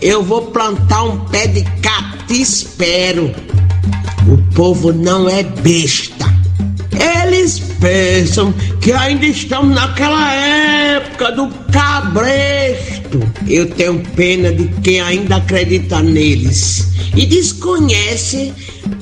Eu 0.00 0.22
vou 0.22 0.46
plantar 0.46 1.04
um 1.04 1.18
pé 1.26 1.46
de 1.46 1.64
espero. 2.30 3.34
O 4.26 4.54
povo 4.54 4.92
não 4.92 5.28
é 5.28 5.42
besta. 5.42 6.26
Eles 7.24 7.69
pensam 7.80 8.52
que 8.80 8.92
ainda 8.92 9.26
estamos 9.26 9.74
naquela 9.74 10.32
época 10.32 11.32
do 11.32 11.48
cabresto. 11.72 13.20
Eu 13.48 13.68
tenho 13.70 14.00
pena 14.14 14.52
de 14.52 14.68
quem 14.82 15.00
ainda 15.00 15.36
acredita 15.36 16.00
neles 16.00 16.88
e 17.16 17.26
desconhece 17.26 18.52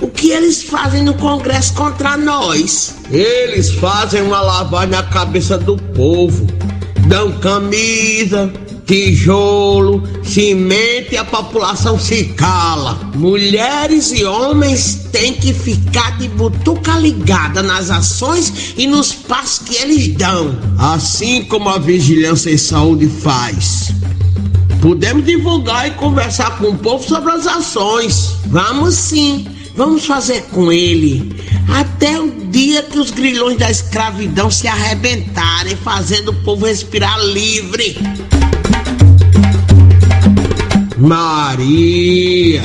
o 0.00 0.08
que 0.08 0.30
eles 0.30 0.62
fazem 0.62 1.02
no 1.02 1.14
Congresso 1.14 1.74
contra 1.74 2.16
nós. 2.16 2.96
Eles 3.10 3.70
fazem 3.70 4.22
uma 4.22 4.40
lavagem 4.40 4.90
na 4.90 5.02
cabeça 5.02 5.58
do 5.58 5.76
povo, 5.76 6.46
dão 7.06 7.32
camisa, 7.40 8.50
tijolo, 8.88 10.02
cimento 10.24 11.12
e 11.12 11.18
a 11.18 11.24
população 11.24 12.00
se 12.00 12.24
cala. 12.28 12.98
Mulheres 13.14 14.10
e 14.12 14.24
homens 14.24 15.06
têm 15.12 15.34
que 15.34 15.52
ficar 15.52 16.16
de 16.16 16.26
butuca 16.28 16.92
ligada 16.92 17.62
nas 17.62 17.90
ações 17.90 18.72
e 18.78 18.86
nos 18.86 19.12
passos 19.12 19.58
que 19.58 19.76
eles 19.76 20.08
dão. 20.16 20.58
Assim 20.78 21.44
como 21.44 21.68
a 21.68 21.78
vigilância 21.78 22.50
em 22.50 22.56
saúde 22.56 23.06
faz. 23.06 23.92
Podemos 24.80 25.26
divulgar 25.26 25.86
e 25.86 25.90
conversar 25.90 26.56
com 26.56 26.68
o 26.68 26.78
povo 26.78 27.06
sobre 27.06 27.30
as 27.32 27.46
ações. 27.46 28.36
Vamos 28.46 28.94
sim. 28.94 29.46
Vamos 29.76 30.06
fazer 30.06 30.42
com 30.50 30.72
ele 30.72 31.36
até 31.68 32.18
o 32.18 32.30
dia 32.50 32.82
que 32.82 32.98
os 32.98 33.10
grilhões 33.10 33.58
da 33.58 33.70
escravidão 33.70 34.50
se 34.50 34.66
arrebentarem, 34.66 35.76
fazendo 35.76 36.30
o 36.30 36.34
povo 36.42 36.66
respirar 36.66 37.20
livre. 37.20 37.96
Maria, 40.98 42.62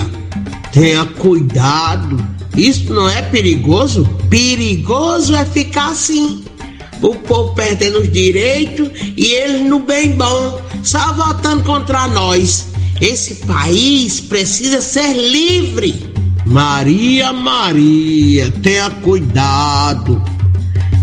tenha 0.71 1.05
cuidado. 1.05 2.17
Isso 2.57 2.91
não 2.91 3.07
é 3.07 3.21
perigoso? 3.21 4.05
Perigoso 4.29 5.35
é 5.35 5.45
ficar 5.45 5.91
assim. 5.91 6.43
O 7.01 7.13
povo 7.13 7.53
perdendo 7.53 7.99
os 7.99 8.11
direitos 8.11 8.89
e 9.15 9.25
eles 9.25 9.67
no 9.67 9.79
bem 9.79 10.13
bom, 10.13 10.59
só 10.83 11.13
votando 11.13 11.63
contra 11.63 12.07
nós. 12.07 12.67
Esse 12.99 13.45
país 13.45 14.19
precisa 14.19 14.81
ser 14.81 15.13
livre. 15.13 16.11
Maria, 16.45 17.31
Maria, 17.31 18.51
tenha 18.63 18.89
cuidado. 18.89 20.21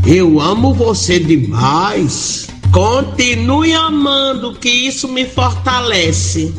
Eu 0.07 0.41
amo 0.41 0.75
você 0.75 1.21
demais. 1.21 2.49
Continue 2.73 3.73
amando, 3.73 4.55
que 4.55 4.69
isso 4.69 5.09
me 5.09 5.27
fortalece. 5.27 6.53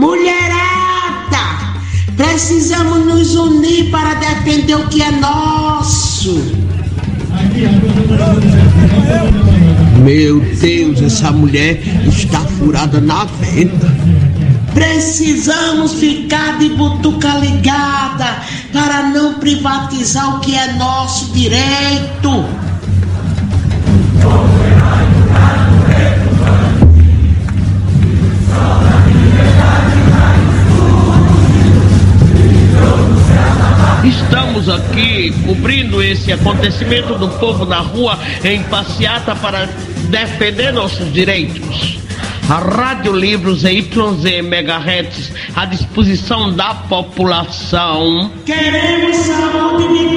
Mulherada, 0.00 1.74
precisamos 2.16 3.04
nos 3.04 3.34
unir 3.34 3.90
para 3.90 4.14
defender 4.14 4.76
o 4.76 4.88
que 4.88 5.02
é 5.02 5.10
nosso. 5.10 6.40
Meu 10.02 10.40
Deus, 10.40 11.02
essa 11.02 11.30
mulher 11.30 11.82
está 12.08 12.40
furada 12.40 12.98
na 12.98 13.26
venda. 13.26 13.94
Precisamos 14.72 15.92
ficar 15.92 16.58
de 16.58 16.70
butuca 16.70 17.34
ligada 17.34 18.42
para 18.72 19.02
não 19.02 19.34
privatizar 19.34 20.38
o 20.38 20.40
que 20.40 20.56
é 20.56 20.72
nosso 20.78 21.30
direito. 21.34 22.69
Estamos 34.10 34.68
aqui 34.68 35.32
cobrindo 35.46 36.02
esse 36.02 36.32
acontecimento 36.32 37.14
do 37.14 37.28
povo 37.38 37.64
na 37.64 37.78
rua 37.78 38.18
em 38.42 38.60
passeata 38.64 39.36
para 39.36 39.66
defender 40.08 40.72
nossos 40.72 41.12
direitos. 41.12 42.00
A 42.48 42.58
Rádio 42.58 43.12
Livros 43.12 43.62
e 43.62 43.78
YZ 43.78 44.42
Megahertz 44.42 45.32
à 45.54 45.64
disposição 45.64 46.52
da 46.52 46.74
população. 46.74 48.32
Queremos 48.44 49.16
saúde 49.16 49.86
de 49.86 50.16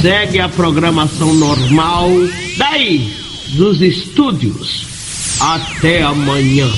segue 0.00 0.40
a 0.40 0.48
programação 0.48 1.34
normal 1.34 2.08
daí 2.56 3.14
dos 3.50 3.82
estúdios. 3.82 4.86
Até 5.40 6.02
amanhã. 6.02 6.68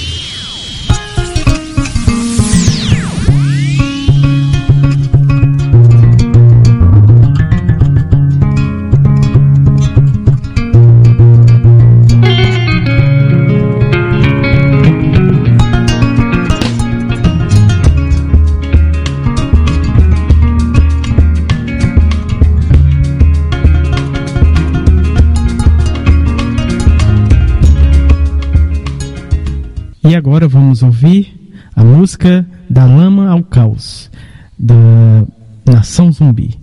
agora 30.22 30.46
vamos 30.46 30.84
ouvir 30.84 31.52
a 31.74 31.82
música 31.82 32.46
Da 32.70 32.84
Lama 32.84 33.28
ao 33.28 33.42
Caos, 33.42 34.08
da 34.56 35.26
Nação 35.66 36.12
Zumbi. 36.12 36.61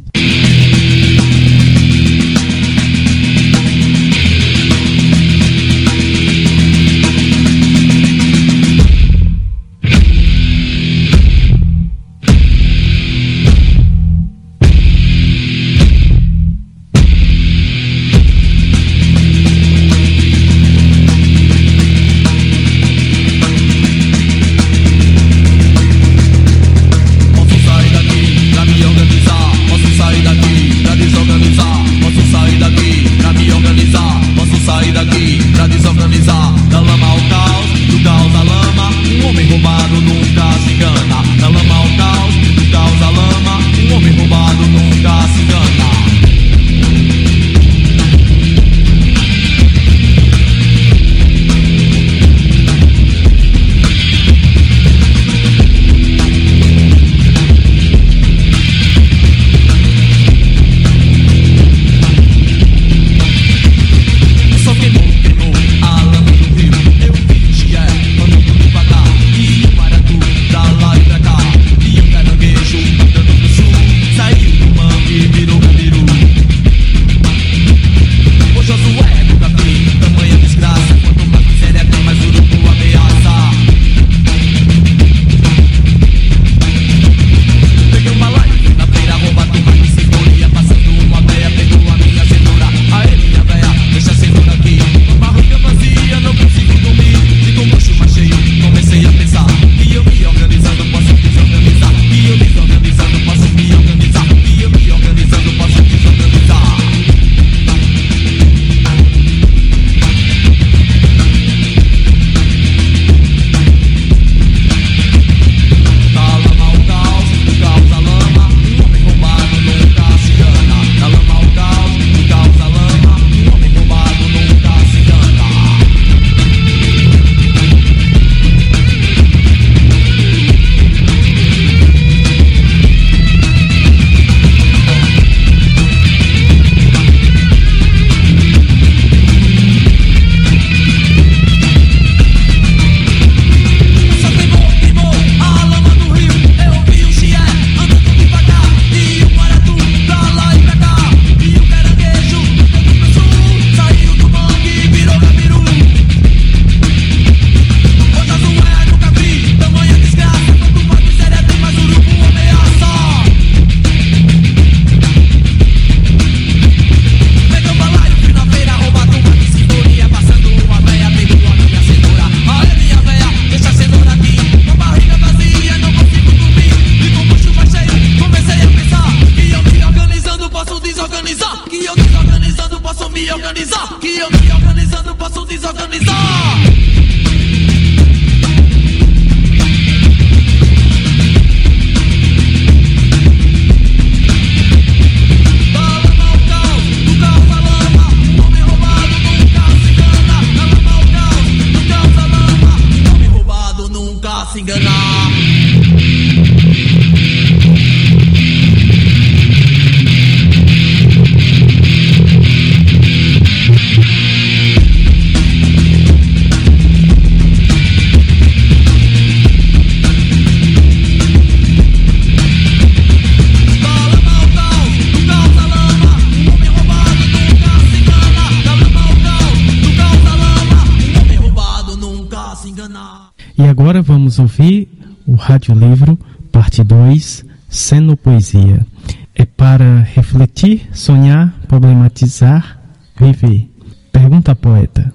Sonhar, 240.94 241.54
problematizar, 241.68 242.80
viver. 243.20 243.70
Pergunta 244.12 244.56
poeta. 244.56 245.14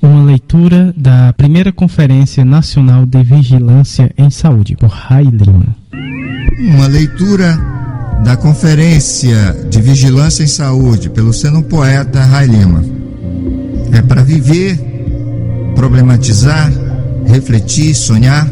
Uma 0.00 0.24
leitura 0.24 0.94
da 0.96 1.32
primeira 1.32 1.72
Conferência 1.72 2.44
Nacional 2.44 3.04
de 3.04 3.22
Vigilância 3.22 4.10
em 4.16 4.30
Saúde, 4.30 4.76
por 4.76 4.88
Rai 4.88 5.24
Lima. 5.24 5.76
Uma 6.74 6.86
leitura 6.86 7.58
da 8.24 8.36
Conferência 8.36 9.56
de 9.68 9.80
Vigilância 9.80 10.42
em 10.42 10.46
Saúde, 10.46 11.10
pelo 11.10 11.32
sendo 11.32 11.62
poeta 11.62 12.22
Rai 12.22 12.46
Lima. 12.46 12.82
É 13.92 14.00
para 14.02 14.22
viver, 14.22 14.78
problematizar, 15.74 16.70
refletir, 17.26 17.94
sonhar? 17.94 18.48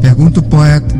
Pergunta 0.00 0.40
o 0.40 0.42
poeta. 0.42 0.94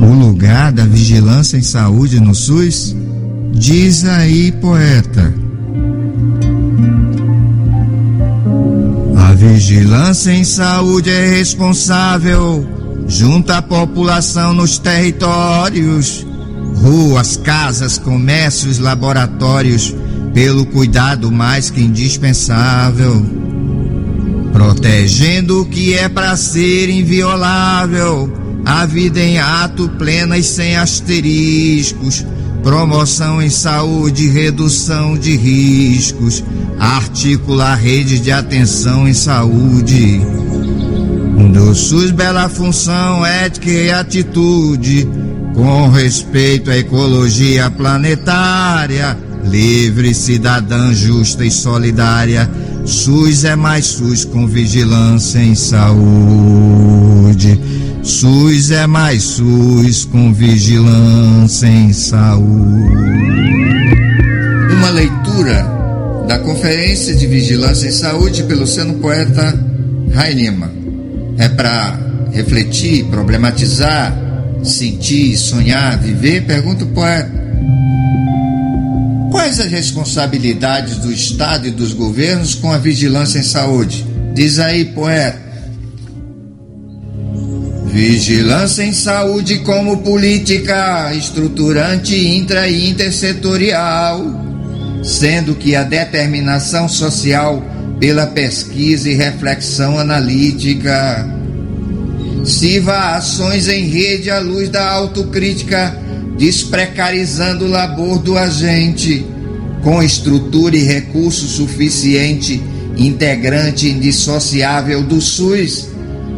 O 0.00 0.12
lugar 0.14 0.72
da 0.72 0.84
vigilância 0.84 1.58
em 1.58 1.62
saúde 1.62 2.18
no 2.20 2.34
SUS? 2.34 2.96
Diz 3.52 4.04
aí, 4.04 4.50
poeta. 4.52 5.34
A 9.16 9.34
vigilância 9.34 10.32
em 10.32 10.44
saúde 10.44 11.10
é 11.10 11.26
responsável 11.26 12.66
junto 13.06 13.52
à 13.52 13.60
população 13.60 14.54
nos 14.54 14.78
territórios, 14.78 16.24
ruas, 16.76 17.36
casas, 17.36 17.98
comércios, 17.98 18.78
laboratórios, 18.78 19.94
pelo 20.32 20.64
cuidado 20.64 21.30
mais 21.30 21.70
que 21.70 21.82
indispensável, 21.82 23.20
protegendo 24.52 25.62
o 25.62 25.66
que 25.66 25.94
é 25.94 26.08
para 26.08 26.36
ser 26.36 26.88
inviolável, 26.88 28.32
a 28.64 28.86
vida 28.86 29.20
em 29.20 29.38
ato 29.38 29.88
plena 29.98 30.38
e 30.38 30.42
sem 30.42 30.76
asteriscos, 30.76 32.24
promoção 32.62 33.40
em 33.40 33.50
saúde, 33.50 34.28
redução 34.28 35.16
de 35.16 35.36
riscos, 35.36 36.44
articular 36.78 37.74
redes 37.74 38.20
de 38.20 38.30
atenção 38.30 39.08
em 39.08 39.14
saúde. 39.14 40.20
Do 41.52 41.74
SUS, 41.74 42.10
bela 42.10 42.48
função, 42.48 43.26
ética 43.26 43.70
e 43.70 43.90
atitude, 43.90 45.08
com 45.54 45.88
respeito 45.88 46.70
à 46.70 46.76
ecologia 46.76 47.70
planetária, 47.70 49.18
livre, 49.44 50.14
cidadã, 50.14 50.92
justa 50.92 51.44
e 51.44 51.50
solidária. 51.50 52.48
SUS 52.84 53.44
é 53.44 53.56
mais 53.56 53.86
SUS 53.86 54.24
com 54.24 54.46
vigilância 54.46 55.38
em 55.38 55.54
saúde. 55.54 56.40
SUS 58.02 58.70
é 58.70 58.86
mais 58.86 59.22
SUS 59.22 60.06
com 60.06 60.32
vigilância 60.32 61.66
em 61.66 61.92
saúde. 61.92 62.94
Uma 64.72 64.88
leitura 64.88 66.24
da 66.26 66.38
Conferência 66.38 67.14
de 67.14 67.26
Vigilância 67.26 67.88
em 67.88 67.92
Saúde 67.92 68.44
pelo 68.44 68.66
sendo 68.66 68.94
poeta 68.94 69.58
Rai 70.14 70.32
Lima. 70.32 70.72
É 71.36 71.48
para 71.48 71.98
refletir, 72.32 73.04
problematizar, 73.04 74.16
sentir, 74.62 75.36
sonhar, 75.36 75.98
viver? 75.98 76.46
Pergunta 76.46 76.84
o 76.84 76.88
poeta. 76.88 77.30
Quais 79.30 79.60
as 79.60 79.70
responsabilidades 79.70 80.96
do 80.96 81.12
Estado 81.12 81.68
e 81.68 81.70
dos 81.70 81.92
governos 81.92 82.54
com 82.54 82.72
a 82.72 82.78
vigilância 82.78 83.38
em 83.38 83.42
saúde? 83.42 84.06
Diz 84.34 84.58
aí, 84.58 84.86
poeta. 84.86 85.49
Vigilância 87.92 88.84
em 88.84 88.92
saúde 88.92 89.58
como 89.58 89.98
política 89.98 91.12
estruturante 91.12 92.14
intra 92.14 92.68
e 92.68 92.88
intersetorial, 92.88 94.24
sendo 95.02 95.56
que 95.56 95.74
a 95.74 95.82
determinação 95.82 96.88
social 96.88 97.60
pela 97.98 98.28
pesquisa 98.28 99.10
e 99.10 99.14
reflexão 99.14 99.98
analítica. 99.98 101.28
Sirva 102.44 103.16
ações 103.16 103.66
em 103.66 103.86
rede 103.86 104.30
à 104.30 104.38
luz 104.38 104.68
da 104.68 104.88
autocrítica, 104.88 105.98
desprecarizando 106.38 107.64
o 107.64 107.68
labor 107.68 108.20
do 108.20 108.38
agente, 108.38 109.26
com 109.82 110.00
estrutura 110.00 110.76
e 110.76 110.84
recurso 110.84 111.44
suficiente, 111.48 112.62
integrante 112.96 113.88
indissociável 113.88 115.02
do 115.02 115.20
SUS 115.20 115.89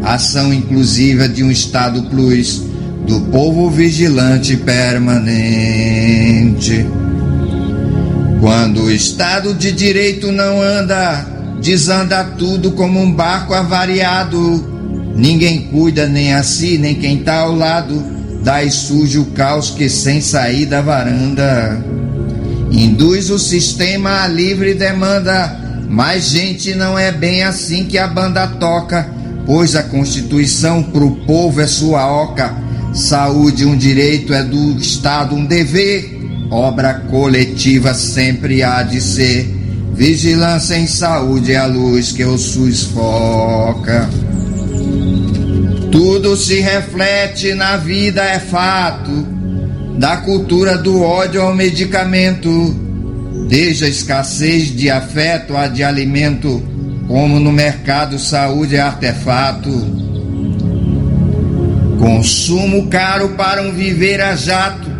ação 0.03 0.53
inclusiva 0.53 1.29
de 1.29 1.43
um 1.43 1.51
Estado 1.51 2.03
plus, 2.05 2.63
do 3.07 3.21
povo 3.31 3.71
vigilante 3.71 4.57
permanente. 4.57 5.25
Quando 8.41 8.83
o 8.83 8.91
Estado 8.91 9.55
de 9.55 9.71
Direito 9.71 10.33
não 10.33 10.61
anda, 10.61 11.25
desanda 11.61 12.25
tudo 12.25 12.73
como 12.73 13.01
um 13.01 13.13
barco 13.13 13.55
avariado. 13.55 14.71
Ninguém 15.15 15.69
cuida 15.69 16.09
nem 16.09 16.35
a 16.35 16.43
si, 16.43 16.77
nem 16.79 16.97
quem 16.97 17.19
tá 17.19 17.37
ao 17.37 17.55
lado. 17.55 18.03
Daí 18.43 18.71
surge 18.71 19.19
o 19.19 19.27
caos 19.27 19.71
que 19.71 19.89
sem 19.89 20.21
sair 20.21 20.67
da 20.67 20.81
varanda. 20.81 21.81
Induz 22.73 23.31
o 23.31 23.39
sistema 23.39 24.23
à 24.23 24.27
livre 24.27 24.75
demanda, 24.75 25.57
mas 25.89 26.31
gente 26.31 26.75
não 26.75 26.99
é 26.99 27.13
bem 27.13 27.45
assim 27.45 27.85
que 27.85 27.99
a 27.99 28.09
banda 28.09 28.47
toca 28.47 29.22
pois 29.47 29.75
a 29.75 29.83
Constituição 29.83 30.83
pro 30.83 31.11
povo 31.27 31.61
é 31.61 31.67
sua 31.67 32.07
oca, 32.23 32.55
saúde 32.95 33.65
um 33.65 33.77
direito 33.77 34.33
é 34.33 34.43
do 34.43 34.79
Estado 34.79 35.35
um 35.35 35.45
dever, 35.45 36.19
obra 36.51 36.95
coletiva 36.95 37.95
sempre 37.95 38.63
há 38.63 38.83
de 38.83 39.01
ser, 39.01 39.47
vigilância 39.93 40.77
em 40.77 40.87
saúde 40.87 41.53
é 41.53 41.57
a 41.57 41.67
luz 41.67 42.13
que 42.13 42.25
o 42.25 42.39
SUS 42.39 42.85
foca. 42.85 44.09
Tudo 45.91 46.37
se 46.37 46.61
reflete 46.61 47.55
na 47.55 47.77
vida, 47.77 48.23
é 48.23 48.39
fato, 48.39 49.11
da 49.99 50.17
cultura 50.19 50.79
do 50.79 51.03
ódio 51.03 51.43
ao 51.43 51.55
medicamento, 51.55 52.75
desde 53.49 53.85
a 53.85 53.89
escassez 53.89 54.75
de 54.75 54.89
afeto 54.89 55.55
a 55.57 55.69
de 55.69 55.85
alimento 55.85 56.63
como 57.13 57.39
no 57.39 57.53
mercado 57.53 58.19
saúde 58.19 58.77
é 58.77 58.81
artefato. 58.81 59.69
Consumo 61.99 62.87
caro 62.87 63.35
para 63.37 63.61
um 63.61 63.71
viver 63.71 64.23
a 64.23 64.35
jato, 64.35 64.91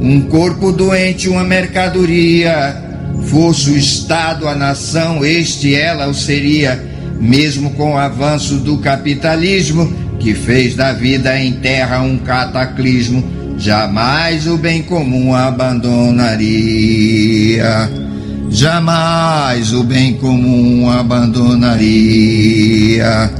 um 0.00 0.22
corpo 0.22 0.72
doente, 0.72 1.28
uma 1.28 1.44
mercadoria. 1.44 2.88
Fosse 3.28 3.70
o 3.70 3.78
Estado, 3.78 4.48
a 4.48 4.56
nação, 4.56 5.24
este 5.24 5.76
ela 5.76 6.08
o 6.08 6.14
seria, 6.14 6.84
mesmo 7.20 7.70
com 7.70 7.92
o 7.92 7.96
avanço 7.96 8.56
do 8.56 8.78
capitalismo, 8.78 9.92
que 10.18 10.34
fez 10.34 10.74
da 10.74 10.92
vida 10.92 11.38
em 11.38 11.52
terra 11.52 12.00
um 12.00 12.18
cataclismo, 12.18 13.22
jamais 13.56 14.48
o 14.48 14.56
bem 14.56 14.82
comum 14.82 15.36
abandonaria 15.36 18.07
jamais 18.50 19.72
o 19.72 19.84
bem 19.84 20.14
comum 20.14 20.90
abandonaria. 20.90 23.30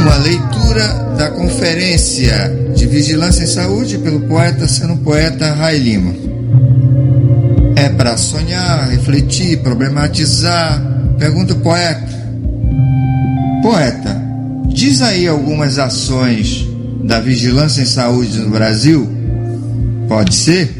Uma 0.00 0.16
leitura 0.16 0.86
da 1.16 1.30
Conferência 1.30 2.54
de 2.76 2.86
Vigilância 2.86 3.44
em 3.44 3.46
Saúde 3.46 3.96
pelo 3.98 4.20
poeta 4.20 4.68
sendo 4.68 4.96
poeta 4.98 5.54
Rai 5.54 5.78
Lima. 5.78 6.14
É 7.76 7.88
para 7.88 8.16
sonhar, 8.16 8.88
refletir, 8.88 9.58
problematizar. 9.58 10.80
Pergunta 11.18 11.54
o 11.54 11.60
poeta. 11.60 12.18
Poeta, 13.62 14.22
diz 14.68 15.02
aí 15.02 15.26
algumas 15.26 15.78
ações 15.78 16.66
da 17.02 17.20
vigilância 17.20 17.82
em 17.82 17.86
saúde 17.86 18.38
no 18.38 18.50
Brasil? 18.50 19.08
Pode 20.08 20.34
ser? 20.34 20.77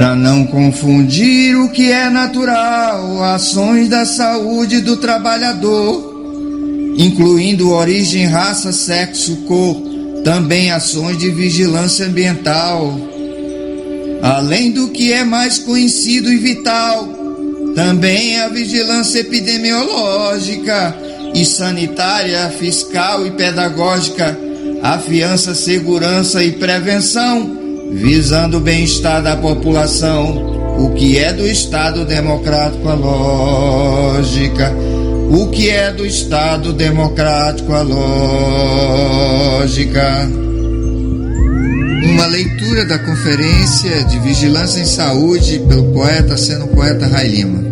Para 0.00 0.16
não 0.16 0.46
confundir 0.46 1.54
o 1.58 1.68
que 1.68 1.92
é 1.92 2.08
natural, 2.08 3.22
ações 3.22 3.86
da 3.86 4.06
saúde 4.06 4.80
do 4.80 4.96
trabalhador, 4.96 6.94
incluindo 6.96 7.70
origem, 7.70 8.24
raça, 8.24 8.72
sexo, 8.72 9.36
cor, 9.46 9.76
também 10.24 10.70
ações 10.70 11.18
de 11.18 11.28
vigilância 11.28 12.06
ambiental. 12.06 12.98
Além 14.22 14.70
do 14.70 14.88
que 14.88 15.12
é 15.12 15.22
mais 15.22 15.58
conhecido 15.58 16.32
e 16.32 16.38
vital, 16.38 17.06
também 17.74 18.40
a 18.40 18.48
vigilância 18.48 19.18
epidemiológica 19.18 20.96
e 21.34 21.44
sanitária, 21.44 22.48
fiscal 22.58 23.26
e 23.26 23.32
pedagógica, 23.32 24.34
afiança 24.82 25.54
segurança 25.54 26.42
e 26.42 26.52
prevenção 26.52 27.59
visando 27.92 28.58
o 28.58 28.60
bem-estar 28.60 29.22
da 29.22 29.36
população, 29.36 30.58
O 30.80 30.90
que 30.94 31.18
é 31.18 31.32
do 31.32 31.46
Estado 31.46 32.06
democrático 32.06 32.88
a 32.88 32.94
lógica? 32.94 34.72
O 35.30 35.48
que 35.48 35.68
é 35.68 35.92
do 35.92 36.06
Estado 36.06 36.72
democrático 36.72 37.70
a 37.74 37.82
lógica? 39.52 40.26
Uma 42.02 42.24
leitura 42.26 42.86
da 42.86 42.98
Conferência 42.98 44.04
de 44.04 44.18
Vigilância 44.20 44.80
em 44.80 44.86
Saúde 44.86 45.58
pelo 45.68 45.92
poeta, 45.92 46.38
sendo 46.38 46.66
poeta 46.68 47.06
Rai 47.06 47.28
Lima. 47.28 47.62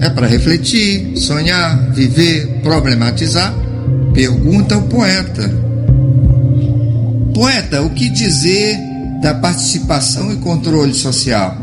É 0.00 0.08
para 0.08 0.26
refletir, 0.26 1.14
sonhar, 1.18 1.90
viver, 1.92 2.60
problematizar? 2.62 3.52
Pergunta 4.14 4.78
o 4.78 4.82
poeta. 4.84 5.50
Poeta, 7.34 7.82
o 7.82 7.90
que 7.90 8.08
dizer 8.08 8.95
da 9.26 9.34
participação 9.34 10.32
e 10.32 10.36
controle 10.36 10.94
social? 10.94 11.56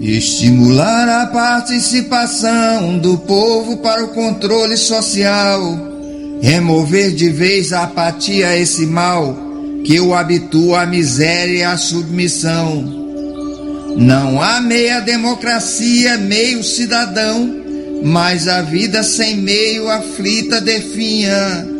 Estimular 0.00 1.22
a 1.22 1.26
participação 1.26 2.98
do 2.98 3.18
povo 3.18 3.78
para 3.78 4.04
o 4.04 4.08
controle 4.08 4.76
social, 4.76 5.60
remover 6.40 7.10
de 7.10 7.30
vez 7.30 7.72
a 7.72 7.82
apatia, 7.82 8.56
esse 8.56 8.86
mal 8.86 9.36
que 9.84 9.98
o 9.98 10.14
habitua 10.14 10.82
à 10.82 10.86
miséria 10.86 11.52
e 11.52 11.62
à 11.64 11.76
submissão. 11.76 12.84
Não 13.96 14.40
há 14.40 14.60
meia 14.60 15.00
democracia, 15.00 16.16
meio 16.16 16.62
cidadão, 16.62 17.52
mas 18.04 18.46
a 18.46 18.62
vida 18.62 19.02
sem 19.02 19.36
meio 19.36 19.90
aflita 19.90 20.60
definha. 20.60 21.71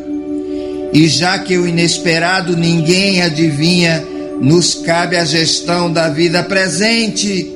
E 0.92 1.08
já 1.08 1.38
que 1.38 1.56
o 1.56 1.66
inesperado 1.66 2.56
ninguém 2.56 3.22
adivinha, 3.22 4.04
nos 4.40 4.74
cabe 4.74 5.16
a 5.16 5.24
gestão 5.24 5.90
da 5.92 6.08
vida 6.08 6.42
presente 6.42 7.50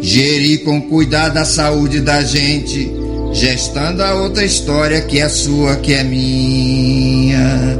gerir 0.00 0.64
com 0.64 0.80
cuidado 0.82 1.36
a 1.38 1.44
saúde 1.44 2.00
da 2.00 2.22
gente, 2.22 2.90
gestando 3.32 4.02
a 4.02 4.14
outra 4.14 4.44
história 4.44 5.00
que 5.00 5.20
é 5.20 5.28
sua, 5.28 5.76
que 5.76 5.92
é 5.92 6.04
minha. 6.04 7.78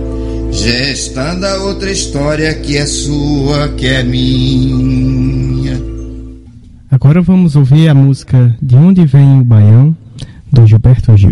Gestando 0.51 1.47
a 1.47 1.65
outra 1.65 1.91
história 1.91 2.55
que 2.55 2.77
é 2.79 2.87
sua, 2.87 3.69
que 3.77 3.87
é 3.87 4.03
minha. 4.03 5.79
Agora 6.91 7.21
vamos 7.21 7.57
ouvir 7.57 7.89
a 7.89 7.95
música 7.95 8.57
De 8.63 8.75
Onde 8.75 9.05
Vem 9.05 9.41
o 9.41 9.45
Baião, 9.45 9.95
do 10.51 10.67
Gilberto 10.67 11.15
Gil. 11.17 11.31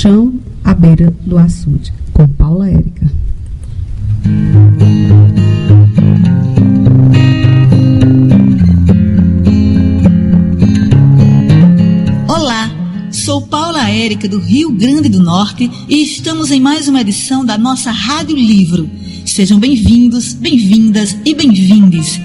Chão 0.00 0.32
à 0.64 0.72
beira 0.72 1.14
do 1.26 1.36
açude, 1.36 1.92
com 2.14 2.26
Paula 2.26 2.70
Érica. 2.70 3.06
Olá, 12.26 12.70
sou 13.12 13.42
Paula 13.42 13.90
Érica 13.90 14.26
do 14.26 14.38
Rio 14.38 14.72
Grande 14.72 15.10
do 15.10 15.22
Norte 15.22 15.70
e 15.86 16.02
estamos 16.02 16.50
em 16.50 16.60
mais 16.60 16.88
uma 16.88 17.02
edição 17.02 17.44
da 17.44 17.58
nossa 17.58 17.90
Rádio 17.90 18.36
Livro. 18.36 18.88
Sejam 19.26 19.58
bem-vindos, 19.58 20.32
bem-vindas 20.32 21.14
e 21.26 21.34
bem-vindes. 21.34 22.18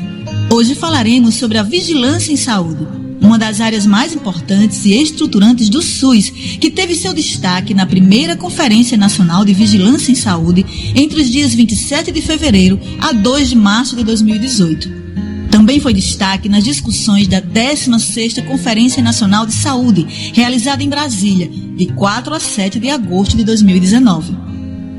Hoje 0.50 0.76
falaremos 0.76 1.36
sobre 1.36 1.58
a 1.58 1.64
vigilância 1.64 2.32
em 2.32 2.38
saúde, 2.38 2.88
uma 3.36 3.40
das 3.40 3.60
áreas 3.60 3.86
mais 3.86 4.14
importantes 4.14 4.86
e 4.86 4.94
estruturantes 4.94 5.68
do 5.68 5.82
SUS, 5.82 6.30
que 6.30 6.72
teve 6.72 6.96
seu 6.96 7.14
destaque 7.14 7.74
na 7.74 7.86
primeira 7.86 8.38
Conferência 8.38 8.98
Nacional 8.98 9.44
de 9.44 9.54
Vigilância 9.54 10.10
em 10.10 10.16
Saúde 10.16 10.66
entre 10.96 11.20
os 11.20 11.30
dias 11.30 11.54
27 11.54 12.14
de 12.14 12.22
fevereiro 12.22 12.80
a 12.98 13.12
2 13.12 13.50
de 13.50 13.56
março 13.58 13.94
de 13.98 14.06
2018. 14.06 14.90
Também 15.52 15.82
foi 15.82 15.94
destaque 15.94 16.48
nas 16.48 16.64
discussões 16.64 17.28
da 17.28 17.42
16ª 17.42 18.46
Conferência 18.46 19.04
Nacional 19.04 19.46
de 19.46 19.54
Saúde, 19.54 20.08
realizada 20.34 20.82
em 20.82 20.88
Brasília, 20.88 21.50
de 21.50 21.88
4 21.88 22.34
a 22.34 22.40
7 22.40 22.80
de 22.80 22.90
agosto 22.90 23.36
de 23.36 23.44
2019. 23.44 24.34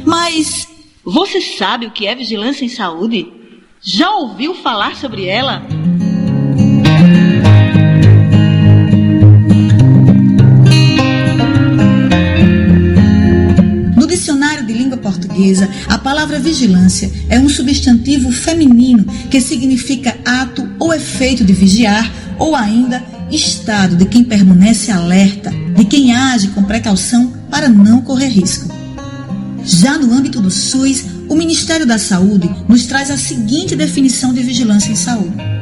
Mas 0.05 0.69
você 1.03 1.41
sabe 1.41 1.87
o 1.87 1.91
que 1.91 2.07
é 2.07 2.15
vigilância 2.15 2.67
em 2.67 2.69
saúde? 2.69 3.33
Já 3.81 4.11
ouviu 4.11 4.55
falar 4.55 4.95
sobre 4.97 5.25
ela? 5.25 5.67
Portuguesa, 14.97 15.69
a 15.87 15.99
palavra 15.99 16.39
vigilância 16.39 17.11
é 17.28 17.39
um 17.39 17.49
substantivo 17.49 18.31
feminino 18.33 19.05
que 19.31 19.41
significa 19.41 20.16
ato 20.24 20.69
ou 20.78 20.93
efeito 20.93 21.45
de 21.45 21.53
vigiar 21.53 22.12
ou 22.39 22.55
ainda 22.55 23.03
estado 23.31 23.97
de 23.97 24.05
quem 24.05 24.23
permanece 24.23 24.91
alerta, 24.91 25.51
de 25.74 25.85
quem 25.85 26.15
age 26.15 26.49
com 26.49 26.62
precaução 26.62 27.33
para 27.51 27.69
não 27.69 28.01
correr 28.01 28.28
risco. 28.28 28.73
Já 29.65 29.99
no 29.99 30.12
âmbito 30.12 30.41
do 30.41 30.51
SUS, 30.51 31.05
o 31.28 31.35
Ministério 31.35 31.87
da 31.87 31.99
Saúde 31.99 32.49
nos 32.69 32.87
traz 32.87 33.11
a 33.11 33.16
seguinte 33.16 33.74
definição 33.74 34.33
de 34.33 34.43
vigilância 34.43 34.93
em 34.93 34.97
saúde. 34.97 35.56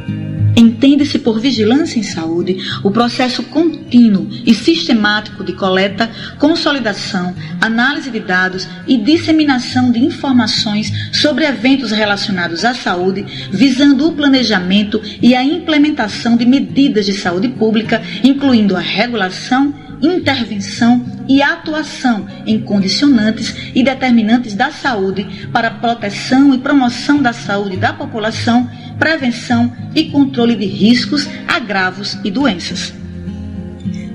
Entende-se 0.57 1.19
por 1.19 1.41
vigilância 1.41 1.99
em 1.99 2.03
saúde 2.03 2.57
o 2.83 2.91
processo 2.91 3.43
contínuo 3.45 4.29
e 4.47 4.55
sistemático 4.55 5.43
de 5.43 5.53
coleta, 5.53 6.11
consolidação, 6.39 7.35
análise 7.61 8.11
de 8.11 8.21
dados 8.21 8.69
e 8.87 8.97
disseminação 8.97 9.91
de 9.91 9.99
informações 9.99 10.93
sobre 11.13 11.45
eventos 11.45 11.91
relacionados 11.91 12.65
à 12.65 12.73
saúde, 12.75 13.25
visando 13.51 14.09
o 14.09 14.13
planejamento 14.13 15.01
e 15.21 15.35
a 15.35 15.43
implementação 15.43 16.37
de 16.37 16.47
medidas 16.47 17.07
de 17.07 17.15
saúde 17.15 17.49
pública, 17.49 18.01
incluindo 18.23 18.77
a 18.77 18.81
regulação, 18.81 19.75
intervenção 20.07 21.05
e 21.29 21.43
atuação 21.43 22.27
em 22.47 22.61
condicionantes 22.61 23.55
e 23.75 23.83
determinantes 23.83 24.55
da 24.55 24.71
saúde 24.71 25.49
para 25.53 25.71
proteção 25.71 26.55
e 26.55 26.59
promoção 26.59 27.23
da 27.23 27.33
saúde 27.33 27.77
da 27.77 27.93
população 27.93 28.69
prevenção 28.99 29.73
e 29.95 30.05
controle 30.05 30.55
de 30.55 30.67
riscos, 30.67 31.29
agravos 31.47 32.19
e 32.25 32.31
doenças. 32.31 32.93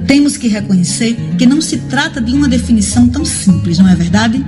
Temos 0.07 0.37
que 0.37 0.47
reconhecer 0.47 1.15
que 1.37 1.45
não 1.45 1.61
se 1.61 1.77
trata 1.81 2.19
de 2.19 2.33
uma 2.33 2.47
definição 2.47 3.07
tão 3.07 3.23
simples, 3.23 3.77
não 3.77 3.87
é 3.87 3.95
verdade? 3.95 4.43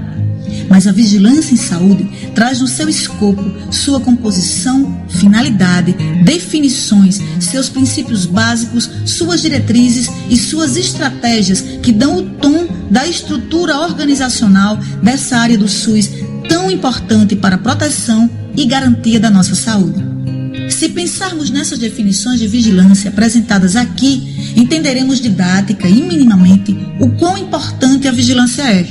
Mas 0.70 0.88
a 0.88 0.92
vigilância 0.92 1.54
em 1.54 1.58
saúde 1.58 2.08
traz 2.34 2.60
no 2.60 2.68
seu 2.68 2.88
escopo 2.90 3.44
sua 3.72 4.00
composição, 4.00 5.06
finalidade, 5.10 5.94
definições, 6.24 7.20
seus 7.40 7.70
princípios 7.70 8.26
básicos, 8.26 8.90
suas 9.06 9.42
diretrizes 9.42 10.10
e 10.30 10.38
suas 10.38 10.78
estratégias 10.78 11.62
que 11.82 11.92
dão 11.92 12.18
o 12.18 12.24
tom 12.24 12.68
da 12.90 13.08
estrutura 13.08 13.80
organizacional 13.80 14.78
dessa 15.02 15.38
área 15.38 15.58
do 15.58 15.68
SUS 15.68 16.10
tão 16.48 16.70
importante 16.70 17.36
para 17.36 17.56
a 17.56 17.60
proteção 17.60 18.30
e 18.56 18.66
garantia 18.66 19.20
da 19.20 19.30
nossa 19.30 19.56
saúde. 19.56 20.12
Se 20.70 20.90
pensarmos 20.90 21.50
nessas 21.50 21.80
definições 21.80 22.40
de 22.40 22.48
vigilância 22.48 23.10
apresentadas 23.10 23.76
aqui, 23.76 24.54
entenderemos 24.56 25.20
didática 25.20 25.88
e 25.88 26.02
minimamente 26.02 26.78
o 27.00 27.10
quão 27.12 27.38
importante 27.38 28.08
a 28.08 28.12
vigilância 28.12 28.64
é, 28.64 28.86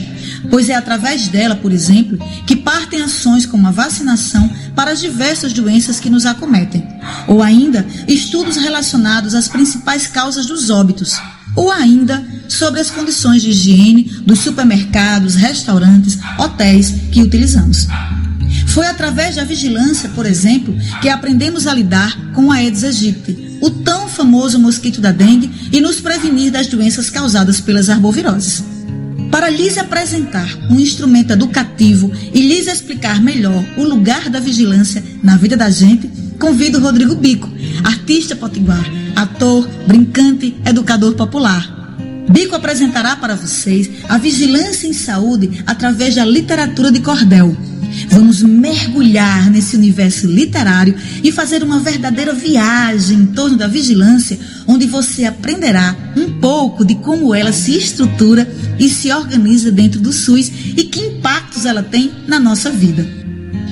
pois 0.49 0.69
é 0.69 0.75
através 0.75 1.29
dela, 1.29 1.55
por 1.55 1.73
exemplo, 1.73 2.19
que 2.47 2.57
partem 2.57 3.03
ações 3.03 3.45
como 3.45 3.67
a 3.67 3.71
vacinação 3.71 4.51
para 4.75 4.93
as 4.93 5.01
diversas 5.01 5.53
doenças 5.53 6.01
que 6.01 6.09
nos 6.09 6.27
acometem, 6.27 6.87
ou 7.27 7.43
ainda 7.43 7.87
estudos 8.07 8.57
relacionados 8.57 9.35
às 9.35 9.49
principais 9.49 10.07
causas 10.07 10.47
dos 10.47 10.71
óbitos, 10.71 11.21
ou 11.57 11.71
ainda 11.71 12.25
sobre 12.49 12.81
as 12.81 12.91
condições 12.91 13.43
de 13.43 13.51
higiene 13.51 14.05
dos 14.25 14.41
supermercados, 14.41 15.35
restaurantes, 15.35 16.19
hotéis 16.39 16.95
que 17.11 17.23
utilizamos. 17.23 17.89
Foi 18.69 18.87
através 18.87 19.37
da 19.37 19.45
vigilância, 19.45 20.09
por 20.11 20.27
exemplo, 20.27 20.77
que 21.01 21.09
aprendemos 21.09 21.67
a 21.67 21.75
lidar 21.75 22.17
com 22.33 22.51
a 22.51 22.57
Aedes 22.57 22.85
aegypti, 22.85 23.59
o 23.61 23.71
tão 23.71 24.09
famoso 24.09 24.59
mosquito 24.59 25.01
da 25.01 25.13
dengue, 25.13 25.51
e 25.73 25.81
nos 25.81 26.01
prevenir 26.01 26.53
das 26.53 26.67
doenças 26.67 27.11
causadas 27.11 27.61
pelas 27.61 27.89
arboviroses. 27.89 28.63
Para 29.31 29.49
lhes 29.49 29.79
apresentar 29.79 30.49
um 30.71 30.81
instrumento 30.81 31.33
educativo 31.33 32.11
e 32.35 32.41
lhes 32.41 32.67
explicar 32.67 33.23
melhor 33.23 33.65
o 33.77 33.85
lugar 33.85 34.29
da 34.29 34.41
vigilância 34.41 35.03
na 35.23 35.37
vida 35.37 35.57
da 35.57 35.71
gente, 35.71 36.11
convido 36.39 36.81
Rodrigo 36.81 37.15
Bico, 37.15 37.49
artista 37.85 38.35
potiguar, 38.35 38.85
ator, 39.15 39.69
brincante, 39.87 40.57
educador 40.65 41.15
popular. 41.15 41.97
Bico 42.29 42.57
apresentará 42.57 43.17
para 43.17 43.35
vocês 43.35 43.91
a 44.09 44.19
vigilância 44.19 44.87
em 44.87 44.93
saúde 44.93 45.63
através 45.67 46.15
da 46.15 46.25
literatura 46.25 46.91
de 46.91 47.01
cordel 47.01 47.57
Vamos 48.09 48.43
mergulhar 48.43 49.51
nesse 49.51 49.77
universo 49.77 50.27
literário 50.27 50.95
e 51.23 51.33
fazer 51.33 51.63
uma 51.63 51.79
verdadeira 51.79 52.33
viagem 52.33 53.19
em 53.19 53.27
torno 53.27 53.57
da 53.57 53.67
vigilância, 53.67 54.39
onde 54.67 54.87
você 54.87 55.25
aprenderá 55.25 55.97
um 56.17 56.41
pouco 56.41 56.85
de 56.85 56.95
como 56.97 57.35
ela 57.35 57.53
se 57.53 57.77
estrutura 57.77 58.49
e 58.79 58.89
se 58.89 59.13
organiza 59.13 59.71
dentro 59.71 60.01
do 60.01 60.13
SUS 60.13 60.51
e 60.77 60.85
que 60.85 61.01
impactos 61.01 61.67
ela 61.67 61.83
tem 61.83 62.11
na 62.27 62.39
nossa 62.39 62.71
vida. 62.71 63.07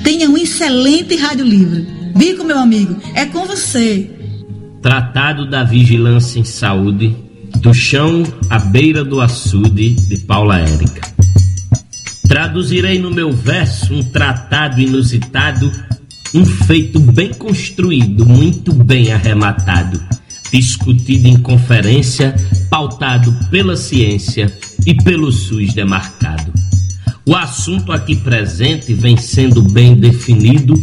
Tenha 0.03 0.29
um 0.29 0.37
excelente 0.37 1.15
rádio 1.15 1.45
livre. 1.45 1.87
Bico, 2.15 2.43
meu 2.43 2.57
amigo, 2.57 2.97
é 3.13 3.25
com 3.25 3.45
você. 3.45 4.09
Tratado 4.81 5.49
da 5.49 5.63
Vigilância 5.63 6.39
em 6.39 6.45
Saúde, 6.45 7.15
do 7.61 7.73
chão 7.73 8.23
à 8.49 8.59
beira 8.59 9.03
do 9.03 9.19
açude, 9.19 9.89
de 9.91 10.17
Paula 10.19 10.59
Érica. 10.59 11.18
Traduzirei 12.29 12.99
no 12.99 13.09
meu 13.09 13.31
verso 13.31 13.91
um 13.91 14.03
tratado 14.03 14.79
inusitado, 14.79 15.71
um 16.31 16.45
feito 16.45 16.99
bem 16.99 17.33
construído, 17.33 18.23
muito 18.23 18.71
bem 18.71 19.11
arrematado, 19.11 19.99
discutido 20.51 21.27
em 21.27 21.39
conferência, 21.39 22.35
pautado 22.69 23.35
pela 23.49 23.75
ciência 23.75 24.55
e 24.85 24.93
pelo 24.93 25.31
SUS 25.31 25.73
demarcado. 25.73 26.53
O 27.25 27.35
assunto 27.35 27.91
aqui 27.91 28.15
presente 28.17 28.93
vem 28.93 29.17
sendo 29.17 29.63
bem 29.63 29.95
definido 29.95 30.75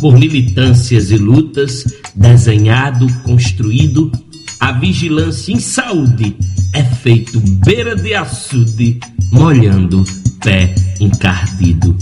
por 0.00 0.18
militâncias 0.18 1.12
e 1.12 1.16
lutas, 1.16 1.84
desenhado, 2.12 3.06
construído. 3.22 4.10
A 4.58 4.72
vigilância 4.72 5.52
em 5.52 5.60
saúde 5.60 6.34
é 6.74 6.82
feito 6.82 7.38
beira 7.64 7.94
de 7.94 8.14
açude, 8.14 8.98
molhando 9.30 10.04
pé 10.40 10.74
encardido. 11.00 11.96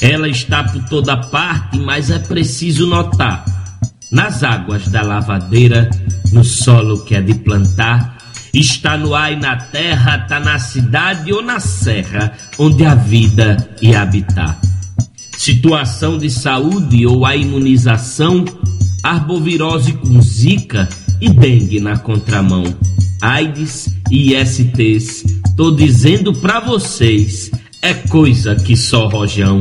Ela 0.00 0.28
está 0.28 0.64
por 0.64 0.82
toda 0.88 1.16
parte, 1.16 1.78
mas 1.78 2.10
é 2.10 2.18
preciso 2.18 2.86
notar: 2.86 3.44
nas 4.10 4.42
águas 4.42 4.88
da 4.88 5.02
lavadeira, 5.02 5.90
no 6.32 6.42
solo 6.44 7.04
que 7.04 7.14
é 7.14 7.20
de 7.20 7.34
plantar, 7.34 8.18
está 8.52 8.96
no 8.96 9.14
ar 9.14 9.32
e 9.32 9.36
na 9.36 9.56
terra, 9.56 10.16
está 10.22 10.40
na 10.40 10.58
cidade 10.58 11.32
ou 11.32 11.42
na 11.42 11.60
serra, 11.60 12.32
onde 12.58 12.84
a 12.84 12.94
vida 12.94 13.56
ia 13.80 14.02
habitar. 14.02 14.58
Situação 15.36 16.18
de 16.18 16.30
saúde 16.30 17.06
ou 17.06 17.24
a 17.24 17.36
imunização, 17.36 18.44
arbovirose 19.02 19.92
com 19.94 20.20
zika 20.20 20.88
e 21.20 21.28
dengue 21.30 21.80
na 21.80 21.96
contramão. 21.98 22.64
AIDS 23.20 23.94
e 24.10 24.34
ISTs, 24.34 25.24
tô 25.56 25.70
dizendo 25.70 26.32
pra 26.32 26.58
vocês, 26.58 27.50
é 27.82 27.92
coisa 27.94 28.54
que 28.54 28.76
só 28.76 29.08
rojão. 29.08 29.60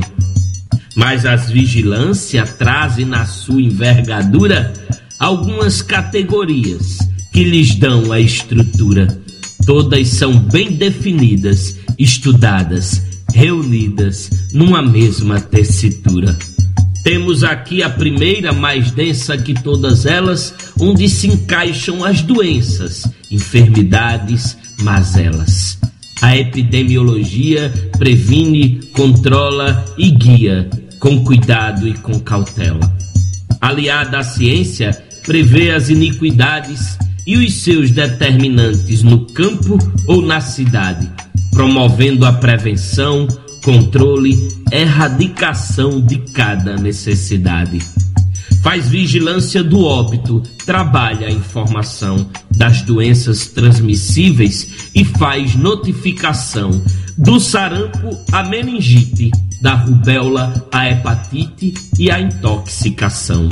Mas 0.95 1.26
as 1.26 1.49
vigilância 1.49 2.45
trazem 2.45 3.06
na 3.06 3.26
sua 3.26 3.61
envergadura 3.61 4.73
algumas 5.19 5.81
categorias 5.81 6.99
que 7.31 7.44
lhes 7.44 7.76
dão 7.76 8.11
a 8.11 8.19
estrutura. 8.19 9.19
Todas 9.65 10.07
são 10.07 10.38
bem 10.40 10.72
definidas, 10.72 11.76
estudadas, 11.98 13.02
reunidas 13.34 14.30
numa 14.53 14.81
mesma 14.81 15.40
tessitura. 15.40 16.38
Temos 17.03 17.44
aqui 17.44 17.81
a 17.81 17.90
primeira, 17.90 18.52
mais 18.52 18.91
densa 18.91 19.38
que 19.38 19.53
todas 19.53 20.06
elas, 20.06 20.53
onde 20.80 21.07
se 21.07 21.27
encaixam 21.27 22.03
as 22.03 22.22
doenças, 22.22 23.03
enfermidades, 23.31 24.57
mazelas. 24.81 25.77
A 26.22 26.35
epidemiologia 26.35 27.72
previne, 27.97 28.81
controla 28.93 29.85
e 29.97 30.11
guia, 30.11 30.69
com 30.99 31.23
cuidado 31.23 31.88
e 31.88 31.93
com 31.93 32.19
cautela. 32.19 32.93
Aliada 33.61 34.19
à 34.19 34.23
ciência, 34.23 34.91
prevê 35.26 35.72
as 35.72 35.89
iniquidades 35.89 36.97
e 37.26 37.38
os 37.38 37.53
seus 37.61 37.91
determinantes 37.91 39.03
no 39.03 39.26
campo 39.27 39.77
ou 40.07 40.22
na 40.22 40.41
cidade, 40.41 41.10
promovendo 41.51 42.26
a 42.26 42.34
prevenção, 42.34 43.27
controle, 43.64 44.35
erradicação 44.72 46.01
de 46.01 46.18
cada 46.34 46.76
necessidade. 46.76 47.80
Faz 48.61 48.90
vigilância 48.90 49.64
do 49.64 49.84
óbito, 49.84 50.44
trabalha 50.65 51.27
a 51.27 51.31
informação 51.31 52.30
das 52.56 52.81
doenças 52.81 53.48
transmissíveis 53.48 54.90
e 54.94 55.06
faz 55.06 55.56
notificação 55.56 56.81
do 57.18 57.40
sarampo 57.40 58.18
à 58.31 58.44
meningite, 58.44 59.31
da 59.61 59.76
rubéola 59.76 60.68
à 60.72 60.90
hepatite 60.90 61.73
e 61.98 62.11
à 62.11 62.19
intoxicação. 62.19 63.48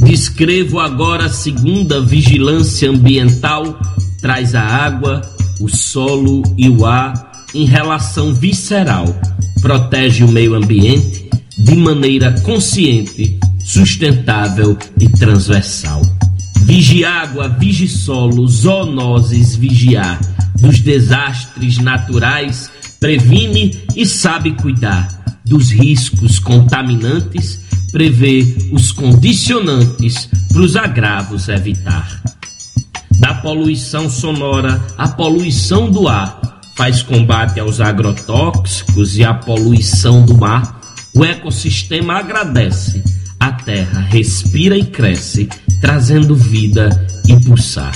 Descrevo 0.00 0.78
agora 0.78 1.26
a 1.26 1.30
segunda 1.30 2.00
vigilância 2.00 2.90
ambiental, 2.90 3.78
traz 4.20 4.54
a 4.54 4.62
água, 4.62 5.20
o 5.60 5.68
solo 5.68 6.42
e 6.56 6.68
o 6.68 6.86
ar 6.86 7.44
em 7.54 7.64
relação 7.64 8.34
visceral 8.34 9.06
protege 9.60 10.24
o 10.24 10.28
meio 10.28 10.54
ambiente 10.54 11.30
de 11.56 11.74
maneira 11.74 12.32
consciente, 12.42 13.38
sustentável 13.74 14.78
e 15.00 15.08
transversal. 15.08 16.00
Vigiágua, 16.60 17.48
vigisolo, 17.48 18.46
zoonoses, 18.46 19.56
vigiar 19.56 20.20
dos 20.60 20.78
desastres 20.78 21.78
naturais, 21.78 22.70
previne 23.00 23.76
e 23.96 24.06
sabe 24.06 24.52
cuidar 24.52 25.08
dos 25.44 25.72
riscos 25.72 26.38
contaminantes, 26.38 27.60
prevê 27.90 28.56
os 28.70 28.92
condicionantes 28.92 30.28
para 30.52 30.62
os 30.62 30.76
agravos 30.76 31.48
evitar. 31.48 32.22
Da 33.18 33.34
poluição 33.34 34.08
sonora 34.08 34.80
à 34.96 35.08
poluição 35.08 35.90
do 35.90 36.06
ar, 36.06 36.60
faz 36.76 37.02
combate 37.02 37.58
aos 37.58 37.80
agrotóxicos 37.80 39.16
e 39.18 39.24
à 39.24 39.34
poluição 39.34 40.24
do 40.24 40.38
mar. 40.38 40.80
O 41.12 41.24
ecossistema 41.24 42.14
agradece, 42.14 43.02
a 43.44 43.52
terra 43.52 44.00
respira 44.00 44.74
e 44.74 44.86
cresce, 44.86 45.50
trazendo 45.78 46.34
vida 46.34 46.88
e 47.28 47.38
pulsar. 47.44 47.92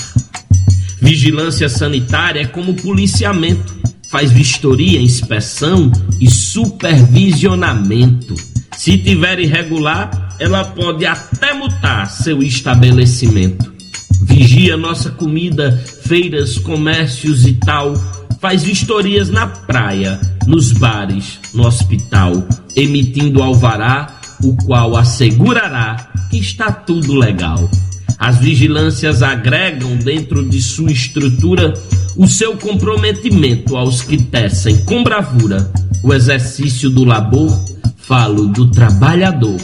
Vigilância 1.01 1.67
sanitária 1.67 2.41
é 2.41 2.45
como 2.45 2.75
policiamento, 2.75 3.75
faz 4.11 4.31
vistoria, 4.31 5.01
inspeção 5.01 5.91
e 6.21 6.29
supervisionamento. 6.29 8.35
Se 8.77 8.95
tiver 8.99 9.39
irregular, 9.39 10.35
ela 10.39 10.63
pode 10.63 11.07
até 11.07 11.51
mutar 11.51 12.07
seu 12.11 12.43
estabelecimento. 12.43 13.73
Vigia 14.21 14.77
nossa 14.77 15.09
comida, 15.09 15.71
feiras, 16.03 16.59
comércios 16.59 17.47
e 17.47 17.53
tal. 17.53 17.95
Faz 18.39 18.63
vistorias 18.63 19.31
na 19.31 19.47
praia, 19.47 20.21
nos 20.45 20.71
bares, 20.71 21.39
no 21.55 21.65
hospital, 21.65 22.47
emitindo 22.75 23.41
alvará, 23.41 24.18
o 24.43 24.55
qual 24.65 24.95
assegurará 24.95 26.11
que 26.29 26.37
está 26.37 26.71
tudo 26.71 27.13
legal. 27.13 27.69
As 28.17 28.37
vigilâncias 28.37 29.23
agregam 29.23 29.95
dentro 29.95 30.47
de 30.47 30.61
sua 30.61 30.91
estrutura 30.91 31.73
o 32.17 32.27
seu 32.27 32.57
comprometimento 32.57 33.77
aos 33.77 34.01
que 34.01 34.17
tecem 34.17 34.77
com 34.83 35.03
bravura 35.03 35.71
o 36.03 36.13
exercício 36.13 36.89
do 36.89 37.03
labor, 37.03 37.49
falo 37.97 38.47
do 38.47 38.69
trabalhador, 38.71 39.57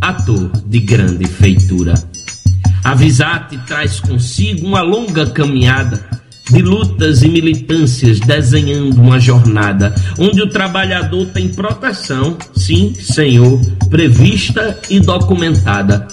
ator 0.00 0.50
de 0.66 0.80
grande 0.80 1.26
feitura. 1.26 1.94
A 2.82 2.94
Visate 2.94 3.58
traz 3.66 4.00
consigo 4.00 4.66
uma 4.66 4.80
longa 4.80 5.26
caminhada 5.26 6.19
de 6.50 6.62
lutas 6.62 7.22
e 7.22 7.28
militâncias 7.28 8.18
desenhando 8.20 9.00
uma 9.00 9.20
jornada 9.20 9.94
onde 10.18 10.42
o 10.42 10.48
trabalhador 10.48 11.26
tem 11.26 11.48
proteção, 11.48 12.36
sim, 12.54 12.94
senhor, 12.94 13.60
prevista 13.88 14.78
e 14.88 15.00
documentada. 15.00 16.06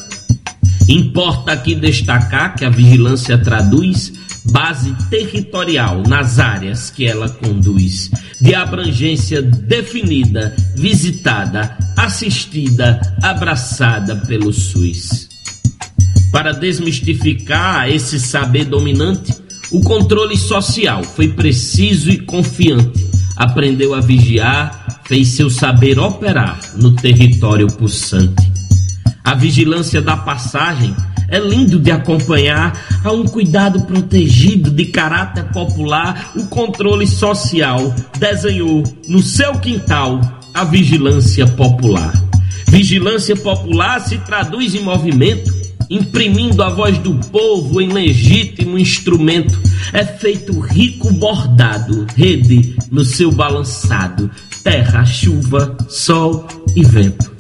Importa 0.88 1.52
aqui 1.52 1.76
destacar 1.76 2.56
que 2.56 2.64
a 2.64 2.70
vigilância 2.70 3.38
traduz 3.38 4.14
base 4.46 4.96
territorial 5.10 6.04
nas 6.08 6.40
áreas 6.40 6.90
que 6.90 7.06
ela 7.06 7.30
conduz, 7.30 8.10
de 8.40 8.56
abrangência 8.56 9.42
definida, 9.42 10.56
visitada, 10.76 11.78
assistida, 11.98 13.02
abraçada 13.22 14.16
pelo 14.16 14.54
SUS. 14.54 15.28
Para 16.32 16.54
desmistificar 16.54 17.90
esse 17.90 18.20
saber 18.20 18.66
dominante, 18.66 19.34
o 19.72 19.82
controle 19.82 20.38
social 20.38 21.04
foi 21.04 21.28
preciso 21.28 22.10
e 22.10 22.20
confiante. 22.20 23.08
Aprendeu 23.36 23.94
a 23.94 24.00
vigiar, 24.00 25.02
fez 25.06 25.30
seu 25.30 25.50
saber 25.50 26.00
operar 26.00 26.60
no 26.76 26.96
território 26.96 27.68
pulsante. 27.68 28.52
A 29.24 29.36
vigilância 29.36 30.02
da 30.02 30.16
passagem 30.16 30.96
é 31.30 31.40
lindo 31.40 31.78
de 31.78 31.92
acompanhar, 31.92 32.74
há 33.04 33.12
um 33.12 33.26
cuidado 33.26 33.82
protegido 33.82 34.72
de 34.72 34.86
caráter 34.86 35.44
popular, 35.52 36.32
o 36.36 36.46
controle 36.46 37.06
social 37.06 37.94
desenhou 38.18 38.84
no 39.08 39.22
seu 39.22 39.60
quintal 39.60 40.22
a 40.54 40.64
vigilância 40.64 41.46
popular. 41.46 42.14
Vigilância 42.68 43.36
popular 43.36 44.00
se 44.00 44.18
traduz 44.20 44.76
em 44.76 44.82
movimento, 44.82 45.54
imprimindo 45.90 46.62
a 46.64 46.70
voz 46.70 46.98
do 46.98 47.16
povo 47.16 47.82
em 47.82 47.90
legítimo 47.90 48.78
instrumento. 48.78 49.60
É 49.94 50.04
feito 50.04 50.60
rico 50.60 51.12
bordado, 51.14 52.06
rede 52.16 52.76
no 52.92 53.06
seu 53.06 53.32
balançado, 53.32 54.30
terra, 54.64 55.06
chuva, 55.06 55.78
sol 55.88 56.48
e 56.76 56.84
vento. 56.84 57.32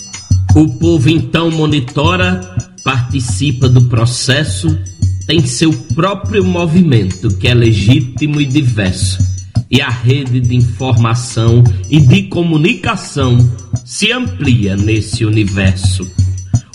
O 0.55 0.67
povo 0.79 1.09
então 1.09 1.51
monitora, 1.51 2.41
participa 2.83 3.67
do 3.67 3.83
processo, 3.83 4.77
tem 5.25 5.45
seu 5.45 5.73
próprio 5.93 6.43
movimento 6.43 7.29
que 7.35 7.47
é 7.47 7.53
legítimo 7.53 8.39
e 8.39 8.45
diverso. 8.45 9.17
E 9.69 9.81
a 9.81 9.89
rede 9.89 10.39
de 10.39 10.55
informação 10.55 11.61
e 11.89 11.99
de 11.99 12.23
comunicação 12.23 13.37
se 13.83 14.11
amplia 14.13 14.77
nesse 14.77 15.25
universo. 15.25 16.09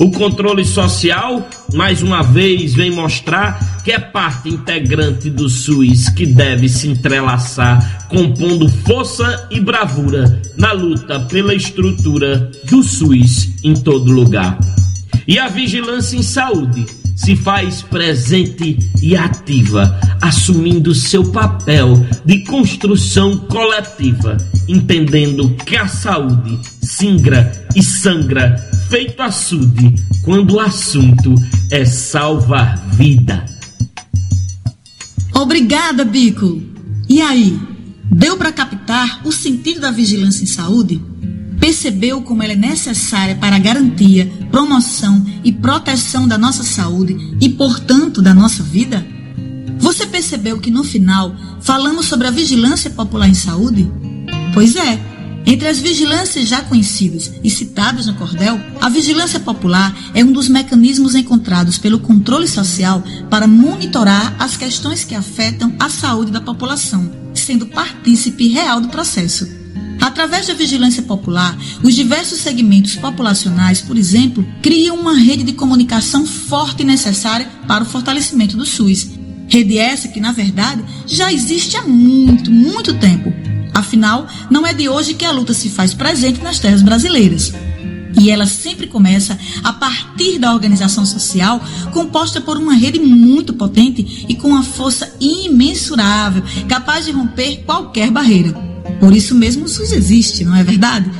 O 0.00 0.10
controle 0.10 0.64
social, 0.64 1.46
mais 1.74 2.02
uma 2.02 2.22
vez, 2.22 2.74
vem 2.74 2.90
mostrar 2.90 3.82
que 3.84 3.92
é 3.92 3.98
parte 3.98 4.48
integrante 4.48 5.28
do 5.28 5.48
SUS 5.48 6.08
que 6.08 6.24
deve 6.24 6.68
se 6.68 6.88
entrelaçar, 6.88 8.08
compondo 8.08 8.68
força 8.68 9.46
e 9.50 9.60
bravura 9.60 10.40
na 10.56 10.72
luta 10.72 11.20
pela 11.20 11.54
estrutura 11.54 12.50
do 12.64 12.82
SUS 12.82 13.50
em 13.62 13.74
todo 13.74 14.10
lugar. 14.10 14.58
E 15.28 15.38
a 15.38 15.48
vigilância 15.48 16.16
em 16.16 16.22
saúde 16.22 16.86
se 17.14 17.36
faz 17.36 17.82
presente 17.82 18.78
e 19.00 19.16
ativa, 19.16 20.00
assumindo 20.20 20.94
seu 20.94 21.30
papel 21.30 22.04
de 22.24 22.40
construção 22.40 23.36
coletiva, 23.36 24.36
entendendo 24.66 25.50
que 25.66 25.76
a 25.76 25.86
saúde 25.86 26.58
singra 26.82 27.52
e 27.76 27.82
sangra 27.82 28.71
feito 28.92 29.22
açude 29.22 29.94
quando 30.22 30.56
o 30.56 30.60
assunto 30.60 31.34
é 31.70 31.82
salvar 31.82 32.76
vida. 32.90 33.42
Obrigada, 35.34 36.04
Bico. 36.04 36.60
E 37.08 37.22
aí, 37.22 37.58
deu 38.10 38.36
para 38.36 38.52
captar 38.52 39.22
o 39.24 39.32
sentido 39.32 39.80
da 39.80 39.90
vigilância 39.90 40.42
em 40.42 40.46
saúde? 40.46 41.02
Percebeu 41.58 42.20
como 42.20 42.42
ela 42.42 42.52
é 42.52 42.56
necessária 42.56 43.34
para 43.34 43.56
a 43.56 43.58
garantia, 43.58 44.30
promoção 44.50 45.24
e 45.42 45.50
proteção 45.50 46.28
da 46.28 46.36
nossa 46.36 46.62
saúde 46.62 47.16
e, 47.40 47.48
portanto, 47.48 48.20
da 48.20 48.34
nossa 48.34 48.62
vida? 48.62 49.06
Você 49.78 50.06
percebeu 50.06 50.60
que 50.60 50.70
no 50.70 50.84
final 50.84 51.34
falamos 51.62 52.04
sobre 52.04 52.26
a 52.26 52.30
vigilância 52.30 52.90
popular 52.90 53.26
em 53.26 53.34
saúde? 53.34 53.90
Pois 54.52 54.76
é, 54.76 55.00
entre 55.44 55.68
as 55.68 55.78
vigilâncias 55.78 56.48
já 56.48 56.62
conhecidas 56.62 57.32
e 57.42 57.50
citadas 57.50 58.06
no 58.06 58.14
cordel, 58.14 58.60
a 58.80 58.88
vigilância 58.88 59.40
popular 59.40 59.94
é 60.14 60.24
um 60.24 60.32
dos 60.32 60.48
mecanismos 60.48 61.14
encontrados 61.14 61.78
pelo 61.78 61.98
controle 61.98 62.46
social 62.46 63.02
para 63.28 63.46
monitorar 63.46 64.36
as 64.38 64.56
questões 64.56 65.04
que 65.04 65.14
afetam 65.14 65.74
a 65.80 65.88
saúde 65.88 66.30
da 66.30 66.40
população, 66.40 67.10
sendo 67.34 67.66
partícipe 67.66 68.48
real 68.48 68.80
do 68.80 68.88
processo. 68.88 69.62
Através 70.00 70.46
da 70.46 70.54
vigilância 70.54 71.02
popular, 71.02 71.56
os 71.82 71.94
diversos 71.94 72.40
segmentos 72.40 72.96
populacionais, 72.96 73.80
por 73.80 73.96
exemplo, 73.96 74.46
criam 74.60 74.96
uma 74.96 75.14
rede 75.14 75.44
de 75.44 75.52
comunicação 75.52 76.26
forte 76.26 76.82
e 76.82 76.86
necessária 76.86 77.48
para 77.68 77.84
o 77.84 77.86
fortalecimento 77.86 78.56
do 78.56 78.66
SUS. 78.66 79.10
Rede 79.48 79.78
essa 79.78 80.08
que, 80.08 80.20
na 80.20 80.32
verdade, 80.32 80.82
já 81.06 81.32
existe 81.32 81.76
há 81.76 81.82
muito, 81.82 82.50
muito 82.50 82.94
tempo. 82.94 83.41
Afinal, 83.74 84.26
não 84.50 84.66
é 84.66 84.74
de 84.74 84.88
hoje 84.88 85.14
que 85.14 85.24
a 85.24 85.30
luta 85.30 85.54
se 85.54 85.70
faz 85.70 85.94
presente 85.94 86.42
nas 86.42 86.58
terras 86.58 86.82
brasileiras. 86.82 87.52
E 88.20 88.30
ela 88.30 88.46
sempre 88.46 88.86
começa 88.86 89.38
a 89.64 89.72
partir 89.72 90.38
da 90.38 90.52
organização 90.52 91.06
social, 91.06 91.60
composta 91.92 92.40
por 92.40 92.56
uma 92.56 92.74
rede 92.74 92.98
muito 92.98 93.54
potente 93.54 94.26
e 94.28 94.34
com 94.34 94.48
uma 94.48 94.62
força 94.62 95.10
imensurável, 95.20 96.42
capaz 96.68 97.06
de 97.06 97.12
romper 97.12 97.62
qualquer 97.64 98.10
barreira. 98.10 98.52
Por 99.00 99.14
isso 99.14 99.34
mesmo 99.34 99.64
o 99.64 99.68
SUS 99.68 99.92
existe, 99.92 100.44
não 100.44 100.54
é 100.54 100.62
verdade? 100.62 101.10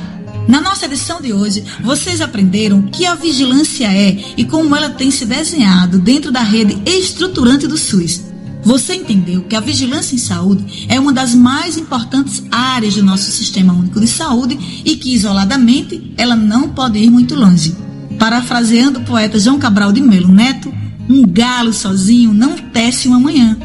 Na 0.47 0.61
nossa 0.61 0.85
edição 0.85 1.21
de 1.21 1.33
hoje, 1.33 1.63
vocês 1.81 2.21
aprenderam 2.21 2.79
o 2.79 2.83
que 2.83 3.05
a 3.05 3.15
vigilância 3.15 3.85
é 3.85 4.17
e 4.37 4.45
como 4.45 4.75
ela 4.75 4.89
tem 4.89 5.09
se 5.09 5.25
desenhado 5.25 5.99
dentro 5.99 6.31
da 6.31 6.41
rede 6.41 6.77
estruturante 6.85 7.65
do 7.65 7.77
SUS. 7.77 8.32
Você 8.65 8.95
entendeu 8.95 9.43
que 9.43 9.55
a 9.55 9.59
vigilância 9.59 10.15
em 10.15 10.19
saúde 10.19 10.85
é 10.87 10.99
uma 10.99 11.11
das 11.11 11.35
mais 11.35 11.77
importantes 11.77 12.43
áreas 12.49 12.95
do 12.95 13.03
nosso 13.03 13.29
Sistema 13.31 13.73
Único 13.73 13.99
de 13.99 14.07
Saúde 14.07 14.57
e 14.85 14.95
que, 14.95 15.13
isoladamente, 15.13 16.13
ela 16.17 16.35
não 16.35 16.69
pode 16.69 16.97
ir 16.97 17.09
muito 17.09 17.35
longe. 17.35 17.75
Parafraseando 18.17 18.99
o 18.99 19.03
poeta 19.03 19.39
João 19.39 19.59
Cabral 19.59 19.91
de 19.91 19.99
Melo 19.99 20.29
Neto, 20.29 20.73
um 21.09 21.23
galo 21.27 21.73
sozinho 21.73 22.33
não 22.33 22.57
tece 22.57 23.07
uma 23.07 23.19
manhã. 23.19 23.57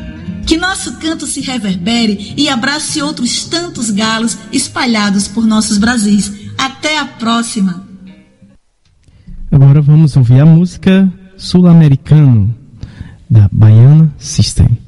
Que 0.44 0.56
nosso 0.56 0.94
canto 0.94 1.26
se 1.26 1.40
reverbere 1.40 2.34
e 2.36 2.48
abrace 2.48 3.00
outros 3.00 3.44
tantos 3.44 3.90
galos 3.90 4.36
espalhados 4.50 5.28
por 5.28 5.46
nossos 5.46 5.78
Brasis 5.78 6.32
Até 6.56 6.98
a 6.98 7.04
próxima! 7.04 7.86
Agora 9.50 9.80
vamos 9.80 10.16
ouvir 10.16 10.40
a 10.40 10.46
música 10.46 11.10
Sul-Americano 11.36 12.54
da 13.30 13.48
Baiana 13.52 14.12
System. 14.18 14.87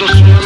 Engana 0.00 0.32
que 0.36 0.41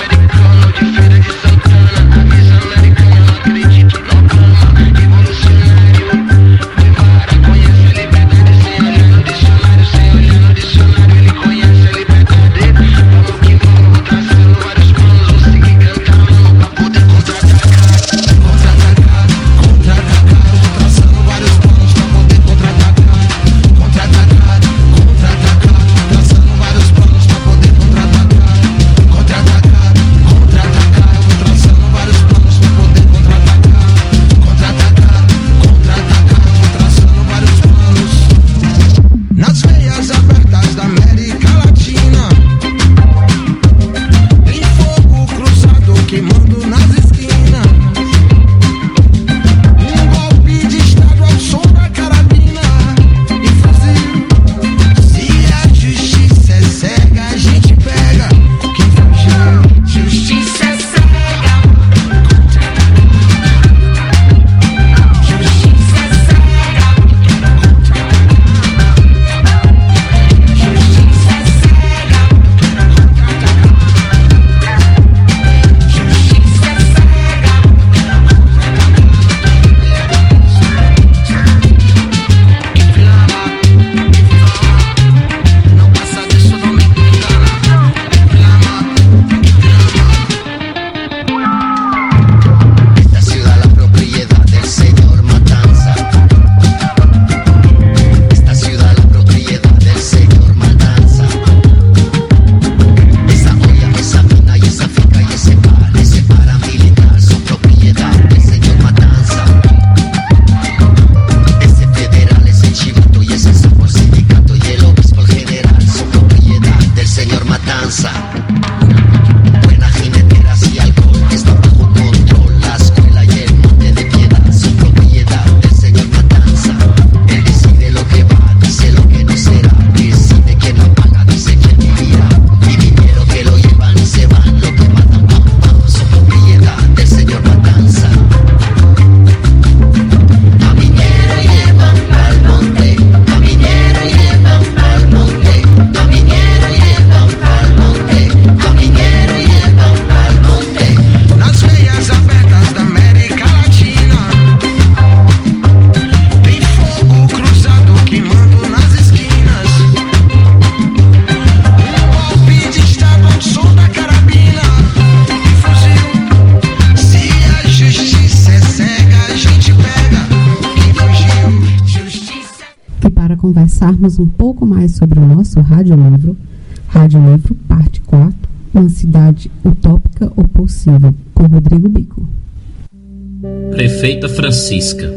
Prefeita 184.07 184.29
Francisca, 184.29 185.13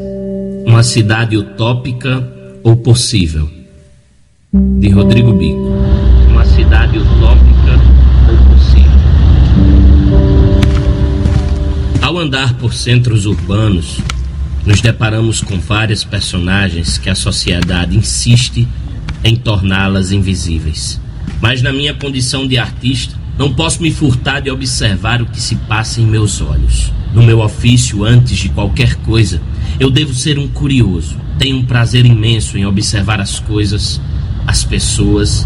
uma 0.65 0.81
cidade 0.81 1.37
utópica 1.37 2.27
ou 2.63 2.75
possível. 2.75 3.47
De 4.51 4.89
Rodrigo 4.89 5.31
Bico. 5.31 5.75
Uma 6.27 6.43
cidade 6.43 6.97
utópica 6.97 7.77
ou 8.27 8.55
possível. 8.55 8.91
Ao 12.01 12.17
andar 12.17 12.55
por 12.55 12.73
centros 12.73 13.27
urbanos, 13.27 13.99
nos 14.65 14.81
deparamos 14.81 15.39
com 15.39 15.59
várias 15.59 16.03
personagens 16.03 16.97
que 16.97 17.11
a 17.11 17.15
sociedade 17.15 17.95
insiste 17.95 18.67
em 19.23 19.35
torná-las 19.35 20.11
invisíveis. 20.11 20.99
Mas 21.39 21.61
na 21.61 21.71
minha 21.71 21.93
condição 21.93 22.47
de 22.47 22.57
artista, 22.57 23.15
não 23.37 23.53
posso 23.53 23.83
me 23.83 23.91
furtar 23.91 24.39
de 24.39 24.49
observar 24.49 25.21
o 25.21 25.27
que 25.27 25.39
se 25.39 25.55
passa 25.55 26.01
em 26.01 26.07
meus 26.07 26.41
olhos. 26.41 26.91
No 27.19 27.25
meu 27.25 27.41
ofício, 27.41 28.05
antes 28.05 28.37
de 28.37 28.47
qualquer 28.47 28.95
coisa, 28.95 29.41
eu 29.77 29.89
devo 29.89 30.13
ser 30.13 30.39
um 30.39 30.47
curioso. 30.47 31.17
Tenho 31.37 31.57
um 31.57 31.65
prazer 31.65 32.05
imenso 32.05 32.57
em 32.57 32.65
observar 32.65 33.19
as 33.19 33.41
coisas, 33.41 33.99
as 34.47 34.63
pessoas 34.63 35.45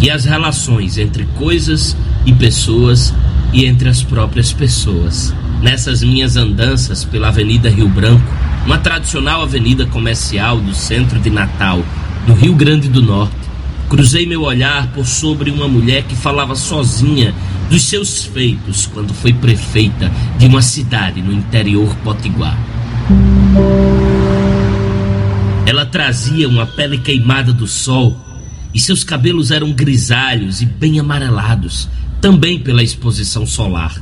e 0.00 0.10
as 0.10 0.24
relações 0.24 0.98
entre 0.98 1.24
coisas 1.38 1.96
e 2.26 2.32
pessoas 2.32 3.14
e 3.52 3.66
entre 3.66 3.88
as 3.88 4.02
próprias 4.02 4.52
pessoas. 4.52 5.32
Nessas 5.62 6.02
minhas 6.02 6.36
andanças 6.36 7.04
pela 7.04 7.28
Avenida 7.28 7.70
Rio 7.70 7.88
Branco, 7.88 8.26
uma 8.66 8.78
tradicional 8.78 9.42
avenida 9.42 9.86
comercial 9.86 10.58
do 10.58 10.74
centro 10.74 11.20
de 11.20 11.30
Natal, 11.30 11.84
no 12.26 12.34
Rio 12.34 12.52
Grande 12.52 12.88
do 12.88 13.00
Norte, 13.00 13.36
cruzei 13.88 14.26
meu 14.26 14.42
olhar 14.42 14.88
por 14.88 15.06
sobre 15.06 15.52
uma 15.52 15.68
mulher 15.68 16.02
que 16.02 16.16
falava 16.16 16.56
sozinha 16.56 17.32
dos 17.68 17.82
seus 17.84 18.24
feitos 18.24 18.86
quando 18.86 19.12
foi 19.12 19.32
prefeita 19.32 20.10
de 20.38 20.46
uma 20.46 20.62
cidade 20.62 21.20
no 21.20 21.32
interior 21.32 21.94
potiguar. 21.96 22.56
Ela 25.66 25.84
trazia 25.84 26.48
uma 26.48 26.66
pele 26.66 26.98
queimada 26.98 27.52
do 27.52 27.66
sol 27.66 28.16
e 28.72 28.78
seus 28.78 29.02
cabelos 29.02 29.50
eram 29.50 29.72
grisalhos 29.72 30.60
e 30.60 30.66
bem 30.66 31.00
amarelados, 31.00 31.88
também 32.20 32.58
pela 32.58 32.82
exposição 32.82 33.46
solar. 33.46 34.00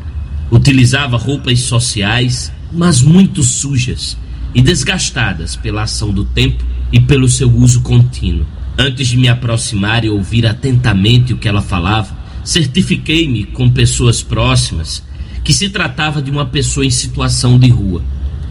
Utilizava 0.51 1.17
roupas 1.17 1.61
sociais, 1.61 2.53
mas 2.73 3.01
muito 3.01 3.43
sujas 3.43 4.17
e 4.55 4.61
desgastadas 4.61 5.57
pela 5.57 5.83
ação 5.83 6.11
do 6.11 6.25
tempo 6.25 6.65
e 6.93 7.01
pelo 7.01 7.29
seu 7.29 7.51
uso 7.51 7.81
contínuo. 7.83 8.47
Antes 8.77 9.09
de 9.09 9.17
me 9.17 9.29
aproximar 9.29 10.05
e 10.05 10.11
ouvir 10.11 10.47
atentamente 10.47 11.33
o 11.33 11.37
que 11.37 11.49
ela 11.49 11.63
falava, 11.63 12.15
certifiquei-me 12.45 13.45
com 13.45 13.71
pessoas 13.71 14.23
próximas 14.23 15.03
que 15.43 15.53
se 15.53 15.69
tratava 15.69 16.23
de 16.23 16.31
uma 16.31 16.47
pessoa 16.47 16.87
em 16.87 16.91
situação 16.91 17.59
de 17.59 17.69
rua. 17.69 18.03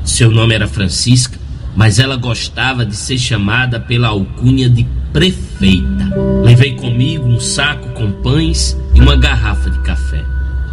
Seu 0.03 0.29
nome 0.29 0.53
era 0.53 0.67
Francisca, 0.67 1.39
mas 1.75 1.97
ela 1.99 2.17
gostava 2.17 2.85
de 2.85 2.95
ser 2.95 3.17
chamada 3.17 3.79
pela 3.79 4.09
alcunha 4.09 4.69
de 4.69 4.85
prefeita. 5.11 6.11
Levei 6.43 6.73
comigo 6.73 7.25
um 7.25 7.39
saco 7.39 7.89
com 7.89 8.11
pães 8.11 8.77
e 8.93 8.99
uma 8.99 9.15
garrafa 9.15 9.69
de 9.69 9.79
café. 9.79 10.23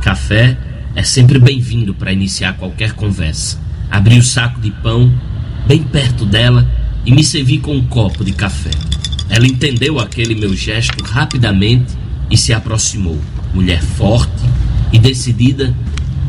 Café 0.03 0.59
é 0.95 1.03
sempre 1.03 1.39
bem-vindo 1.39 1.95
para 1.95 2.13
iniciar 2.13 2.55
qualquer 2.55 2.93
conversa. 2.93 3.59
Abri 3.91 4.19
o 4.19 4.23
saco 4.23 4.61
de 4.61 4.71
pão 4.71 5.13
bem 5.67 5.83
perto 5.83 6.25
dela 6.25 6.69
e 7.07 7.13
me 7.13 7.23
servi 7.23 7.59
com 7.59 7.75
um 7.75 7.87
copo 7.87 8.25
de 8.25 8.33
café. 8.33 8.71
Ela 9.29 9.47
entendeu 9.47 9.99
aquele 9.99 10.35
meu 10.35 10.55
gesto 10.55 11.03
rapidamente 11.05 12.00
e 12.31 12.37
se 12.37 12.53
aproximou. 12.53 13.19
Mulher 13.53 13.83
forte 13.83 14.43
e 14.93 14.99
decidida, 14.99 15.75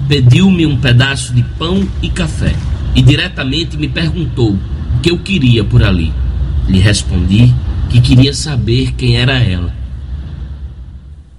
pediu-me 0.07 0.65
um 0.65 0.78
pedaço 0.78 1.34
de 1.34 1.44
pão 1.57 1.88
e 2.02 2.10
café 2.10 2.56
e 2.95 3.02
diretamente 3.02 3.78
me 3.78 3.88
perguntou 3.88 4.53
o 4.53 4.99
que 5.02 5.11
eu 5.11 5.19
queria 5.19 5.64
por 5.64 5.84
ali. 5.84 6.11
Lhe 6.68 6.80
respondi 6.80 7.53
que 7.90 8.02
queria 8.02 8.34
saber 8.34 8.94
quem 8.94 9.18
era 9.18 9.40
ela. 9.40 9.76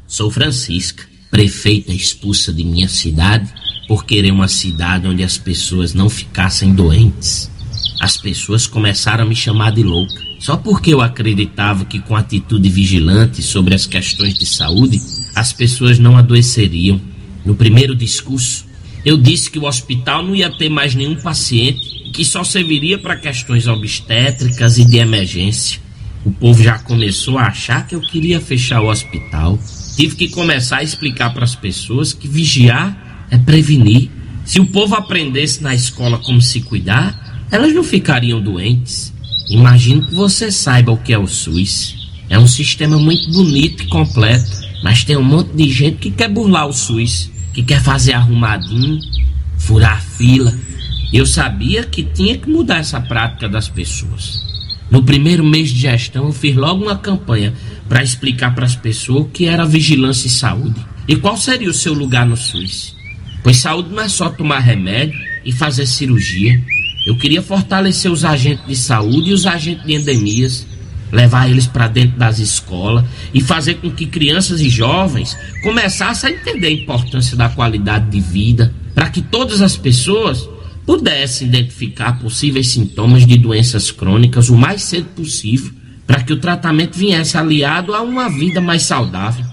Sou 0.06 0.30
Francisca, 0.30 1.04
prefeita 1.30 1.92
expulsa 1.92 2.52
de 2.52 2.64
minha 2.64 2.88
cidade 2.88 3.50
por 3.88 4.04
querer 4.04 4.30
uma 4.30 4.48
cidade 4.48 5.06
onde 5.06 5.22
as 5.22 5.38
pessoas 5.38 5.94
não 5.94 6.08
ficassem 6.08 6.74
doentes. 6.74 7.50
As 8.02 8.16
pessoas 8.16 8.66
começaram 8.66 9.22
a 9.22 9.28
me 9.28 9.36
chamar 9.36 9.70
de 9.70 9.84
louca, 9.84 10.20
só 10.40 10.56
porque 10.56 10.92
eu 10.92 11.00
acreditava 11.00 11.84
que 11.84 12.00
com 12.00 12.16
atitude 12.16 12.68
vigilante 12.68 13.40
sobre 13.40 13.76
as 13.76 13.86
questões 13.86 14.34
de 14.34 14.44
saúde, 14.44 15.00
as 15.36 15.52
pessoas 15.52 16.00
não 16.00 16.16
adoeceriam. 16.16 17.00
No 17.46 17.54
primeiro 17.54 17.94
discurso, 17.94 18.66
eu 19.04 19.16
disse 19.16 19.48
que 19.48 19.58
o 19.60 19.66
hospital 19.66 20.24
não 20.24 20.34
ia 20.34 20.50
ter 20.50 20.68
mais 20.68 20.96
nenhum 20.96 21.14
paciente, 21.14 22.10
que 22.12 22.24
só 22.24 22.42
serviria 22.42 22.98
para 22.98 23.14
questões 23.14 23.68
obstétricas 23.68 24.78
e 24.78 24.84
de 24.84 24.96
emergência. 24.96 25.80
O 26.24 26.32
povo 26.32 26.60
já 26.60 26.80
começou 26.80 27.38
a 27.38 27.46
achar 27.46 27.86
que 27.86 27.94
eu 27.94 28.00
queria 28.00 28.40
fechar 28.40 28.80
o 28.80 28.90
hospital. 28.90 29.56
Tive 29.94 30.16
que 30.16 30.28
começar 30.28 30.78
a 30.78 30.82
explicar 30.82 31.32
para 31.32 31.44
as 31.44 31.54
pessoas 31.54 32.12
que 32.12 32.26
vigiar 32.26 33.28
é 33.30 33.38
prevenir. 33.38 34.10
Se 34.44 34.58
o 34.58 34.66
povo 34.66 34.96
aprendesse 34.96 35.62
na 35.62 35.72
escola 35.72 36.18
como 36.18 36.42
se 36.42 36.62
cuidar, 36.62 37.22
elas 37.52 37.74
não 37.74 37.84
ficariam 37.84 38.40
doentes. 38.40 39.12
Imagino 39.50 40.06
que 40.06 40.14
você 40.14 40.50
saiba 40.50 40.90
o 40.90 40.96
que 40.96 41.12
é 41.12 41.18
o 41.18 41.26
SUS. 41.28 42.10
É 42.30 42.38
um 42.38 42.46
sistema 42.46 42.98
muito 42.98 43.30
bonito 43.30 43.82
e 43.82 43.86
completo, 43.88 44.50
mas 44.82 45.04
tem 45.04 45.18
um 45.18 45.22
monte 45.22 45.52
de 45.52 45.70
gente 45.70 45.98
que 45.98 46.10
quer 46.10 46.30
burlar 46.30 46.66
o 46.66 46.72
SUS, 46.72 47.30
que 47.52 47.62
quer 47.62 47.82
fazer 47.82 48.14
arrumadinho, 48.14 48.98
furar 49.58 49.98
a 49.98 50.00
fila. 50.00 50.58
Eu 51.12 51.26
sabia 51.26 51.84
que 51.84 52.02
tinha 52.02 52.38
que 52.38 52.48
mudar 52.48 52.78
essa 52.78 52.98
prática 52.98 53.46
das 53.46 53.68
pessoas. 53.68 54.40
No 54.90 55.02
primeiro 55.02 55.44
mês 55.44 55.70
de 55.70 55.80
gestão, 55.80 56.26
eu 56.26 56.32
fiz 56.32 56.56
logo 56.56 56.82
uma 56.82 56.96
campanha 56.96 57.52
para 57.86 58.02
explicar 58.02 58.54
para 58.54 58.64
as 58.64 58.74
pessoas 58.74 59.26
o 59.26 59.28
que 59.28 59.44
era 59.44 59.66
vigilância 59.66 60.26
em 60.26 60.30
saúde 60.30 60.80
e 61.06 61.16
qual 61.16 61.36
seria 61.36 61.68
o 61.68 61.74
seu 61.74 61.92
lugar 61.92 62.24
no 62.24 62.36
SUS. 62.36 62.96
Pois 63.42 63.58
saúde 63.58 63.90
não 63.90 64.02
é 64.02 64.08
só 64.08 64.30
tomar 64.30 64.60
remédio 64.60 65.20
e 65.44 65.52
fazer 65.52 65.84
cirurgia. 65.84 66.58
Eu 67.04 67.16
queria 67.16 67.42
fortalecer 67.42 68.10
os 68.10 68.24
agentes 68.24 68.66
de 68.66 68.76
saúde 68.76 69.30
e 69.30 69.32
os 69.32 69.46
agentes 69.46 69.84
de 69.84 69.94
endemias, 69.94 70.66
levar 71.10 71.50
eles 71.50 71.66
para 71.66 71.88
dentro 71.88 72.18
das 72.18 72.38
escolas 72.38 73.04
e 73.34 73.40
fazer 73.40 73.74
com 73.74 73.90
que 73.90 74.06
crianças 74.06 74.60
e 74.60 74.70
jovens 74.70 75.36
começassem 75.62 76.30
a 76.30 76.32
entender 76.32 76.68
a 76.68 76.72
importância 76.72 77.36
da 77.36 77.48
qualidade 77.48 78.10
de 78.10 78.20
vida, 78.20 78.72
para 78.94 79.10
que 79.10 79.20
todas 79.20 79.60
as 79.60 79.76
pessoas 79.76 80.48
pudessem 80.86 81.48
identificar 81.48 82.18
possíveis 82.18 82.68
sintomas 82.68 83.26
de 83.26 83.36
doenças 83.36 83.90
crônicas 83.90 84.48
o 84.48 84.56
mais 84.56 84.82
cedo 84.82 85.08
possível, 85.14 85.72
para 86.06 86.22
que 86.22 86.32
o 86.32 86.40
tratamento 86.40 86.96
viesse 86.96 87.36
aliado 87.36 87.94
a 87.94 88.02
uma 88.02 88.28
vida 88.28 88.60
mais 88.60 88.82
saudável. 88.82 89.44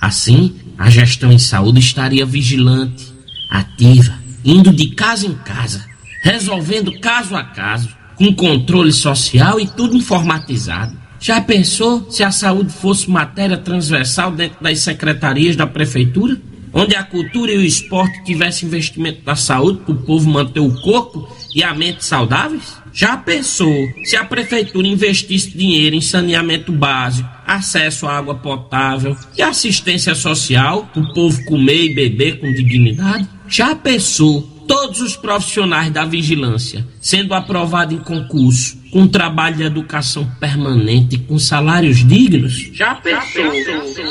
Assim, 0.00 0.54
a 0.76 0.88
gestão 0.88 1.32
em 1.32 1.38
saúde 1.38 1.80
estaria 1.80 2.24
vigilante, 2.24 3.12
ativa, 3.50 4.14
indo 4.44 4.72
de 4.72 4.88
casa 4.88 5.26
em 5.26 5.34
casa, 5.34 5.84
resolvendo 6.22 6.98
caso 7.00 7.36
a 7.36 7.44
caso, 7.44 7.88
com 8.16 8.34
controle 8.34 8.92
social 8.92 9.60
e 9.60 9.66
tudo 9.66 9.96
informatizado. 9.96 10.96
Já 11.20 11.40
pensou 11.40 12.10
se 12.10 12.22
a 12.22 12.30
saúde 12.30 12.72
fosse 12.72 13.10
matéria 13.10 13.56
transversal 13.56 14.30
dentro 14.30 14.62
das 14.62 14.80
secretarias 14.80 15.56
da 15.56 15.66
prefeitura? 15.66 16.36
Onde 16.72 16.94
a 16.94 17.02
cultura 17.02 17.50
e 17.52 17.58
o 17.58 17.64
esporte 17.64 18.22
tivessem 18.24 18.68
investimento 18.68 19.22
na 19.24 19.34
saúde 19.34 19.80
para 19.80 19.94
o 19.94 20.02
povo 20.02 20.28
manter 20.28 20.60
o 20.60 20.80
corpo 20.82 21.28
e 21.54 21.62
a 21.62 21.74
mente 21.74 22.04
saudáveis? 22.04 22.76
Já 22.92 23.16
pensou 23.16 23.74
se 24.04 24.16
a 24.16 24.24
prefeitura 24.24 24.86
investisse 24.86 25.56
dinheiro 25.56 25.96
em 25.96 26.00
saneamento 26.00 26.70
básico, 26.70 27.28
acesso 27.46 28.06
à 28.06 28.18
água 28.18 28.34
potável 28.34 29.16
e 29.36 29.42
assistência 29.42 30.14
social 30.14 30.88
para 30.92 31.02
o 31.02 31.14
povo 31.14 31.42
comer 31.46 31.86
e 31.86 31.94
beber 31.94 32.38
com 32.38 32.52
dignidade? 32.52 33.28
Já 33.48 33.74
pensou 33.74 34.57
todos 34.68 35.00
os 35.00 35.16
profissionais 35.16 35.90
da 35.90 36.04
vigilância 36.04 36.86
sendo 37.00 37.32
aprovados 37.32 37.94
em 37.94 37.98
concurso, 37.98 38.76
com 38.92 39.08
trabalho 39.08 39.56
de 39.56 39.62
educação 39.62 40.30
permanente 40.38 41.16
com 41.18 41.38
salários 41.38 42.06
dignos? 42.06 42.70
Já 42.74 42.94
pensou? 42.94 43.50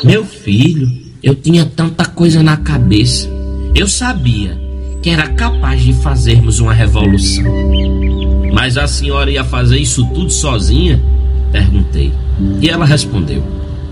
Meu 0.03 0.25
filho, 0.25 0.89
eu 1.21 1.35
tinha 1.35 1.63
tanta 1.65 2.05
coisa 2.05 2.41
na 2.41 2.57
cabeça. 2.57 3.29
Eu 3.75 3.87
sabia 3.87 4.59
que 5.01 5.11
era 5.11 5.29
capaz 5.29 5.83
de 5.83 5.93
fazermos 5.93 6.59
uma 6.59 6.73
revolução. 6.73 7.45
Mas 8.51 8.77
a 8.77 8.87
senhora 8.87 9.29
ia 9.29 9.43
fazer 9.43 9.77
isso 9.77 10.03
tudo 10.13 10.31
sozinha? 10.31 11.01
Perguntei. 11.51 12.11
E 12.59 12.67
ela 12.67 12.85
respondeu: 12.85 13.43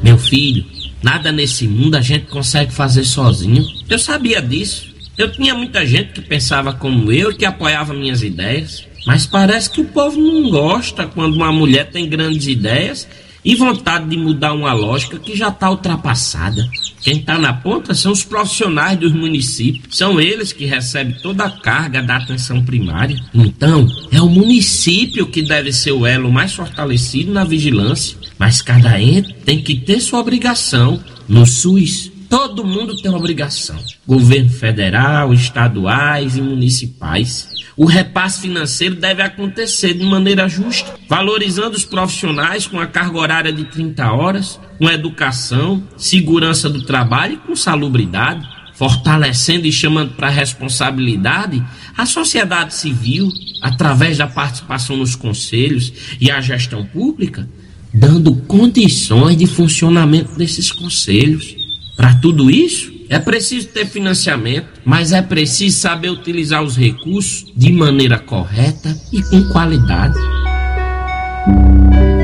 Meu 0.02 0.18
filho, 0.18 0.66
nada 1.04 1.32
nesse 1.32 1.68
mundo 1.68 1.96
a 1.96 2.02
gente 2.02 2.26
consegue 2.26 2.74
fazer 2.74 3.04
sozinho. 3.04 3.64
Eu 3.88 4.00
sabia 4.00 4.42
disso. 4.42 4.94
Eu 5.18 5.32
tinha 5.32 5.56
muita 5.56 5.86
gente 5.86 6.14
que 6.14 6.22
pensava 6.22 6.74
como 6.74 7.12
eu 7.12 7.32
e 7.32 7.36
que 7.36 7.46
apoiava 7.46 7.94
minhas 7.94 8.22
ideias. 8.22 8.86
Mas 9.06 9.26
parece 9.26 9.70
que 9.70 9.82
o 9.82 9.86
povo 9.86 10.20
não 10.20 10.50
gosta 10.50 11.06
quando 11.06 11.36
uma 11.36 11.52
mulher 11.52 11.92
tem 11.92 12.10
grandes 12.10 12.48
ideias 12.48 13.08
e 13.46 13.54
vontade 13.54 14.10
de 14.10 14.18
mudar 14.18 14.54
uma 14.54 14.74
lógica 14.74 15.20
que 15.20 15.36
já 15.36 15.50
está 15.50 15.70
ultrapassada. 15.70 16.68
Quem 17.02 17.20
está 17.20 17.38
na 17.38 17.54
ponta 17.54 17.94
são 17.94 18.12
os 18.12 18.24
profissionais 18.24 18.98
dos 18.98 19.14
municípios. 19.14 19.96
São 19.96 20.20
eles 20.20 20.52
que 20.52 20.66
recebem 20.66 21.16
toda 21.22 21.46
a 21.46 21.52
carga 21.52 22.02
da 22.02 22.18
atenção 22.18 22.66
primária. 22.66 23.16
Então, 23.32 23.88
é 24.12 24.20
o 24.20 24.28
município 24.28 25.28
que 25.28 25.44
deve 25.44 25.72
ser 25.72 25.92
o 25.92 26.08
elo 26.08 26.32
mais 26.32 26.54
fortalecido 26.54 27.32
na 27.32 27.44
vigilância. 27.44 28.18
Mas 28.40 28.64
cada 28.64 29.00
ente 29.00 29.36
tem 29.46 29.62
que 29.62 29.76
ter 29.76 30.00
sua 30.00 30.20
obrigação. 30.20 31.00
No 31.30 31.46
SUS, 31.46 32.12
todo 32.30 32.65
mundo 32.65 32.95
tem 33.02 33.14
obrigação. 33.14 33.77
Governo 34.07 34.49
federal, 34.49 35.34
estaduais 35.34 36.38
e 36.38 36.41
municipais. 36.41 37.56
O 37.77 37.85
repasse 37.85 38.41
financeiro 38.41 38.95
deve 38.95 39.22
acontecer 39.22 39.93
de 39.93 40.06
maneira 40.06 40.47
justa, 40.47 40.93
valorizando 41.10 41.76
os 41.76 41.84
profissionais 41.84 42.65
com 42.65 42.80
a 42.80 42.88
carga 42.88 43.18
horária 43.18 43.52
de 43.52 43.65
30 43.65 44.11
horas, 44.14 44.60
com 44.77 44.89
educação, 44.89 45.84
segurança 45.97 46.69
do 46.69 46.84
trabalho 46.84 47.34
e 47.34 47.38
com 47.38 47.56
salubridade, 47.56 48.47
fortalecendo 48.76 49.68
e 49.68 49.72
chamando 49.72 50.14
para 50.14 50.30
responsabilidade 50.30 51.64
a 51.97 52.06
sociedade 52.06 52.73
civil, 52.73 53.30
através 53.61 54.18
da 54.18 54.27
participação 54.27 54.95
nos 54.95 55.15
conselhos 55.15 55.91
e 56.19 56.30
a 56.31 56.39
gestão 56.39 56.85
pública, 56.85 57.47
dando 57.93 58.35
condições 58.35 59.38
de 59.38 59.47
funcionamento 59.47 60.38
desses 60.38 60.72
conselhos. 60.72 61.65
Para 61.95 62.15
tudo 62.15 62.51
isso, 62.51 62.93
é 63.09 63.19
preciso 63.19 63.67
ter 63.67 63.85
financiamento, 63.85 64.67
mas 64.84 65.11
é 65.11 65.22
preciso 65.22 65.77
saber 65.77 66.09
utilizar 66.09 66.63
os 66.63 66.76
recursos 66.76 67.45
de 67.55 67.72
maneira 67.72 68.17
correta 68.19 68.95
e 69.11 69.22
com 69.22 69.43
qualidade. 69.49 70.17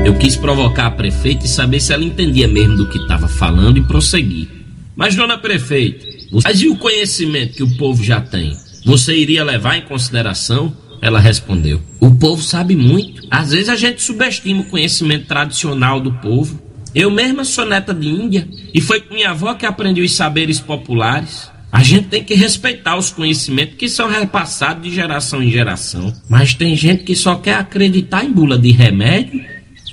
Eu 0.04 0.14
quis 0.14 0.36
provocar 0.36 0.86
a 0.86 0.90
prefeita 0.90 1.46
e 1.46 1.48
saber 1.48 1.80
se 1.80 1.92
ela 1.92 2.04
entendia 2.04 2.48
mesmo 2.48 2.76
do 2.76 2.88
que 2.88 2.98
estava 2.98 3.28
falando 3.28 3.78
e 3.78 3.86
prosseguir. 3.86 4.48
Mas, 4.96 5.14
dona 5.14 5.38
prefeita, 5.38 6.04
mas 6.44 6.60
e 6.60 6.68
o 6.68 6.76
conhecimento 6.76 7.54
que 7.54 7.62
o 7.62 7.76
povo 7.76 8.02
já 8.02 8.20
tem? 8.20 8.56
Você 8.84 9.16
iria 9.16 9.44
levar 9.44 9.76
em 9.76 9.82
consideração? 9.82 10.76
Ela 11.00 11.18
respondeu: 11.18 11.82
O 12.00 12.14
povo 12.14 12.42
sabe 12.42 12.76
muito. 12.76 13.22
Às 13.30 13.50
vezes 13.50 13.68
a 13.68 13.76
gente 13.76 14.00
subestima 14.00 14.62
o 14.62 14.66
conhecimento 14.66 15.26
tradicional 15.26 16.00
do 16.00 16.12
povo. 16.14 16.61
Eu 16.94 17.10
mesma 17.10 17.44
sou 17.44 17.64
neta 17.64 17.94
de 17.94 18.06
Índia 18.06 18.46
e 18.74 18.80
foi 18.80 19.00
com 19.00 19.14
minha 19.14 19.30
avó 19.30 19.54
que 19.54 19.64
aprendi 19.64 20.02
os 20.02 20.14
saberes 20.14 20.60
populares. 20.60 21.50
A 21.70 21.82
gente 21.82 22.08
tem 22.08 22.22
que 22.22 22.34
respeitar 22.34 22.96
os 22.98 23.10
conhecimentos 23.10 23.76
que 23.76 23.88
são 23.88 24.08
repassados 24.08 24.82
de 24.82 24.94
geração 24.94 25.42
em 25.42 25.50
geração. 25.50 26.12
Mas 26.28 26.54
tem 26.54 26.76
gente 26.76 27.02
que 27.02 27.16
só 27.16 27.36
quer 27.36 27.54
acreditar 27.54 28.24
em 28.24 28.30
bula 28.30 28.58
de 28.58 28.70
remédio 28.70 29.42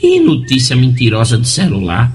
e 0.03 0.19
notícia 0.19 0.75
mentirosa 0.75 1.37
de 1.37 1.47
celular. 1.47 2.11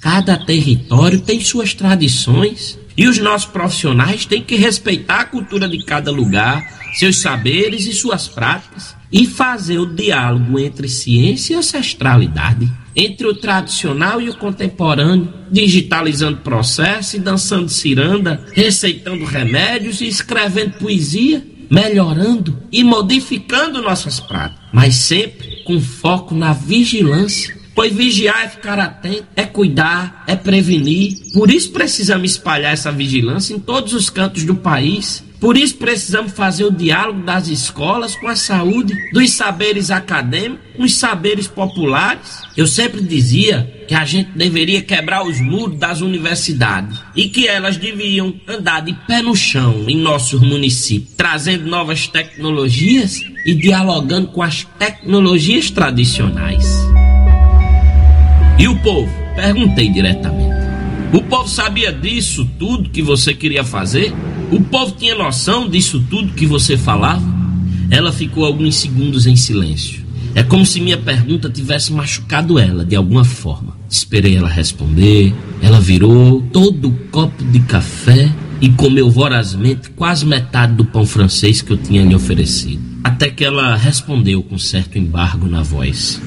Cada 0.00 0.36
território 0.36 1.20
tem 1.20 1.40
suas 1.40 1.74
tradições 1.74 2.76
e 2.96 3.06
os 3.06 3.18
nossos 3.18 3.48
profissionais 3.48 4.26
têm 4.26 4.42
que 4.42 4.56
respeitar 4.56 5.20
a 5.20 5.24
cultura 5.24 5.68
de 5.68 5.84
cada 5.84 6.10
lugar, 6.10 6.66
seus 6.94 7.20
saberes 7.20 7.86
e 7.86 7.92
suas 7.92 8.26
práticas 8.26 8.96
e 9.12 9.26
fazer 9.26 9.78
o 9.78 9.86
diálogo 9.86 10.58
entre 10.58 10.88
ciência 10.88 11.54
e 11.54 11.56
ancestralidade, 11.56 12.70
entre 13.00 13.26
o 13.26 13.34
tradicional 13.34 14.20
e 14.20 14.28
o 14.28 14.36
contemporâneo, 14.36 15.32
digitalizando 15.50 16.38
processos 16.38 17.14
e 17.14 17.18
dançando 17.18 17.68
ciranda, 17.70 18.44
receitando 18.52 19.24
remédios 19.24 20.02
e 20.02 20.06
escrevendo 20.06 20.74
poesia, 20.74 21.42
melhorando 21.70 22.58
e 22.70 22.84
modificando 22.84 23.80
nossas 23.80 24.20
práticas, 24.20 24.62
mas 24.70 24.96
sempre 24.96 25.62
com 25.64 25.80
foco 25.80 26.34
na 26.34 26.52
vigilância. 26.52 27.59
Pois 27.74 27.94
vigiar 27.94 28.44
é 28.44 28.48
ficar 28.48 28.78
atento, 28.78 29.26
é 29.36 29.44
cuidar, 29.44 30.24
é 30.26 30.36
prevenir. 30.36 31.16
Por 31.32 31.50
isso 31.50 31.70
precisamos 31.70 32.32
espalhar 32.32 32.72
essa 32.72 32.92
vigilância 32.92 33.54
em 33.54 33.58
todos 33.58 33.92
os 33.92 34.10
cantos 34.10 34.44
do 34.44 34.54
país. 34.54 35.24
Por 35.40 35.56
isso 35.56 35.76
precisamos 35.76 36.32
fazer 36.32 36.64
o 36.64 36.70
diálogo 36.70 37.22
das 37.22 37.48
escolas 37.48 38.14
com 38.14 38.28
a 38.28 38.36
saúde, 38.36 38.94
dos 39.10 39.30
saberes 39.30 39.90
acadêmicos 39.90 40.60
com 40.76 40.82
os 40.82 40.96
saberes 40.96 41.46
populares. 41.46 42.42
Eu 42.54 42.66
sempre 42.66 43.00
dizia 43.00 43.84
que 43.88 43.94
a 43.94 44.04
gente 44.04 44.30
deveria 44.32 44.82
quebrar 44.82 45.26
os 45.26 45.40
muros 45.40 45.78
das 45.78 46.02
universidades 46.02 46.98
e 47.16 47.28
que 47.30 47.48
elas 47.48 47.78
deviam 47.78 48.34
andar 48.46 48.80
de 48.80 48.92
pé 49.06 49.22
no 49.22 49.34
chão 49.34 49.86
em 49.88 49.96
nossos 49.96 50.42
municípios, 50.42 51.14
trazendo 51.16 51.66
novas 51.66 52.06
tecnologias 52.06 53.20
e 53.46 53.54
dialogando 53.54 54.28
com 54.28 54.42
as 54.42 54.64
tecnologias 54.78 55.70
tradicionais. 55.70 56.66
E 58.60 58.68
o 58.68 58.76
povo? 58.76 59.10
Perguntei 59.34 59.90
diretamente. 59.90 60.54
O 61.14 61.22
povo 61.22 61.48
sabia 61.48 61.90
disso 61.90 62.46
tudo 62.58 62.90
que 62.90 63.00
você 63.00 63.32
queria 63.32 63.64
fazer? 63.64 64.12
O 64.52 64.60
povo 64.60 64.94
tinha 64.98 65.14
noção 65.14 65.66
disso 65.66 66.04
tudo 66.10 66.34
que 66.34 66.44
você 66.44 66.76
falava? 66.76 67.26
Ela 67.90 68.12
ficou 68.12 68.44
alguns 68.44 68.74
segundos 68.74 69.26
em 69.26 69.34
silêncio. 69.34 70.04
É 70.34 70.42
como 70.42 70.66
se 70.66 70.78
minha 70.78 70.98
pergunta 70.98 71.48
tivesse 71.48 71.90
machucado 71.90 72.58
ela 72.58 72.84
de 72.84 72.94
alguma 72.94 73.24
forma. 73.24 73.78
Esperei 73.88 74.36
ela 74.36 74.46
responder. 74.50 75.34
Ela 75.62 75.80
virou 75.80 76.42
todo 76.52 76.88
o 76.88 76.92
copo 77.10 77.42
de 77.42 77.60
café 77.60 78.30
e 78.60 78.68
comeu 78.68 79.10
vorazmente 79.10 79.88
quase 79.88 80.26
metade 80.26 80.74
do 80.74 80.84
pão 80.84 81.06
francês 81.06 81.62
que 81.62 81.70
eu 81.70 81.78
tinha 81.78 82.04
lhe 82.04 82.14
oferecido. 82.14 82.82
Até 83.02 83.30
que 83.30 83.42
ela 83.42 83.74
respondeu 83.74 84.42
com 84.42 84.58
certo 84.58 84.98
embargo 84.98 85.46
na 85.46 85.62
voz. 85.62 86.20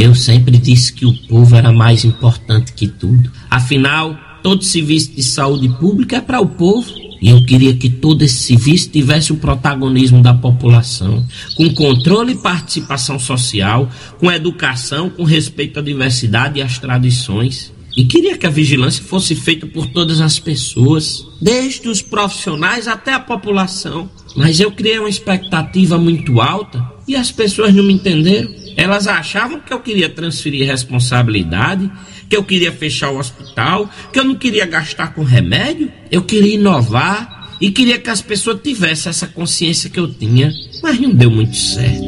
Eu 0.00 0.14
sempre 0.14 0.56
disse 0.56 0.94
que 0.94 1.04
o 1.04 1.12
povo 1.28 1.54
era 1.54 1.70
mais 1.70 2.06
importante 2.06 2.72
que 2.72 2.88
tudo. 2.88 3.30
Afinal, 3.50 4.18
todo 4.42 4.64
serviço 4.64 5.10
de 5.14 5.22
saúde 5.22 5.68
pública 5.78 6.16
é 6.16 6.20
para 6.22 6.40
o 6.40 6.46
povo. 6.46 6.90
E 7.20 7.28
eu 7.28 7.44
queria 7.44 7.76
que 7.76 7.90
todo 7.90 8.22
esse 8.22 8.38
serviço 8.38 8.88
tivesse 8.88 9.30
o 9.30 9.36
protagonismo 9.36 10.22
da 10.22 10.32
população, 10.32 11.22
com 11.54 11.68
controle 11.74 12.32
e 12.32 12.38
participação 12.38 13.18
social, 13.18 13.90
com 14.18 14.32
educação, 14.32 15.10
com 15.10 15.22
respeito 15.22 15.78
à 15.78 15.82
diversidade 15.82 16.58
e 16.58 16.62
às 16.62 16.78
tradições. 16.78 17.70
E 17.94 18.06
queria 18.06 18.38
que 18.38 18.46
a 18.46 18.50
vigilância 18.50 19.04
fosse 19.04 19.34
feita 19.34 19.66
por 19.66 19.84
todas 19.88 20.22
as 20.22 20.38
pessoas, 20.38 21.26
desde 21.42 21.90
os 21.90 22.00
profissionais 22.00 22.88
até 22.88 23.12
a 23.12 23.20
população. 23.20 24.08
Mas 24.34 24.60
eu 24.60 24.72
criei 24.72 24.98
uma 24.98 25.10
expectativa 25.10 25.98
muito 25.98 26.40
alta 26.40 26.82
e 27.06 27.14
as 27.14 27.30
pessoas 27.30 27.74
não 27.74 27.84
me 27.84 27.92
entenderam. 27.92 28.59
Elas 28.76 29.06
achavam 29.06 29.60
que 29.60 29.72
eu 29.72 29.80
queria 29.80 30.08
transferir 30.08 30.66
responsabilidade, 30.66 31.90
que 32.28 32.36
eu 32.36 32.44
queria 32.44 32.72
fechar 32.72 33.10
o 33.10 33.18
hospital, 33.18 33.90
que 34.12 34.18
eu 34.18 34.24
não 34.24 34.34
queria 34.34 34.66
gastar 34.66 35.14
com 35.14 35.22
remédio. 35.22 35.90
Eu 36.10 36.22
queria 36.22 36.54
inovar 36.54 37.56
e 37.60 37.70
queria 37.70 37.98
que 37.98 38.08
as 38.08 38.22
pessoas 38.22 38.60
tivessem 38.62 39.10
essa 39.10 39.26
consciência 39.26 39.90
que 39.90 40.00
eu 40.00 40.12
tinha, 40.12 40.52
mas 40.82 40.98
não 40.98 41.10
deu 41.10 41.30
muito 41.30 41.56
certo. 41.56 42.04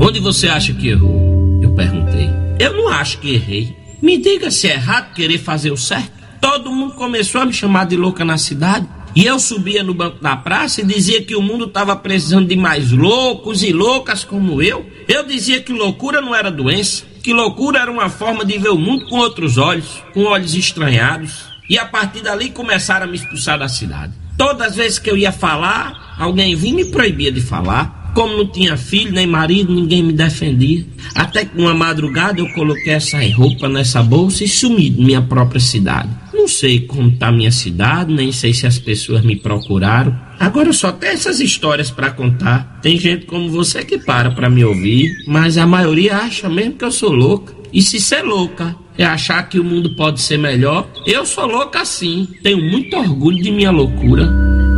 Onde 0.00 0.20
você 0.20 0.48
acha 0.48 0.72
que 0.72 0.88
errou? 0.88 1.60
Eu 1.62 1.74
perguntei. 1.74 2.28
Eu 2.58 2.76
não 2.76 2.88
acho 2.88 3.18
que 3.18 3.34
errei. 3.34 3.76
Me 4.02 4.18
diga 4.18 4.50
se 4.50 4.68
é 4.68 4.74
errado 4.74 5.14
querer 5.14 5.38
fazer 5.38 5.70
o 5.70 5.76
certo. 5.76 6.12
Todo 6.40 6.70
mundo 6.70 6.94
começou 6.94 7.40
a 7.40 7.46
me 7.46 7.52
chamar 7.52 7.86
de 7.86 7.96
louca 7.96 8.24
na 8.24 8.38
cidade. 8.38 8.86
E 9.18 9.26
eu 9.26 9.40
subia 9.40 9.82
no 9.82 9.92
banco 9.92 10.22
da 10.22 10.36
praça 10.36 10.80
e 10.80 10.86
dizia 10.86 11.20
que 11.20 11.34
o 11.34 11.42
mundo 11.42 11.64
estava 11.64 11.96
precisando 11.96 12.46
de 12.46 12.54
mais 12.54 12.92
loucos 12.92 13.64
e 13.64 13.72
loucas 13.72 14.22
como 14.22 14.62
eu. 14.62 14.86
Eu 15.08 15.26
dizia 15.26 15.60
que 15.60 15.72
loucura 15.72 16.20
não 16.20 16.32
era 16.32 16.52
doença, 16.52 17.02
que 17.20 17.32
loucura 17.32 17.80
era 17.80 17.90
uma 17.90 18.08
forma 18.08 18.44
de 18.44 18.56
ver 18.58 18.68
o 18.68 18.78
mundo 18.78 19.06
com 19.06 19.16
outros 19.16 19.58
olhos, 19.58 20.00
com 20.14 20.22
olhos 20.22 20.54
estranhados. 20.54 21.46
E 21.68 21.76
a 21.76 21.84
partir 21.84 22.22
dali 22.22 22.50
começaram 22.50 23.06
a 23.06 23.10
me 23.10 23.16
expulsar 23.16 23.58
da 23.58 23.68
cidade. 23.68 24.12
Todas 24.36 24.68
as 24.68 24.76
vezes 24.76 24.98
que 25.00 25.10
eu 25.10 25.16
ia 25.16 25.32
falar, 25.32 26.14
alguém 26.16 26.54
vinha 26.54 26.74
e 26.74 26.84
me 26.84 26.90
proibia 26.92 27.32
de 27.32 27.40
falar. 27.40 28.12
Como 28.14 28.36
não 28.36 28.46
tinha 28.46 28.76
filho 28.76 29.10
nem 29.10 29.26
marido, 29.26 29.74
ninguém 29.74 30.00
me 30.00 30.12
defendia. 30.12 30.86
Até 31.16 31.44
que 31.44 31.58
uma 31.60 31.74
madrugada 31.74 32.38
eu 32.38 32.48
coloquei 32.52 32.92
essa 32.92 33.18
roupa 33.34 33.68
nessa 33.68 34.00
bolsa 34.00 34.44
e 34.44 34.48
sumi 34.48 34.88
de 34.88 35.04
minha 35.04 35.22
própria 35.22 35.60
cidade. 35.60 36.08
Sei 36.48 36.80
como 36.80 37.10
tá 37.12 37.30
minha 37.30 37.52
cidade, 37.52 38.12
nem 38.12 38.32
sei 38.32 38.54
se 38.54 38.66
as 38.66 38.78
pessoas 38.78 39.22
me 39.22 39.36
procuraram. 39.36 40.18
Agora 40.40 40.72
só 40.72 40.90
tenho 40.90 41.12
essas 41.12 41.40
histórias 41.40 41.90
para 41.90 42.10
contar. 42.10 42.80
Tem 42.80 42.98
gente 42.98 43.26
como 43.26 43.50
você 43.50 43.84
que 43.84 43.98
para 43.98 44.30
para 44.30 44.48
me 44.48 44.64
ouvir, 44.64 45.10
mas 45.26 45.58
a 45.58 45.66
maioria 45.66 46.16
acha 46.16 46.48
mesmo 46.48 46.72
que 46.72 46.84
eu 46.84 46.90
sou 46.90 47.12
louca. 47.12 47.54
E 47.72 47.82
se 47.82 48.00
ser 48.00 48.22
louca 48.22 48.74
é 48.96 49.04
achar 49.04 49.42
que 49.48 49.60
o 49.60 49.64
mundo 49.64 49.94
pode 49.94 50.20
ser 50.20 50.38
melhor, 50.38 50.90
eu 51.06 51.26
sou 51.26 51.46
louca 51.46 51.84
sim. 51.84 52.26
Tenho 52.42 52.58
muito 52.58 52.96
orgulho 52.96 53.42
de 53.42 53.50
minha 53.50 53.70
loucura. 53.70 54.26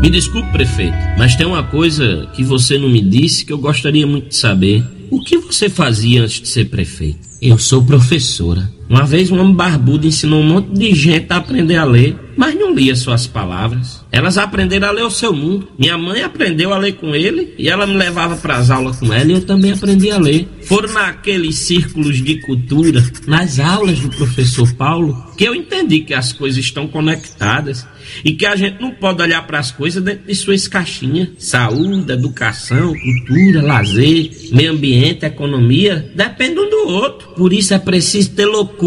Me 0.03 0.11
desculpe, 0.11 0.51
prefeito, 0.51 0.97
mas 1.17 1.37
tem 1.37 1.47
uma 1.47 1.63
coisa 1.63 2.29
que 2.35 2.43
você 2.43 2.79
não 2.79 2.89
me 2.89 3.01
disse 3.01 3.45
que 3.45 3.53
eu 3.53 3.59
gostaria 3.59 4.07
muito 4.07 4.29
de 4.29 4.37
saber. 4.37 4.83
O 5.11 5.23
que 5.23 5.39
você 5.39 5.69
fazia 5.69 6.23
antes 6.23 6.41
de 6.41 6.49
ser 6.49 6.67
prefeito? 6.67 7.19
Eu 7.41 7.59
sou 7.59 7.85
professora. 7.85 8.80
Uma 8.91 9.07
vez 9.07 9.31
um 9.31 9.39
homem 9.39 9.55
barbudo 9.55 10.05
ensinou 10.05 10.41
um 10.41 10.49
monte 10.49 10.73
de 10.73 10.93
gente 10.97 11.33
a 11.33 11.37
aprender 11.37 11.77
a 11.77 11.85
ler, 11.85 12.17
mas 12.37 12.57
não 12.57 12.75
lia 12.75 12.97
suas 12.97 13.25
palavras. 13.25 14.05
Elas 14.11 14.37
aprenderam 14.37 14.89
a 14.89 14.91
ler 14.91 15.05
o 15.05 15.11
seu 15.11 15.33
mundo. 15.33 15.69
Minha 15.79 15.97
mãe 15.97 16.25
aprendeu 16.25 16.75
a 16.75 16.79
ler 16.79 16.95
com 16.95 17.15
ele 17.15 17.55
e 17.57 17.69
ela 17.69 17.87
me 17.87 17.95
levava 17.95 18.35
para 18.35 18.57
as 18.57 18.69
aulas 18.69 18.99
com 18.99 19.15
ela 19.15 19.31
e 19.31 19.35
eu 19.35 19.43
também 19.43 19.71
aprendi 19.71 20.11
a 20.11 20.19
ler. 20.19 20.49
Foram 20.63 20.93
naqueles 20.93 21.55
círculos 21.55 22.17
de 22.17 22.41
cultura, 22.41 23.01
nas 23.29 23.61
aulas 23.61 24.01
do 24.01 24.11
professor 24.11 24.75
Paulo, 24.75 25.17
que 25.39 25.45
eu 25.45 25.55
entendi 25.55 26.01
que 26.01 26.13
as 26.13 26.33
coisas 26.33 26.59
estão 26.59 26.89
conectadas 26.89 27.87
e 28.25 28.33
que 28.33 28.45
a 28.45 28.57
gente 28.57 28.81
não 28.81 28.91
pode 28.91 29.23
olhar 29.23 29.47
para 29.47 29.61
as 29.61 29.71
coisas 29.71 30.03
dentro 30.03 30.27
de 30.27 30.35
suas 30.35 30.67
caixinhas. 30.67 31.29
Saúde, 31.39 32.11
educação, 32.11 32.93
cultura, 32.93 33.63
lazer, 33.63 34.33
meio 34.51 34.73
ambiente, 34.73 35.25
economia, 35.25 36.11
depende 36.17 36.59
um 36.59 36.69
do 36.69 36.89
outro. 36.89 37.29
Por 37.37 37.53
isso 37.53 37.73
é 37.73 37.79
preciso 37.79 38.31
ter 38.31 38.47
loucura 38.47 38.80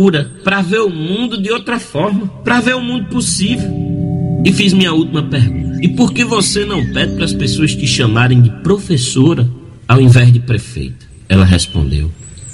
para 0.44 0.61
ver 0.61 0.80
o 0.80 0.90
mundo 0.90 1.41
de 1.41 1.52
outra 1.52 1.80
forma, 1.80 2.28
para 2.44 2.60
ver 2.60 2.76
o 2.76 2.82
mundo 2.82 3.06
possível. 3.06 3.72
E 4.45 4.52
fiz 4.52 4.74
minha 4.74 4.94
última 4.94 5.24
pergunta. 5.24 5.80
E 5.82 5.88
por 5.90 6.14
que 6.14 6.24
você 6.24 6.65
não 6.65 6.86
pede 6.91 7.15
para 7.15 7.26
as 7.26 7.34
pessoas 7.34 7.76
te 7.76 7.88
chamarem 7.88 8.41
de 8.41 8.49
professora 8.61 9.49
ao 9.88 10.02
invés 10.02 10.32
de 10.32 10.40
prefeita? 10.40 11.06
Ela 11.30 11.45
respondeu: 11.45 12.11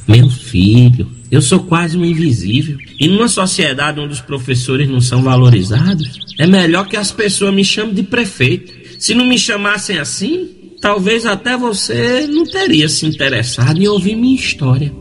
Meu 0.07 0.30
filho, 0.30 1.07
eu 1.32 1.41
sou 1.41 1.60
quase 1.60 1.98
um 1.98 2.06
invisível. 2.06 2.78
E 2.99 3.07
numa 3.07 3.28
sociedade 3.28 3.99
onde 3.99 4.14
os 4.14 4.22
professores 4.22 4.90
não 4.90 5.02
são 5.02 5.22
valorizados, 5.22 6.20
é 6.38 6.45
melhor 6.45 6.88
que 6.88 6.98
as 6.98 7.11
pessoas 7.11 7.53
me 7.53 7.64
chamem 7.64 7.94
de 7.94 8.03
prefeito. 8.03 8.74
Se 8.99 9.14
não 9.14 9.26
me 9.26 9.38
chamassem 9.38 9.98
assim, 9.98 10.49
talvez 10.82 11.26
até 11.26 11.57
você 11.57 12.28
não 12.28 12.45
teria 12.45 12.90
se 12.90 13.06
interessado 13.06 13.82
em 13.82 13.88
ouvir 13.88 14.16
minha 14.16 14.36
história. 14.36 14.91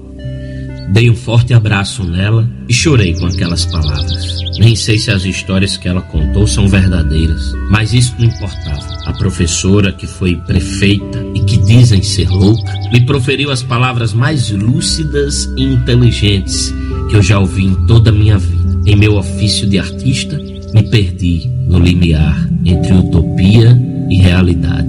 Dei 0.92 1.10
um 1.10 1.14
forte 1.14 1.52
abraço 1.52 2.02
nela 2.02 2.48
e 2.66 2.72
chorei 2.72 3.14
com 3.14 3.26
aquelas 3.26 3.64
palavras. 3.66 4.38
Nem 4.58 4.74
sei 4.74 4.98
se 4.98 5.10
as 5.10 5.24
histórias 5.24 5.76
que 5.76 5.86
ela 5.86 6.00
contou 6.00 6.46
são 6.46 6.66
verdadeiras, 6.66 7.52
mas 7.70 7.92
isso 7.92 8.14
não 8.18 8.26
importava. 8.26 8.86
A 9.04 9.12
professora, 9.12 9.92
que 9.92 10.06
foi 10.06 10.34
prefeita 10.36 11.24
e 11.34 11.40
que 11.40 11.58
dizem 11.58 12.02
ser 12.02 12.28
louca, 12.28 12.72
me 12.92 13.02
proferiu 13.02 13.50
as 13.50 13.62
palavras 13.62 14.12
mais 14.12 14.50
lúcidas 14.50 15.44
e 15.56 15.62
inteligentes 15.62 16.74
que 17.08 17.16
eu 17.16 17.22
já 17.22 17.38
ouvi 17.38 17.66
em 17.66 17.74
toda 17.86 18.10
a 18.10 18.12
minha 18.12 18.38
vida. 18.38 18.80
Em 18.86 18.96
meu 18.96 19.16
ofício 19.16 19.68
de 19.68 19.78
artista, 19.78 20.38
me 20.74 20.82
perdi 20.90 21.50
no 21.68 21.78
limiar 21.78 22.48
entre 22.64 22.92
utopia 22.94 23.78
e 24.10 24.16
realidade. 24.16 24.88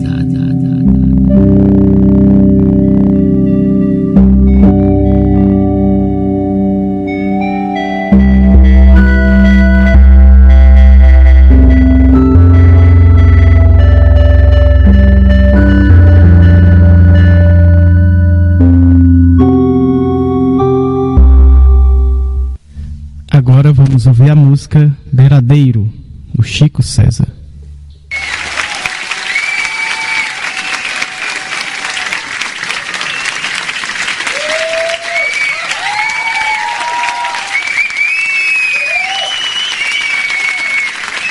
Música 24.49 24.91
Beiradeiro, 25.05 25.93
do 26.33 26.41
Chico 26.41 26.81
César. 26.81 27.27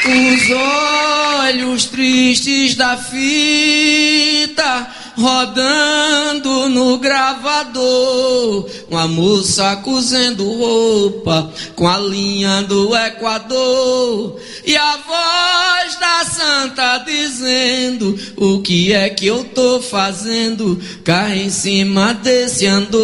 Os 0.07 0.51
olhos 1.51 1.87
tristes 1.87 2.77
da 2.77 2.97
fita 2.97 4.87
rodando 5.17 5.88
uma 8.91 9.07
moça 9.07 9.77
cozendo 9.77 10.51
roupa 10.51 11.53
com 11.77 11.87
a 11.87 11.99
linha 11.99 12.63
do 12.63 12.97
Equador 12.97 14.41
e 14.65 14.77
a 14.77 14.97
voz 14.97 15.78
da 15.97 16.25
santa 16.25 16.99
dizendo 16.99 18.19
o 18.37 18.61
que 18.61 18.93
é 18.93 19.09
que 19.09 19.27
eu 19.27 19.45
tô 19.45 19.81
fazendo 19.81 20.81
cá 21.05 21.35
em 21.35 21.51
cima 21.51 22.15
desse 22.15 22.67
andor. 22.67 22.99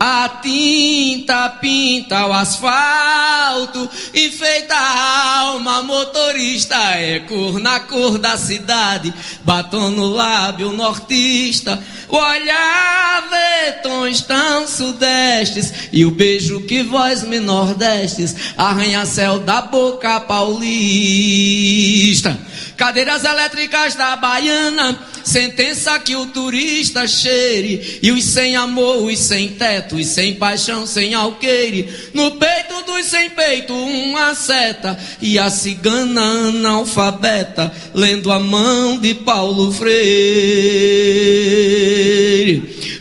A 0.00 0.28
tinta 0.40 1.48
pinta 1.60 2.26
o 2.26 2.32
asfalto, 2.32 3.88
enfeita 4.14 4.74
a 4.74 5.40
alma 5.40 5.82
motorista, 5.82 6.76
é 6.94 7.18
cor 7.20 7.58
na 7.58 7.80
cor 7.80 8.16
da 8.16 8.36
cidade, 8.36 9.12
batom 9.44 9.90
no 9.90 10.06
lábio 10.06 10.72
nortista, 10.72 11.82
o 12.08 12.16
olhar 12.16 13.28
vê 13.28 13.72
tão 13.82 14.66
sudestes, 14.66 15.72
e 15.92 16.04
o 16.04 16.10
beijo 16.10 16.60
que 16.62 16.82
vós 16.82 17.22
me 17.22 17.40
nordestes, 17.40 18.54
arranha-céu 18.56 19.40
da 19.40 19.62
boca 19.62 20.20
paulista. 20.20 20.67
Paulista. 20.68 22.36
Cadeiras 22.78 23.24
elétricas 23.24 23.96
da 23.96 24.14
Baiana, 24.14 24.96
sentença 25.24 25.98
que 25.98 26.14
o 26.14 26.26
turista 26.26 27.08
cheire. 27.08 27.98
E 28.00 28.12
os 28.12 28.22
sem 28.22 28.54
amor, 28.54 29.02
os 29.02 29.18
sem 29.18 29.48
teto, 29.48 29.96
os 29.96 30.06
sem 30.06 30.36
paixão, 30.36 30.86
sem 30.86 31.12
alqueire. 31.12 31.92
No 32.14 32.30
peito 32.36 32.84
dos 32.86 33.04
sem 33.06 33.30
peito, 33.30 33.74
uma 33.74 34.32
seta. 34.36 34.96
E 35.20 35.40
a 35.40 35.50
cigana 35.50 36.22
analfabeta, 36.22 37.72
lendo 37.92 38.30
a 38.30 38.38
mão 38.38 38.96
de 38.96 39.12
Paulo 39.12 39.72
Freire. 39.72 39.98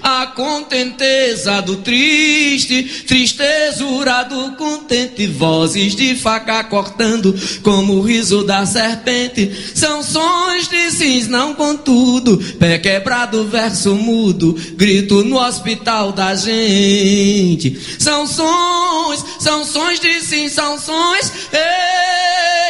A 0.01 0.27
contenteza 0.27 1.61
do 1.61 1.77
triste, 1.77 2.83
tristezura 3.05 4.23
do 4.23 4.53
contente, 4.53 5.27
vozes 5.27 5.95
de 5.95 6.15
faca 6.15 6.63
cortando, 6.63 7.35
como 7.61 7.95
o 7.95 8.01
riso 8.01 8.43
da 8.43 8.65
serpente. 8.65 9.66
São 9.73 10.03
sons 10.03 10.67
de 10.67 10.91
cisnão 10.91 11.53
contudo, 11.53 12.37
pé 12.59 12.77
quebrado, 12.77 13.45
verso 13.45 13.95
mudo, 13.95 14.53
grito 14.75 15.23
no 15.23 15.37
hospital 15.39 16.11
da 16.11 16.35
gente. 16.35 17.79
São 17.99 18.27
sons, 18.27 19.25
são 19.39 19.63
sons 19.65 19.99
de 19.99 20.19
sim, 20.21 20.49
são 20.49 20.79
sons. 20.79 21.31
Ei, 21.51 21.59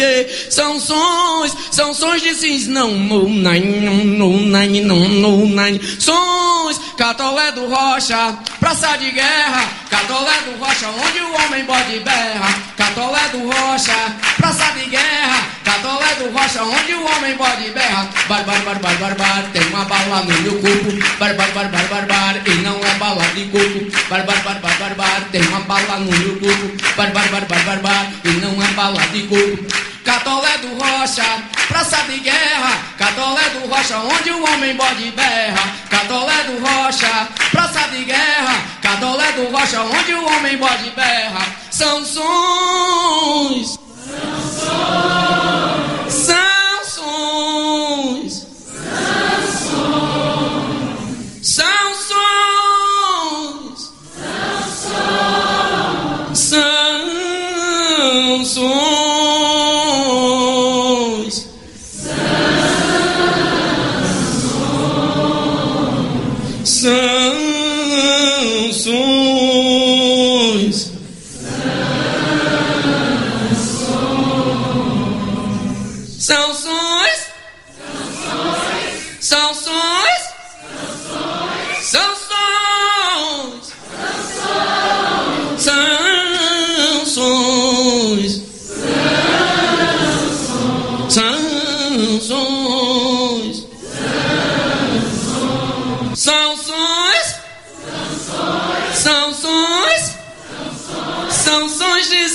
ei. 0.01 0.45
São 0.49 0.79
sons, 0.79 1.55
são 1.75 1.93
sons 1.93 2.21
de 2.21 2.33
sims, 2.33 2.67
não, 2.67 2.89
no, 2.95 3.27
nine, 3.27 3.81
no, 3.81 5.09
no, 5.09 5.45
nine. 5.45 5.81
Sons, 5.99 6.79
catolé 6.97 7.51
do 7.51 7.67
rocha, 7.67 8.33
praça 8.61 8.95
de 8.97 9.11
guerra, 9.11 9.69
catolé 9.89 10.31
do 10.45 10.57
rocha, 10.57 10.87
onde 10.87 11.19
o 11.19 11.33
homem 11.35 11.65
bode 11.65 11.99
berra, 11.99 12.47
catolé 12.77 13.27
do 13.33 13.51
rocha, 13.51 13.93
praça 14.37 14.71
de 14.71 14.89
guerra, 14.89 15.47
catolé 15.65 16.15
do 16.15 16.31
rocha, 16.31 16.63
onde 16.63 16.93
o 16.93 17.03
homem 17.03 17.35
bode 17.35 17.69
berra, 17.71 18.09
bar, 18.29 18.45
bar, 18.45 18.61
bar, 18.63 18.79
bar, 18.79 18.95
bar, 18.95 19.15
bar, 19.15 19.43
tem 19.51 19.67
uma 19.67 19.83
bala 19.83 20.23
no 20.23 20.41
meu 20.43 20.61
corpo, 20.61 20.91
bar, 21.19 21.35
bar, 21.35 21.51
bar, 21.51 21.69
bar, 21.71 21.87
bar, 21.89 22.05
bar, 22.07 22.41
e 22.45 22.55
não 22.61 22.79
é 22.79 22.93
bala 22.97 23.25
de 23.35 23.43
coco, 23.47 24.07
bar, 24.09 24.23
bar, 24.25 24.41
bar, 24.45 24.61
bar, 24.61 24.77
bar, 24.79 24.95
bar, 24.95 25.27
tem 25.29 25.41
uma 25.49 25.59
bala 25.59 25.99
no 25.99 26.11
meu 26.19 26.39
corpo, 26.39 26.71
bar, 26.95 27.11
bar, 27.11 27.27
bar, 27.31 27.45
bar, 27.45 27.63
bar, 27.65 27.79
bar, 27.79 28.11
e 28.23 28.29
não 28.39 28.63
é 28.63 28.67
bala 28.67 29.01
de 29.07 29.23
coco. 29.23 29.94
Catolé 30.05 30.57
do 30.59 30.67
Rocha, 30.77 31.25
praça 31.67 31.97
de 32.03 32.19
guerra, 32.19 32.77
Catolé 32.95 33.49
do 33.49 33.67
Rocha, 33.67 33.97
onde 33.97 34.29
o 34.29 34.43
homem 34.43 34.75
bode 34.75 35.09
berra. 35.11 35.73
Catolé 35.89 36.43
do 36.43 36.59
Rocha, 36.63 37.27
praça 37.51 37.87
de 37.87 38.03
guerra, 38.03 38.53
Catolé 38.83 39.31
do 39.31 39.51
Rocha, 39.51 39.81
onde 39.81 40.13
o 40.13 40.23
homem 40.23 40.57
bode 40.57 40.91
berra. 40.91 41.47
São 41.71 42.05
sons, 42.05 43.79
são 46.07 46.85
sons, 46.85 48.45
são 51.41 51.95
sons. 58.45 59.04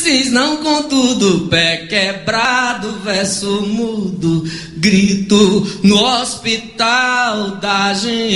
Cis, 0.00 0.32
não 0.32 0.56
contudo, 0.58 1.46
pé 1.48 1.86
quebrado, 1.86 3.00
verso 3.04 3.66
mudo, 3.66 4.44
grito 4.78 5.66
no 5.82 5.96
hospital 5.96 7.56
da 7.56 7.92
gente. 7.92 8.30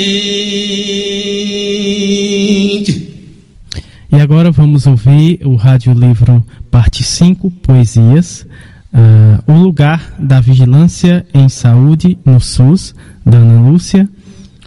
E 4.12 4.20
agora 4.20 4.50
vamos 4.50 4.86
ouvir 4.86 5.40
o 5.44 5.56
radiolivro 5.56 6.44
Parte 6.70 7.02
5, 7.02 7.50
Poesias, 7.50 8.46
ah, 8.92 9.42
O 9.46 9.54
Lugar 9.54 10.14
da 10.18 10.40
Vigilância 10.40 11.26
em 11.32 11.48
Saúde 11.48 12.18
no 12.26 12.38
SUS, 12.40 12.94
da 13.24 13.38
Ana 13.38 13.70
Lúcia, 13.70 14.06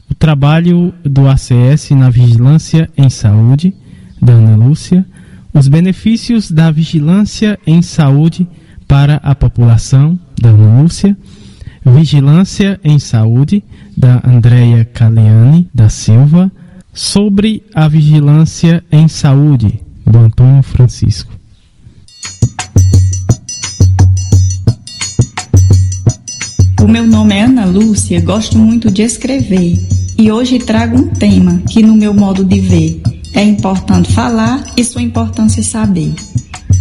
o 0.10 0.16
trabalho 0.16 0.92
do 1.04 1.28
ACS 1.28 1.92
na 1.92 2.10
Vigilância 2.10 2.90
em 2.98 3.10
Saúde, 3.10 3.76
da 4.20 4.34
Ana 4.34 4.56
Lúcia, 4.56 5.06
os 5.58 5.68
benefícios 5.68 6.52
da 6.52 6.70
vigilância 6.70 7.58
em 7.66 7.82
saúde 7.82 8.48
para 8.88 9.16
a 9.16 9.34
população, 9.34 10.18
da 10.40 10.52
Lúcia, 10.52 11.18
Vigilância 11.84 12.80
em 12.84 13.00
Saúde, 13.00 13.64
da 13.96 14.22
Andrea 14.24 14.86
Caliani 14.86 15.70
da 15.74 15.90
Silva, 15.90 16.52
sobre 16.94 17.64
a 17.74 17.88
vigilância 17.88 18.84
em 18.92 19.08
saúde, 19.08 19.80
do 20.06 20.20
Antônio 20.20 20.62
Francisco. 20.62 21.32
O 26.82 26.88
meu 26.88 27.08
nome 27.08 27.36
é 27.36 27.44
Ana 27.44 27.66
Lúcia, 27.66 28.22
gosto 28.22 28.58
muito 28.58 28.92
de 28.92 29.02
escrever 29.02 29.78
e 30.18 30.32
hoje 30.32 30.60
trago 30.60 30.98
um 30.98 31.08
tema 31.08 31.62
que, 31.70 31.82
no 31.82 31.96
meu 31.96 32.14
modo 32.14 32.44
de 32.44 32.60
ver, 32.60 33.02
é 33.38 33.44
importante 33.44 34.12
falar 34.12 34.66
e 34.76 34.84
sua 34.84 35.04
importância 35.04 35.62
saber. 35.62 36.12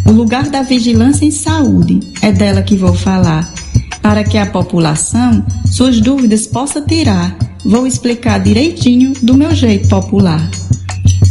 O 0.07 0.11
lugar 0.11 0.49
da 0.49 0.62
vigilância 0.62 1.27
em 1.27 1.31
saúde 1.31 2.01
é 2.23 2.33
dela 2.33 2.62
que 2.62 2.74
vou 2.74 2.95
falar, 2.95 3.53
para 4.01 4.24
que 4.24 4.39
a 4.39 4.47
população 4.47 5.45
suas 5.70 6.01
dúvidas 6.01 6.47
possa 6.47 6.81
tirar. 6.81 7.37
Vou 7.62 7.87
explicar 7.87 8.41
direitinho 8.41 9.12
do 9.20 9.35
meu 9.35 9.55
jeito 9.55 9.87
popular. 9.89 10.51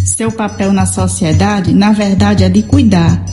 Seu 0.06 0.32
papel 0.32 0.72
na 0.72 0.86
sociedade, 0.86 1.74
na 1.74 1.92
verdade, 1.92 2.44
é 2.44 2.50
de 2.50 2.62
cuidar 2.62 3.26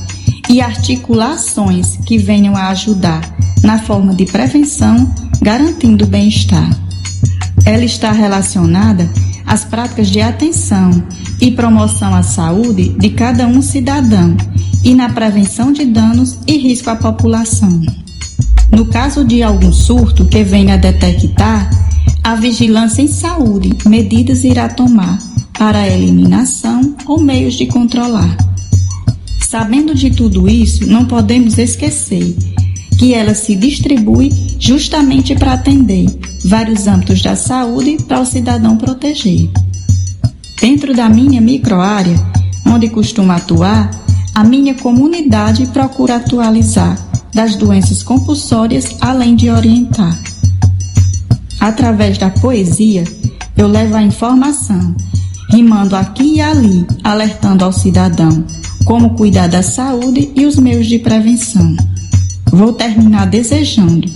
e 0.49 0.63
articular 0.63 1.33
ações 1.33 1.99
que 2.07 2.17
venham 2.17 2.57
a 2.57 2.69
ajudar 2.69 3.21
na 3.63 3.79
forma 3.79 4.15
de 4.15 4.25
prevenção, 4.25 5.13
garantindo 5.43 6.07
o 6.07 6.09
bem-estar. 6.09 6.71
Ela 7.67 7.85
está 7.85 8.13
relacionada 8.13 9.11
às 9.45 9.63
práticas 9.65 10.09
de 10.09 10.23
atenção 10.23 10.91
e 11.43 11.51
promoção 11.51 12.15
à 12.15 12.23
saúde 12.23 12.91
de 12.91 13.11
cada 13.11 13.49
um 13.49 13.61
cidadão 13.61 14.37
e 14.85 14.95
na 14.95 15.09
prevenção 15.09 15.73
de 15.73 15.85
danos 15.85 16.39
e 16.47 16.57
risco 16.57 16.89
à 16.89 16.95
população. 16.95 17.83
No 18.71 18.87
caso 18.87 19.25
de 19.25 19.43
algum 19.43 19.73
surto 19.73 20.25
que 20.25 20.45
venha 20.45 20.75
a 20.75 20.77
detectar, 20.77 21.69
a 22.23 22.37
vigilância 22.37 23.03
em 23.03 23.09
saúde 23.09 23.77
medidas 23.85 24.45
irá 24.45 24.69
tomar 24.69 25.19
para 25.59 25.81
a 25.81 25.89
eliminação 25.89 26.95
ou 27.07 27.21
meios 27.21 27.55
de 27.55 27.67
controlar. 27.67 28.37
Sabendo 29.41 29.97
de 29.97 30.11
tudo 30.11 30.49
isso, 30.49 30.87
não 30.87 31.07
podemos 31.07 31.59
esquecer 31.59 32.37
que 32.97 33.15
ela 33.15 33.35
se 33.35 33.57
distribui 33.57 34.31
justamente 34.61 35.35
para 35.35 35.55
atender 35.55 36.07
vários 36.45 36.87
âmbitos 36.87 37.21
da 37.21 37.35
saúde 37.35 37.99
para 38.07 38.21
o 38.21 38.25
cidadão 38.25 38.77
proteger. 38.77 39.51
Dentro 40.63 40.95
da 40.95 41.09
minha 41.09 41.41
microárea, 41.41 42.15
onde 42.65 42.89
costumo 42.89 43.33
atuar, 43.33 43.91
a 44.33 44.45
minha 44.45 44.77
comunidade 44.77 45.67
procura 45.67 46.15
atualizar 46.15 46.97
das 47.35 47.57
doenças 47.57 48.05
compulsórias, 48.05 48.95
além 49.01 49.35
de 49.35 49.51
orientar. 49.51 50.17
Através 51.59 52.17
da 52.17 52.31
poesia, 52.31 53.03
eu 53.57 53.67
levo 53.67 53.97
a 53.97 54.05
informação, 54.05 54.95
rimando 55.51 55.97
aqui 55.97 56.37
e 56.37 56.41
ali, 56.41 56.87
alertando 57.03 57.65
ao 57.65 57.73
cidadão 57.73 58.45
como 58.85 59.17
cuidar 59.17 59.49
da 59.49 59.65
saúde 59.65 60.31
e 60.37 60.47
os 60.47 60.57
meios 60.57 60.87
de 60.87 61.01
prevenção. 61.01 61.75
Vou 62.53 62.73
terminar 62.73 63.27
desejando 63.27 64.09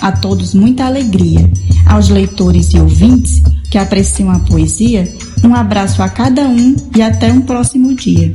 a 0.00 0.10
todos 0.10 0.52
muita 0.52 0.84
alegria, 0.84 1.48
aos 1.86 2.08
leitores 2.08 2.74
e 2.74 2.80
ouvintes 2.80 3.40
que 3.70 3.78
apreciam 3.78 4.32
a 4.32 4.40
poesia, 4.40 5.08
um 5.44 5.54
abraço 5.54 6.02
a 6.02 6.08
cada 6.08 6.42
um 6.42 6.76
e 6.94 7.02
até 7.02 7.32
um 7.32 7.40
próximo 7.40 7.94
dia. 7.94 8.30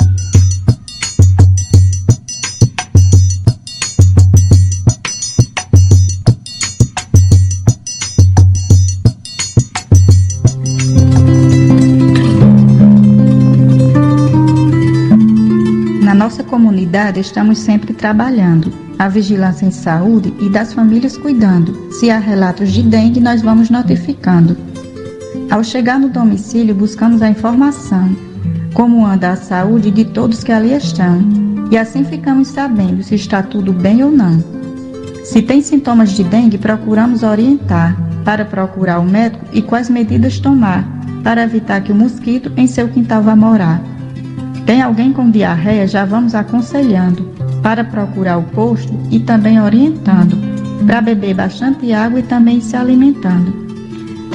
Na 16.01 16.13
nossa 16.13 16.43
comunidade 16.43 17.19
estamos 17.19 17.57
sempre 17.59 17.93
trabalhando 17.93 18.73
a 18.99 19.07
vigilância 19.07 19.65
em 19.65 19.71
saúde 19.71 20.33
e 20.39 20.49
das 20.49 20.73
famílias 20.73 21.17
cuidando. 21.17 21.91
Se 21.91 22.09
há 22.09 22.17
relatos 22.17 22.71
de 22.71 22.81
dengue, 22.81 23.19
nós 23.19 23.41
vamos 23.41 23.69
notificando. 23.69 24.57
Ao 25.49 25.63
chegar 25.63 25.97
no 25.97 26.09
domicílio, 26.09 26.75
buscamos 26.75 27.21
a 27.21 27.29
informação, 27.29 28.13
como 28.73 29.05
anda 29.05 29.31
a 29.31 29.35
saúde 29.37 29.89
de 29.89 30.03
todos 30.03 30.43
que 30.43 30.51
ali 30.51 30.73
estão, 30.73 31.19
e 31.71 31.77
assim 31.77 32.03
ficamos 32.03 32.49
sabendo 32.49 33.01
se 33.01 33.15
está 33.15 33.41
tudo 33.41 33.71
bem 33.71 34.03
ou 34.03 34.11
não. 34.11 34.43
Se 35.23 35.41
tem 35.41 35.61
sintomas 35.61 36.11
de 36.11 36.23
dengue, 36.23 36.57
procuramos 36.57 37.23
orientar 37.23 37.97
para 38.25 38.43
procurar 38.43 38.99
o 38.99 39.05
médico 39.05 39.45
e 39.53 39.61
quais 39.61 39.89
medidas 39.89 40.37
tomar 40.37 40.85
para 41.23 41.43
evitar 41.43 41.81
que 41.81 41.93
o 41.93 41.95
mosquito 41.95 42.51
em 42.57 42.67
seu 42.67 42.89
quintal 42.89 43.23
vá 43.23 43.35
morar. 43.35 43.81
Tem 44.65 44.81
alguém 44.81 45.13
com 45.13 45.31
diarreia, 45.31 45.87
já 45.87 46.03
vamos 46.03 46.35
aconselhando 46.35 47.23
para 47.63 47.85
procurar 47.85 48.37
o 48.37 48.43
posto 48.43 48.93
e 49.09 49.19
também 49.19 49.61
orientando 49.61 50.37
para 50.85 51.01
beber 51.01 51.33
bastante 51.33 51.91
água 51.93 52.19
e 52.19 52.23
também 52.23 52.59
se 52.59 52.75
alimentando. 52.75 53.66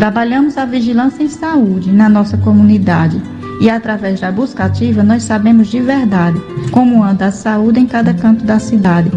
Trabalhamos 0.03 0.59
a 0.59 0.65
vigilância 0.65 1.23
em 1.23 1.29
saúde 1.29 1.93
na 1.93 2.09
nossa 2.09 2.37
comunidade 2.37 3.23
e 3.61 3.71
através 3.71 4.19
da 4.19 4.33
busca 4.33 4.65
ativa 4.65 5.01
nós 5.01 5.23
sabemos 5.23 5.69
de 5.69 5.79
verdade 5.79 6.41
como 6.73 7.05
anda 7.05 7.27
a 7.27 7.31
saúde 7.31 7.79
em 7.79 7.87
cada 7.87 8.13
canto 8.13 8.45
da 8.45 8.59
cidade. 8.59 9.13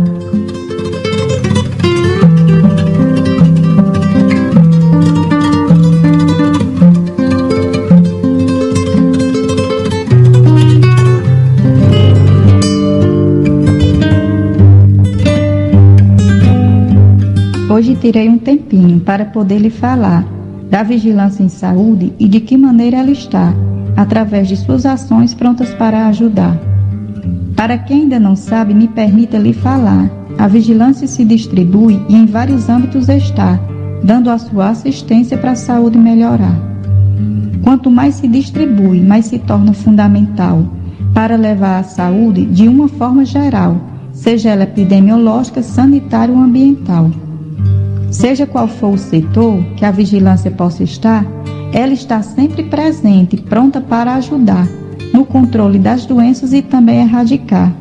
Hoje 17.68 17.96
tirei 17.96 18.30
um 18.30 18.38
tempinho 18.38 19.00
para 19.00 19.26
poder 19.26 19.58
lhe 19.58 19.72
falar 19.72 20.35
da 20.70 20.84
vigilância 20.84 21.44
em 21.44 21.50
saúde 21.50 22.14
e 22.20 22.28
de 22.28 22.40
que 22.40 22.58
maneira 22.58 22.98
ela 22.98 23.12
está, 23.12 23.54
através 23.96 24.48
de 24.48 24.58
suas 24.58 24.86
ações 24.86 25.34
prontas 25.34 25.74
para 25.74 26.08
ajudar. 26.08 26.58
Para 27.56 27.78
quem 27.78 28.02
ainda 28.02 28.20
não 28.20 28.36
sabe, 28.36 28.74
me 28.74 28.88
permita 28.88 29.38
lhe 29.38 29.54
falar. 29.54 30.10
A 30.38 30.48
vigilância 30.48 31.08
se 31.08 31.24
distribui 31.24 32.02
e 32.10 32.16
em 32.16 32.26
vários 32.26 32.68
âmbitos 32.70 33.08
está, 33.08 33.60
dando 34.04 34.30
a 34.30 34.38
sua 34.38 34.70
assistência 34.70 35.38
para 35.38 35.52
a 35.52 35.56
saúde 35.56 35.98
melhorar. 35.98 36.56
Quanto 37.64 37.90
mais 37.90 38.16
se 38.16 38.28
distribui, 38.28 39.02
mais 39.02 39.26
se 39.26 39.40
torna 39.40 39.74
fundamental 39.74 40.66
para 41.14 41.38
levar 41.38 41.80
a 41.80 41.84
saúde 41.84 42.46
de 42.46 42.68
uma 42.68 42.90
forma 42.90 43.24
geral, 43.24 43.78
seja 44.12 44.50
ela 44.50 44.64
epidemiológica, 44.64 45.64
sanitária 45.64 46.36
ou 46.36 46.42
ambiental. 46.42 47.10
Seja 48.16 48.48
qual 48.48 48.66
for 48.66 48.94
o 48.94 48.98
setor 48.98 49.62
que 49.76 49.84
a 49.84 49.92
vigilância 49.92 50.50
possa 50.50 50.84
estar, 50.84 51.26
ela 51.74 51.92
está 51.92 52.22
sempre 52.22 52.64
presente, 52.64 53.36
pronta 53.36 53.82
para 53.82 54.16
ajudar 54.16 54.66
no 55.14 55.26
controle 55.26 55.78
das 55.78 56.06
doenças 56.06 56.54
e 56.54 56.62
também 56.62 57.02
erradicar. 57.02 57.76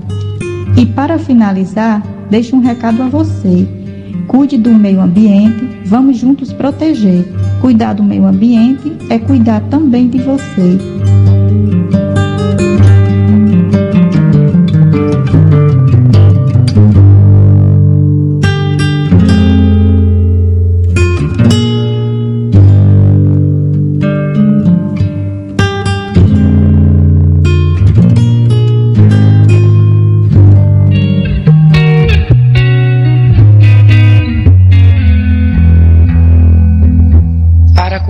E 0.77 0.85
para 0.87 1.21
finalizar, 1.21 2.03
deixo 2.29 2.57
um 2.57 2.61
recado 2.61 3.01
a 3.05 3.09
você. 3.09 3.67
Cuide 4.27 4.59
do 4.59 4.75
meio 4.75 5.01
ambiente, 5.01 5.69
vamos 5.87 6.19
juntos 6.19 6.53
proteger. 6.53 7.25
Cuidar 7.61 7.93
do 7.93 8.03
meio 8.03 8.27
ambiente 8.27 8.93
é 9.11 9.21
cuidar 9.21 9.61
também 9.71 10.09
de 10.09 10.19
você. 10.19 11.14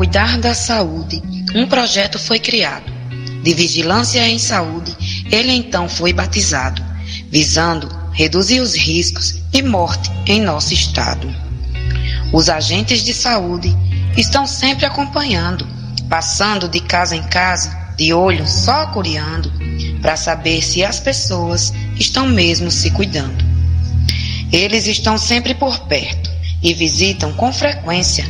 Cuidar 0.05 0.37
da 0.37 0.55
saúde, 0.55 1.23
um 1.55 1.67
projeto 1.67 2.19
foi 2.19 2.39
criado. 2.39 2.93
De 3.43 3.55
vigilância 3.55 4.29
em 4.29 4.39
saúde, 4.39 4.95
ele 5.33 5.51
então 5.51 5.89
foi 5.89 6.13
batizado, 6.13 6.85
visando 7.31 7.89
reduzir 8.13 8.61
os 8.61 8.75
riscos 8.75 9.41
de 9.51 9.63
morte 9.63 10.11
em 10.27 10.43
nosso 10.43 10.75
estado. 10.75 11.35
Os 12.35 12.51
agentes 12.51 13.03
de 13.03 13.15
saúde 13.15 13.75
estão 14.15 14.47
sempre 14.47 14.85
acompanhando, 14.85 15.67
passando 16.07 16.69
de 16.69 16.81
casa 16.81 17.17
em 17.17 17.23
casa, 17.23 17.75
de 17.97 18.13
olho 18.13 18.47
só 18.47 18.89
curiando, 18.89 19.51
para 20.03 20.19
saber 20.19 20.61
se 20.61 20.85
as 20.85 21.01
pessoas 21.01 21.73
estão 21.99 22.29
mesmo 22.29 22.71
se 22.71 22.91
cuidando. 22.91 23.43
Eles 24.53 24.87
estão 24.87 25.17
sempre 25.17 25.55
por 25.55 25.79
perto 25.87 26.31
e 26.63 26.75
visitam 26.75 27.33
com 27.33 27.51
frequência, 27.51 28.27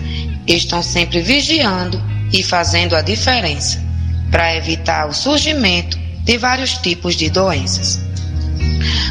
estão 0.47 0.83
sempre 0.83 1.21
vigiando 1.21 2.03
e 2.33 2.43
fazendo 2.43 2.95
a 2.97 3.01
diferença 3.01 3.83
para 4.31 4.57
evitar 4.57 5.09
o 5.09 5.15
surgimento 5.15 5.99
de 6.25 6.37
vários 6.39 6.75
tipos 6.79 7.15
de 7.15 7.31
doenças. 7.31 8.01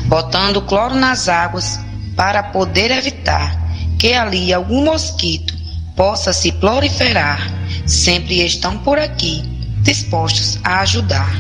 Botando 0.06 0.62
cloro 0.62 0.96
nas 0.96 1.30
águas 1.30 1.80
para 2.16 2.44
poder 2.44 2.92
evitar 2.92 3.58
que 3.98 4.14
ali 4.14 4.54
algum 4.54 4.84
mosquito 4.84 5.54
possa 5.96 6.34
se 6.34 6.52
proliferar, 6.52 7.40
sempre 7.86 8.44
estão 8.46 8.78
por 8.80 9.00
aqui 9.00 9.42
dispostos 9.82 10.60
a 10.64 10.82
ajudar. 10.82 11.32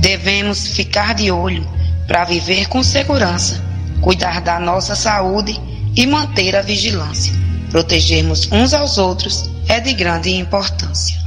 Devemos 0.00 0.68
ficar 0.68 1.14
de 1.14 1.30
olho 1.30 1.66
para 2.06 2.24
viver 2.24 2.68
com 2.68 2.82
segurança, 2.82 3.62
cuidar 4.00 4.40
da 4.40 4.58
nossa 4.58 4.94
saúde 4.94 5.58
e 5.96 6.06
manter 6.06 6.56
a 6.56 6.62
vigilância 6.62 7.32
protegermos 7.72 8.52
uns 8.52 8.74
aos 8.74 8.98
outros 8.98 9.50
é 9.66 9.80
de 9.80 9.94
grande 9.94 10.30
importância. 10.30 11.20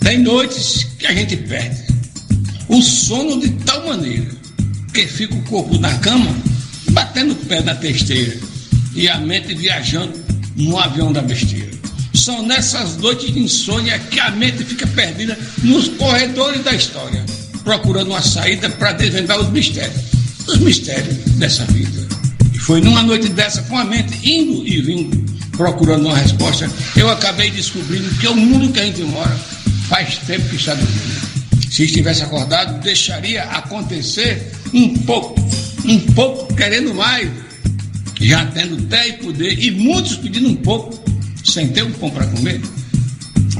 Tem 0.00 0.18
noites 0.18 0.84
que 0.96 1.08
a 1.08 1.12
gente 1.12 1.36
perde 1.38 1.82
o 2.68 2.80
sono 2.80 3.40
de 3.40 3.50
tal 3.64 3.84
maneira 3.84 4.43
que 4.94 5.08
fica 5.08 5.34
o 5.34 5.42
corpo 5.42 5.76
na 5.76 5.92
cama 5.98 6.32
batendo 6.90 7.32
o 7.32 7.36
pé 7.36 7.60
na 7.60 7.74
testeira 7.74 8.38
e 8.94 9.08
a 9.08 9.18
mente 9.18 9.52
viajando 9.52 10.12
no 10.54 10.78
avião 10.78 11.12
da 11.12 11.20
besteira. 11.20 11.72
São 12.14 12.46
nessas 12.46 12.96
noites 12.98 13.32
de 13.32 13.40
insônia 13.40 13.98
que 13.98 14.20
a 14.20 14.30
mente 14.30 14.64
fica 14.64 14.86
perdida 14.86 15.36
nos 15.64 15.88
corredores 15.88 16.62
da 16.62 16.72
história, 16.72 17.24
procurando 17.64 18.10
uma 18.10 18.22
saída 18.22 18.70
para 18.70 18.92
desvendar 18.92 19.40
os 19.40 19.50
mistérios, 19.50 20.00
os 20.46 20.58
mistérios 20.58 21.16
dessa 21.38 21.64
vida. 21.64 22.06
E 22.54 22.58
foi 22.60 22.80
numa 22.80 23.02
noite 23.02 23.28
dessa, 23.30 23.62
com 23.62 23.76
a 23.76 23.84
mente 23.84 24.16
indo 24.22 24.64
e 24.64 24.80
vindo, 24.80 25.50
procurando 25.56 26.06
uma 26.06 26.16
resposta, 26.16 26.70
eu 26.96 27.10
acabei 27.10 27.50
descobrindo 27.50 28.08
que 28.20 28.28
o 28.28 28.36
mundo 28.36 28.72
que 28.72 28.78
a 28.78 28.84
gente 28.84 29.02
mora 29.02 29.36
faz 29.88 30.18
tempo 30.18 30.48
que 30.50 30.56
está 30.56 30.74
dormindo. 30.74 31.43
Se 31.70 31.84
estivesse 31.84 32.22
acordado, 32.22 32.80
deixaria 32.82 33.42
acontecer 33.44 34.52
um 34.72 34.94
pouco, 34.98 35.40
um 35.84 36.00
pouco 36.12 36.54
querendo 36.54 36.94
mais, 36.94 37.28
já 38.20 38.46
tendo 38.46 38.80
té 38.86 39.08
e 39.08 39.12
poder, 39.14 39.58
e 39.58 39.70
muitos 39.70 40.16
pedindo 40.16 40.48
um 40.48 40.56
pouco, 40.56 41.02
sem 41.44 41.68
ter 41.68 41.82
um 41.82 41.92
pão 41.92 42.10
para 42.10 42.26
comer. 42.26 42.60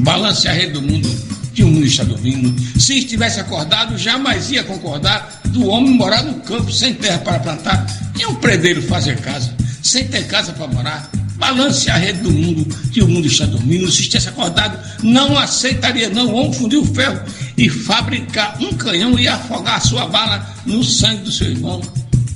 Balance 0.01 0.47
a 0.49 0.53
rede 0.53 0.73
do 0.73 0.83
mundo, 0.83 1.09
que 1.55 1.63
o 1.63 1.69
mundo 1.69 1.87
está 1.87 2.05
dormindo. 2.05 2.55
Se 2.81 2.99
estivesse 2.99 3.41
acordado, 3.41 3.97
jamais 3.99 4.51
ia 4.51 4.65
concordar 4.65 5.41
do 5.47 5.69
homem 5.69 5.95
morar 5.95 6.23
no 6.23 6.35
campo 6.41 6.71
sem 6.73 6.95
terra 6.95 7.19
para 7.19 7.39
plantar 7.39 7.87
e 8.19 8.27
um 8.27 8.35
predeiro 8.37 8.83
fazer 8.83 9.19
casa, 9.21 9.55
sem 9.83 10.07
ter 10.07 10.27
casa 10.27 10.53
para 10.53 10.67
morar. 10.67 11.11
Balance 11.37 11.91
a 11.91 11.97
rede 11.97 12.21
do 12.21 12.31
mundo, 12.31 12.65
que 12.93 13.03
o 13.03 13.09
mundo 13.09 13.27
está 13.27 13.45
dormindo. 13.45 13.91
Se 13.91 14.03
estivesse 14.03 14.29
acordado, 14.29 14.79
não 15.03 15.37
aceitaria 15.37 16.09
não 16.09 16.33
homem 16.33 16.53
fundir 16.53 16.79
o 16.79 16.85
ferro 16.85 17.21
e 17.57 17.69
fabricar 17.69 18.57
um 18.61 18.73
canhão 18.75 19.19
e 19.19 19.27
afogar 19.27 19.77
a 19.77 19.81
sua 19.81 20.07
bala 20.07 20.47
no 20.65 20.83
sangue 20.83 21.23
do 21.23 21.33
seu 21.33 21.51
irmão. 21.51 21.81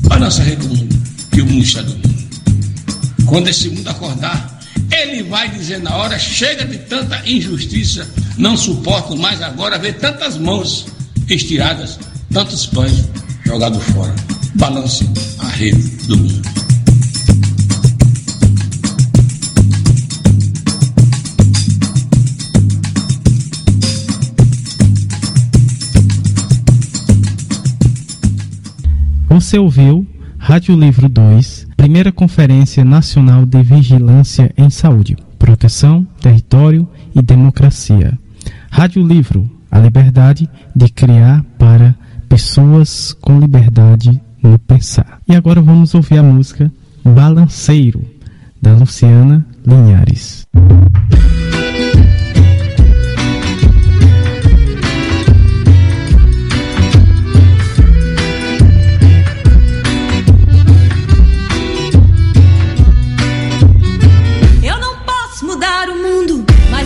Balance 0.01 0.41
a 0.41 0.45
rede 0.45 0.67
do 0.67 0.75
mundo, 0.75 0.97
que 1.31 1.41
o 1.41 1.47
mundo 1.47 1.65
está 1.65 1.83
dormindo. 1.83 2.09
Quando 3.27 3.49
esse 3.49 3.69
mundo 3.69 3.89
acordar, 3.89 4.59
ele 4.91 5.23
vai 5.23 5.49
dizer 5.51 5.81
na 5.81 5.95
hora: 5.97 6.19
chega 6.19 6.65
de 6.65 6.79
tanta 6.79 7.23
injustiça, 7.29 8.09
não 8.37 8.57
suporto 8.57 9.17
mais 9.17 9.43
agora 9.43 9.79
ver 9.79 9.95
tantas 9.95 10.37
mãos 10.37 10.87
estiradas, 11.29 11.99
tantos 12.33 12.67
pães 12.67 13.05
jogados 13.45 13.83
fora. 13.85 14.15
Balance 14.55 15.09
a 15.39 15.49
rede 15.49 15.83
do 16.07 16.17
mundo. 16.17 16.68
Você 29.39 29.57
ouviu 29.57 30.05
Rádio 30.37 30.75
Livro 30.75 31.09
2, 31.09 31.69
primeira 31.77 32.11
Conferência 32.11 32.85
Nacional 32.85 33.47
de 33.47 33.63
Vigilância 33.63 34.53
em 34.59 34.69
Saúde, 34.69 35.17
Proteção, 35.39 36.05
Território 36.21 36.89
e 37.15 37.23
Democracia. 37.23 38.19
Rádio 38.69 39.01
Livro, 39.01 39.49
a 39.71 39.79
liberdade 39.79 40.51
de 40.75 40.89
criar 40.89 41.45
para 41.57 41.95
pessoas 42.29 43.13
com 43.21 43.39
liberdade 43.39 44.21
no 44.43 44.59
pensar. 44.59 45.21
E 45.29 45.37
agora 45.37 45.63
vamos 45.63 45.95
ouvir 45.95 46.19
a 46.19 46.23
música 46.25 46.73
Balanceiro, 47.05 48.05
da 48.61 48.75
Luciana 48.75 49.47
Linhares. 49.65 50.49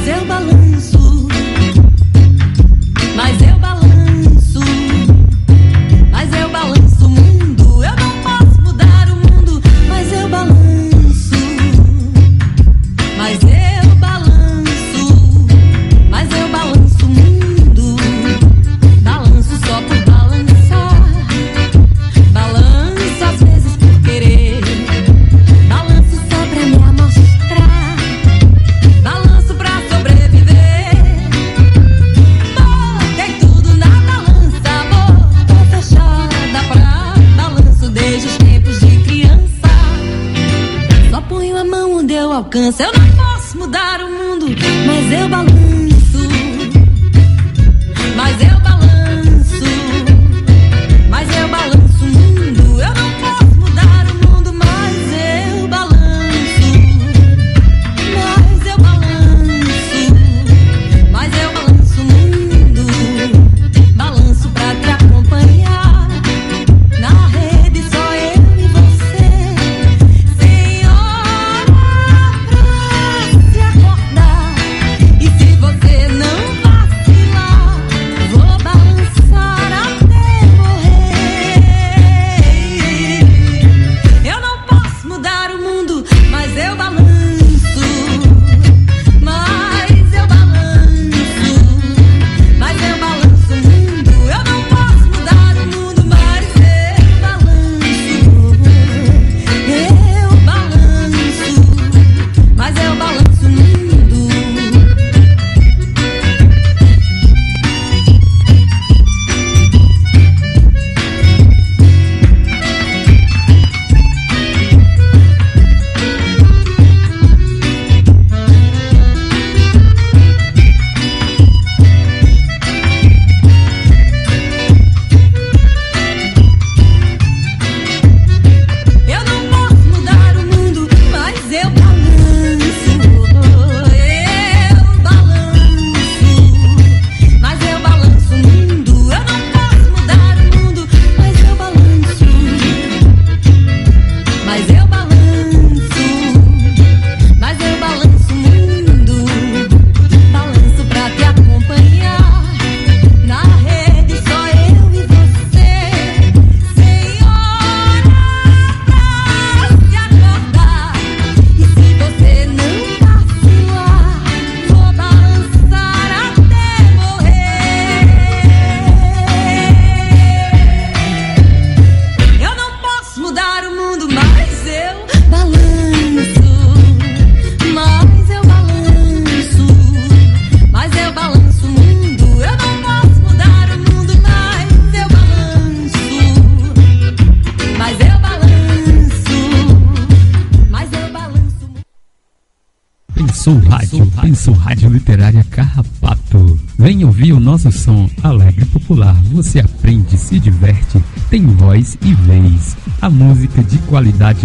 Mundo, 0.03 0.27
mas 0.27 0.52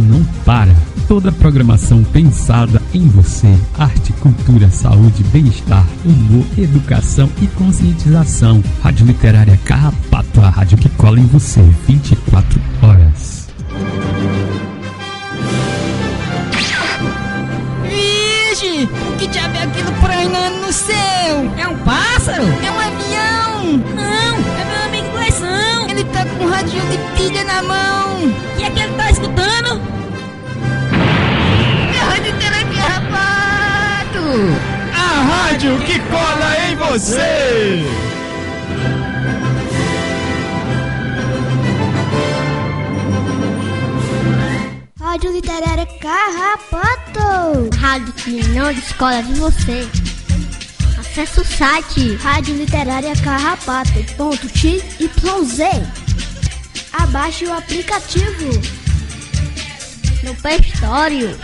não 0.01 0.23
para. 0.45 0.73
Toda 1.07 1.29
a 1.29 1.33
programação 1.33 2.03
pensada 2.03 2.81
em 2.93 3.07
você. 3.07 3.47
Arte, 3.77 4.11
cultura, 4.13 4.69
saúde, 4.69 5.23
bem-estar, 5.25 5.85
humor, 6.05 6.45
educação 6.57 7.29
e 7.41 7.47
conscientização. 7.47 8.63
Rádio 8.83 9.05
Literária 9.05 9.57
Carrapato, 9.63 10.41
a 10.41 10.49
rádio 10.49 10.77
que 10.77 10.89
cola 10.89 11.19
em 11.19 11.25
você 11.25 11.61
24 11.87 12.61
horas. 12.81 13.47
Vixe, 17.83 18.89
que 19.17 19.27
diabo 19.27 19.55
é 19.55 19.63
aquilo 19.63 19.91
prainando 19.93 20.57
no 20.65 20.73
céu? 20.73 21.53
É 21.57 21.67
um 21.67 21.77
pássaro? 21.77 22.43
É 22.43 22.71
um 22.71 22.79
avião? 22.79 24.06
Pilha 27.15 27.43
na 27.43 27.63
mão. 27.63 28.33
E 28.57 28.63
é 28.63 28.69
que 28.69 28.79
ele 28.79 28.93
tá 28.93 29.11
escutando? 29.11 29.81
É 31.93 31.99
a 31.99 32.05
rádio 32.05 32.33
terapia, 32.39 32.83
rapato. 32.83 34.25
A 34.93 35.21
rádio 35.21 35.79
que 35.79 35.99
cola 35.99 36.57
em 36.69 36.75
você! 36.75 37.83
Rádio 45.17 45.31
Literária 45.31 45.87
Carrapato. 45.99 47.75
Rádio 47.75 48.13
que 48.13 48.43
não 48.49 48.71
descola 48.71 49.23
de 49.23 49.33
você. 49.33 49.87
Acesse 50.99 51.39
o 51.39 51.43
site 51.43 52.15
Rádio 52.17 52.55
Literária 52.55 53.15
Carrapato.xyz. 53.15 54.83
Abaixe 56.99 57.45
o 57.45 57.53
aplicativo 57.53 58.49
no 60.23 60.33
Play 60.35 60.59
Store. 60.73 61.37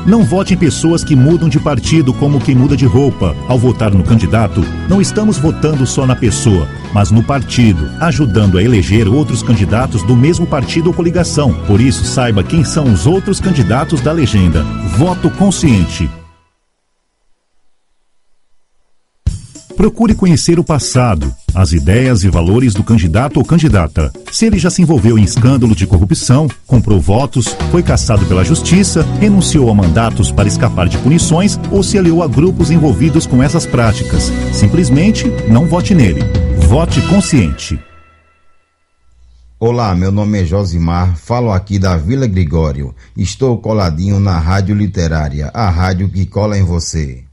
Não 0.05 0.23
vote 0.23 0.53
em 0.53 0.57
pessoas 0.57 1.03
que 1.03 1.15
mudam 1.15 1.49
de 1.49 1.59
partido 1.59 2.13
como 2.13 2.39
quem 2.39 2.53
muda 2.53 2.77
de 2.77 2.85
roupa. 2.85 3.35
Ao 3.47 3.57
votar 3.57 3.91
no 3.91 4.03
candidato, 4.03 4.61
não 4.87 5.01
estamos 5.01 5.39
votando 5.39 5.87
só 5.87 6.05
na 6.05 6.15
pessoa, 6.15 6.67
mas 6.93 7.09
no 7.09 7.23
partido, 7.23 7.89
ajudando 7.99 8.59
a 8.59 8.63
eleger 8.63 9.07
outros 9.07 9.41
candidatos 9.41 10.03
do 10.03 10.15
mesmo 10.15 10.45
partido 10.45 10.87
ou 10.87 10.93
coligação. 10.93 11.51
Por 11.65 11.81
isso, 11.81 12.05
saiba 12.05 12.43
quem 12.43 12.63
são 12.63 12.93
os 12.93 13.07
outros 13.07 13.39
candidatos 13.39 13.99
da 13.99 14.11
legenda. 14.11 14.61
Voto 14.95 15.27
consciente. 15.31 16.07
Procure 19.75 20.13
conhecer 20.13 20.59
o 20.59 20.63
passado, 20.63 21.33
as 21.55 21.71
ideias 21.71 22.23
e 22.23 22.29
valores 22.29 22.73
do 22.73 22.83
candidato 22.83 23.37
ou 23.37 23.45
candidata. 23.45 24.11
Se 24.31 24.45
ele 24.45 24.59
já 24.59 24.69
se 24.69 24.81
envolveu 24.81 25.17
em 25.17 25.23
escândalo 25.23 25.73
de 25.73 25.87
corrupção, 25.87 26.47
comprou 26.67 26.99
votos, 26.99 27.47
foi 27.71 27.81
caçado 27.81 28.25
pela 28.25 28.43
justiça, 28.43 29.03
renunciou 29.19 29.71
a 29.71 29.73
mandatos 29.73 30.31
para 30.31 30.47
escapar 30.47 30.89
de 30.89 30.97
punições 30.97 31.57
ou 31.71 31.81
se 31.81 31.97
aliou 31.97 32.21
a 32.21 32.27
grupos 32.27 32.69
envolvidos 32.69 33.25
com 33.25 33.41
essas 33.41 33.65
práticas. 33.65 34.31
Simplesmente 34.53 35.25
não 35.49 35.65
vote 35.65 35.95
nele. 35.95 36.21
Vote 36.67 37.01
consciente. 37.07 37.79
Olá, 39.57 39.95
meu 39.95 40.11
nome 40.11 40.41
é 40.41 40.45
Josimar, 40.45 41.15
falo 41.15 41.49
aqui 41.49 41.79
da 41.79 41.95
Vila 41.95 42.27
Gregório. 42.27 42.93
Estou 43.15 43.57
coladinho 43.57 44.19
na 44.19 44.37
Rádio 44.37 44.75
Literária, 44.75 45.49
a 45.53 45.69
rádio 45.69 46.09
que 46.09 46.25
cola 46.25 46.57
em 46.57 46.63
você. 46.63 47.23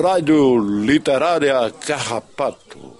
Rádio 0.00 0.58
Literária 0.58 1.72
Carrapato, 1.84 2.97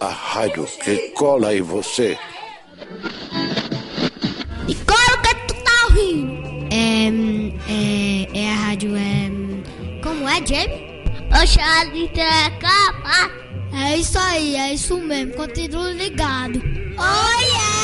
a 0.00 0.08
rádio 0.08 0.64
que 0.82 1.10
cola 1.10 1.54
em 1.54 1.60
você. 1.60 2.18
E 4.66 4.74
claro 4.74 5.22
que 5.22 5.34
tu 5.46 5.54
tá 5.62 5.84
ouvindo. 5.84 6.40
É, 6.72 7.08
é, 7.68 8.38
é 8.40 8.52
a 8.52 8.56
rádio, 8.56 8.96
é... 8.96 9.30
Como 10.02 10.28
é, 10.28 10.36
Jamie? 10.46 11.04
Oxa, 11.40 11.62
a 11.62 11.84
Literária 11.84 12.58
Carrapato. 12.58 13.40
É 13.72 13.96
isso 13.98 14.18
aí, 14.18 14.56
é 14.56 14.74
isso 14.74 14.98
mesmo. 14.98 15.34
Continua 15.34 15.90
ligado. 15.92 16.60
Oh, 16.98 17.40
yeah! 17.40 17.79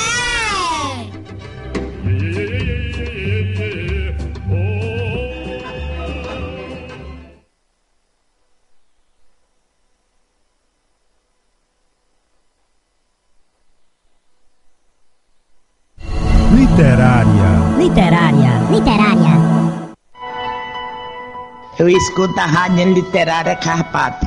Literária. 16.77 17.79
Literária. 17.79 18.51
Literária. 18.71 19.33
Eu 21.79 21.89
escuto 21.89 22.39
a 22.39 22.45
Rádio 22.45 22.93
Literária 22.93 23.57
Carpato. 23.57 24.27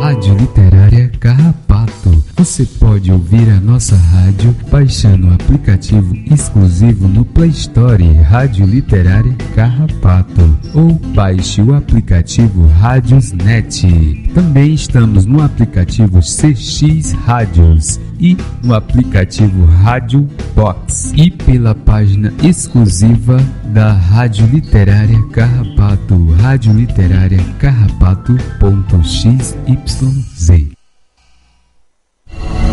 Rádio 0.00 0.36
Literária 0.36 1.10
Carrapato. 1.18 2.19
Você 2.40 2.64
pode 2.64 3.12
ouvir 3.12 3.48
a 3.50 3.60
nossa 3.60 3.94
rádio 3.94 4.56
baixando 4.70 5.28
o 5.28 5.34
aplicativo 5.34 6.16
exclusivo 6.32 7.06
no 7.06 7.22
Play 7.22 7.50
Store 7.50 8.02
Rádio 8.14 8.64
Literária 8.64 9.36
Carrapato 9.54 10.58
ou 10.72 10.94
baixe 11.14 11.60
o 11.60 11.74
aplicativo 11.74 12.66
Rádiosnet. 12.66 14.30
Também 14.34 14.72
estamos 14.72 15.26
no 15.26 15.42
aplicativo 15.42 16.20
CX 16.20 17.12
Rádios 17.26 18.00
e 18.18 18.38
no 18.64 18.72
aplicativo 18.72 19.66
Rádio 19.66 20.26
Box 20.56 21.12
e 21.14 21.30
pela 21.30 21.74
página 21.74 22.32
exclusiva 22.42 23.36
da 23.66 23.92
Rádio 23.92 24.46
Literária 24.46 25.22
Carrapato, 25.28 26.32
Rádio 26.40 26.72
Literária 26.72 27.44
Carrapato.xyz. 27.58 29.54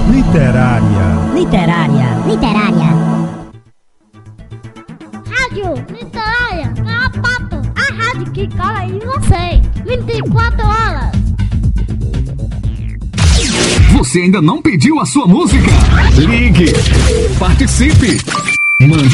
Literária. 0.10 1.34
Literária. 1.34 2.08
Literária. 2.26 2.90
Rádio 5.30 5.86
Literária 5.90 6.74
Carrapato. 6.76 7.62
A 7.76 7.94
rádio 7.94 8.32
que 8.32 8.48
cola 8.56 8.86
em 8.86 9.00
você. 9.00 9.62
24 9.86 10.66
horas. 10.66 11.18
Você 13.94 14.22
ainda 14.22 14.42
não 14.42 14.62
pediu 14.62 15.00
a 15.00 15.06
sua 15.06 15.26
música? 15.26 15.72
Ligue! 16.18 16.72
Participe! 17.40 18.18
Mande 18.80 19.06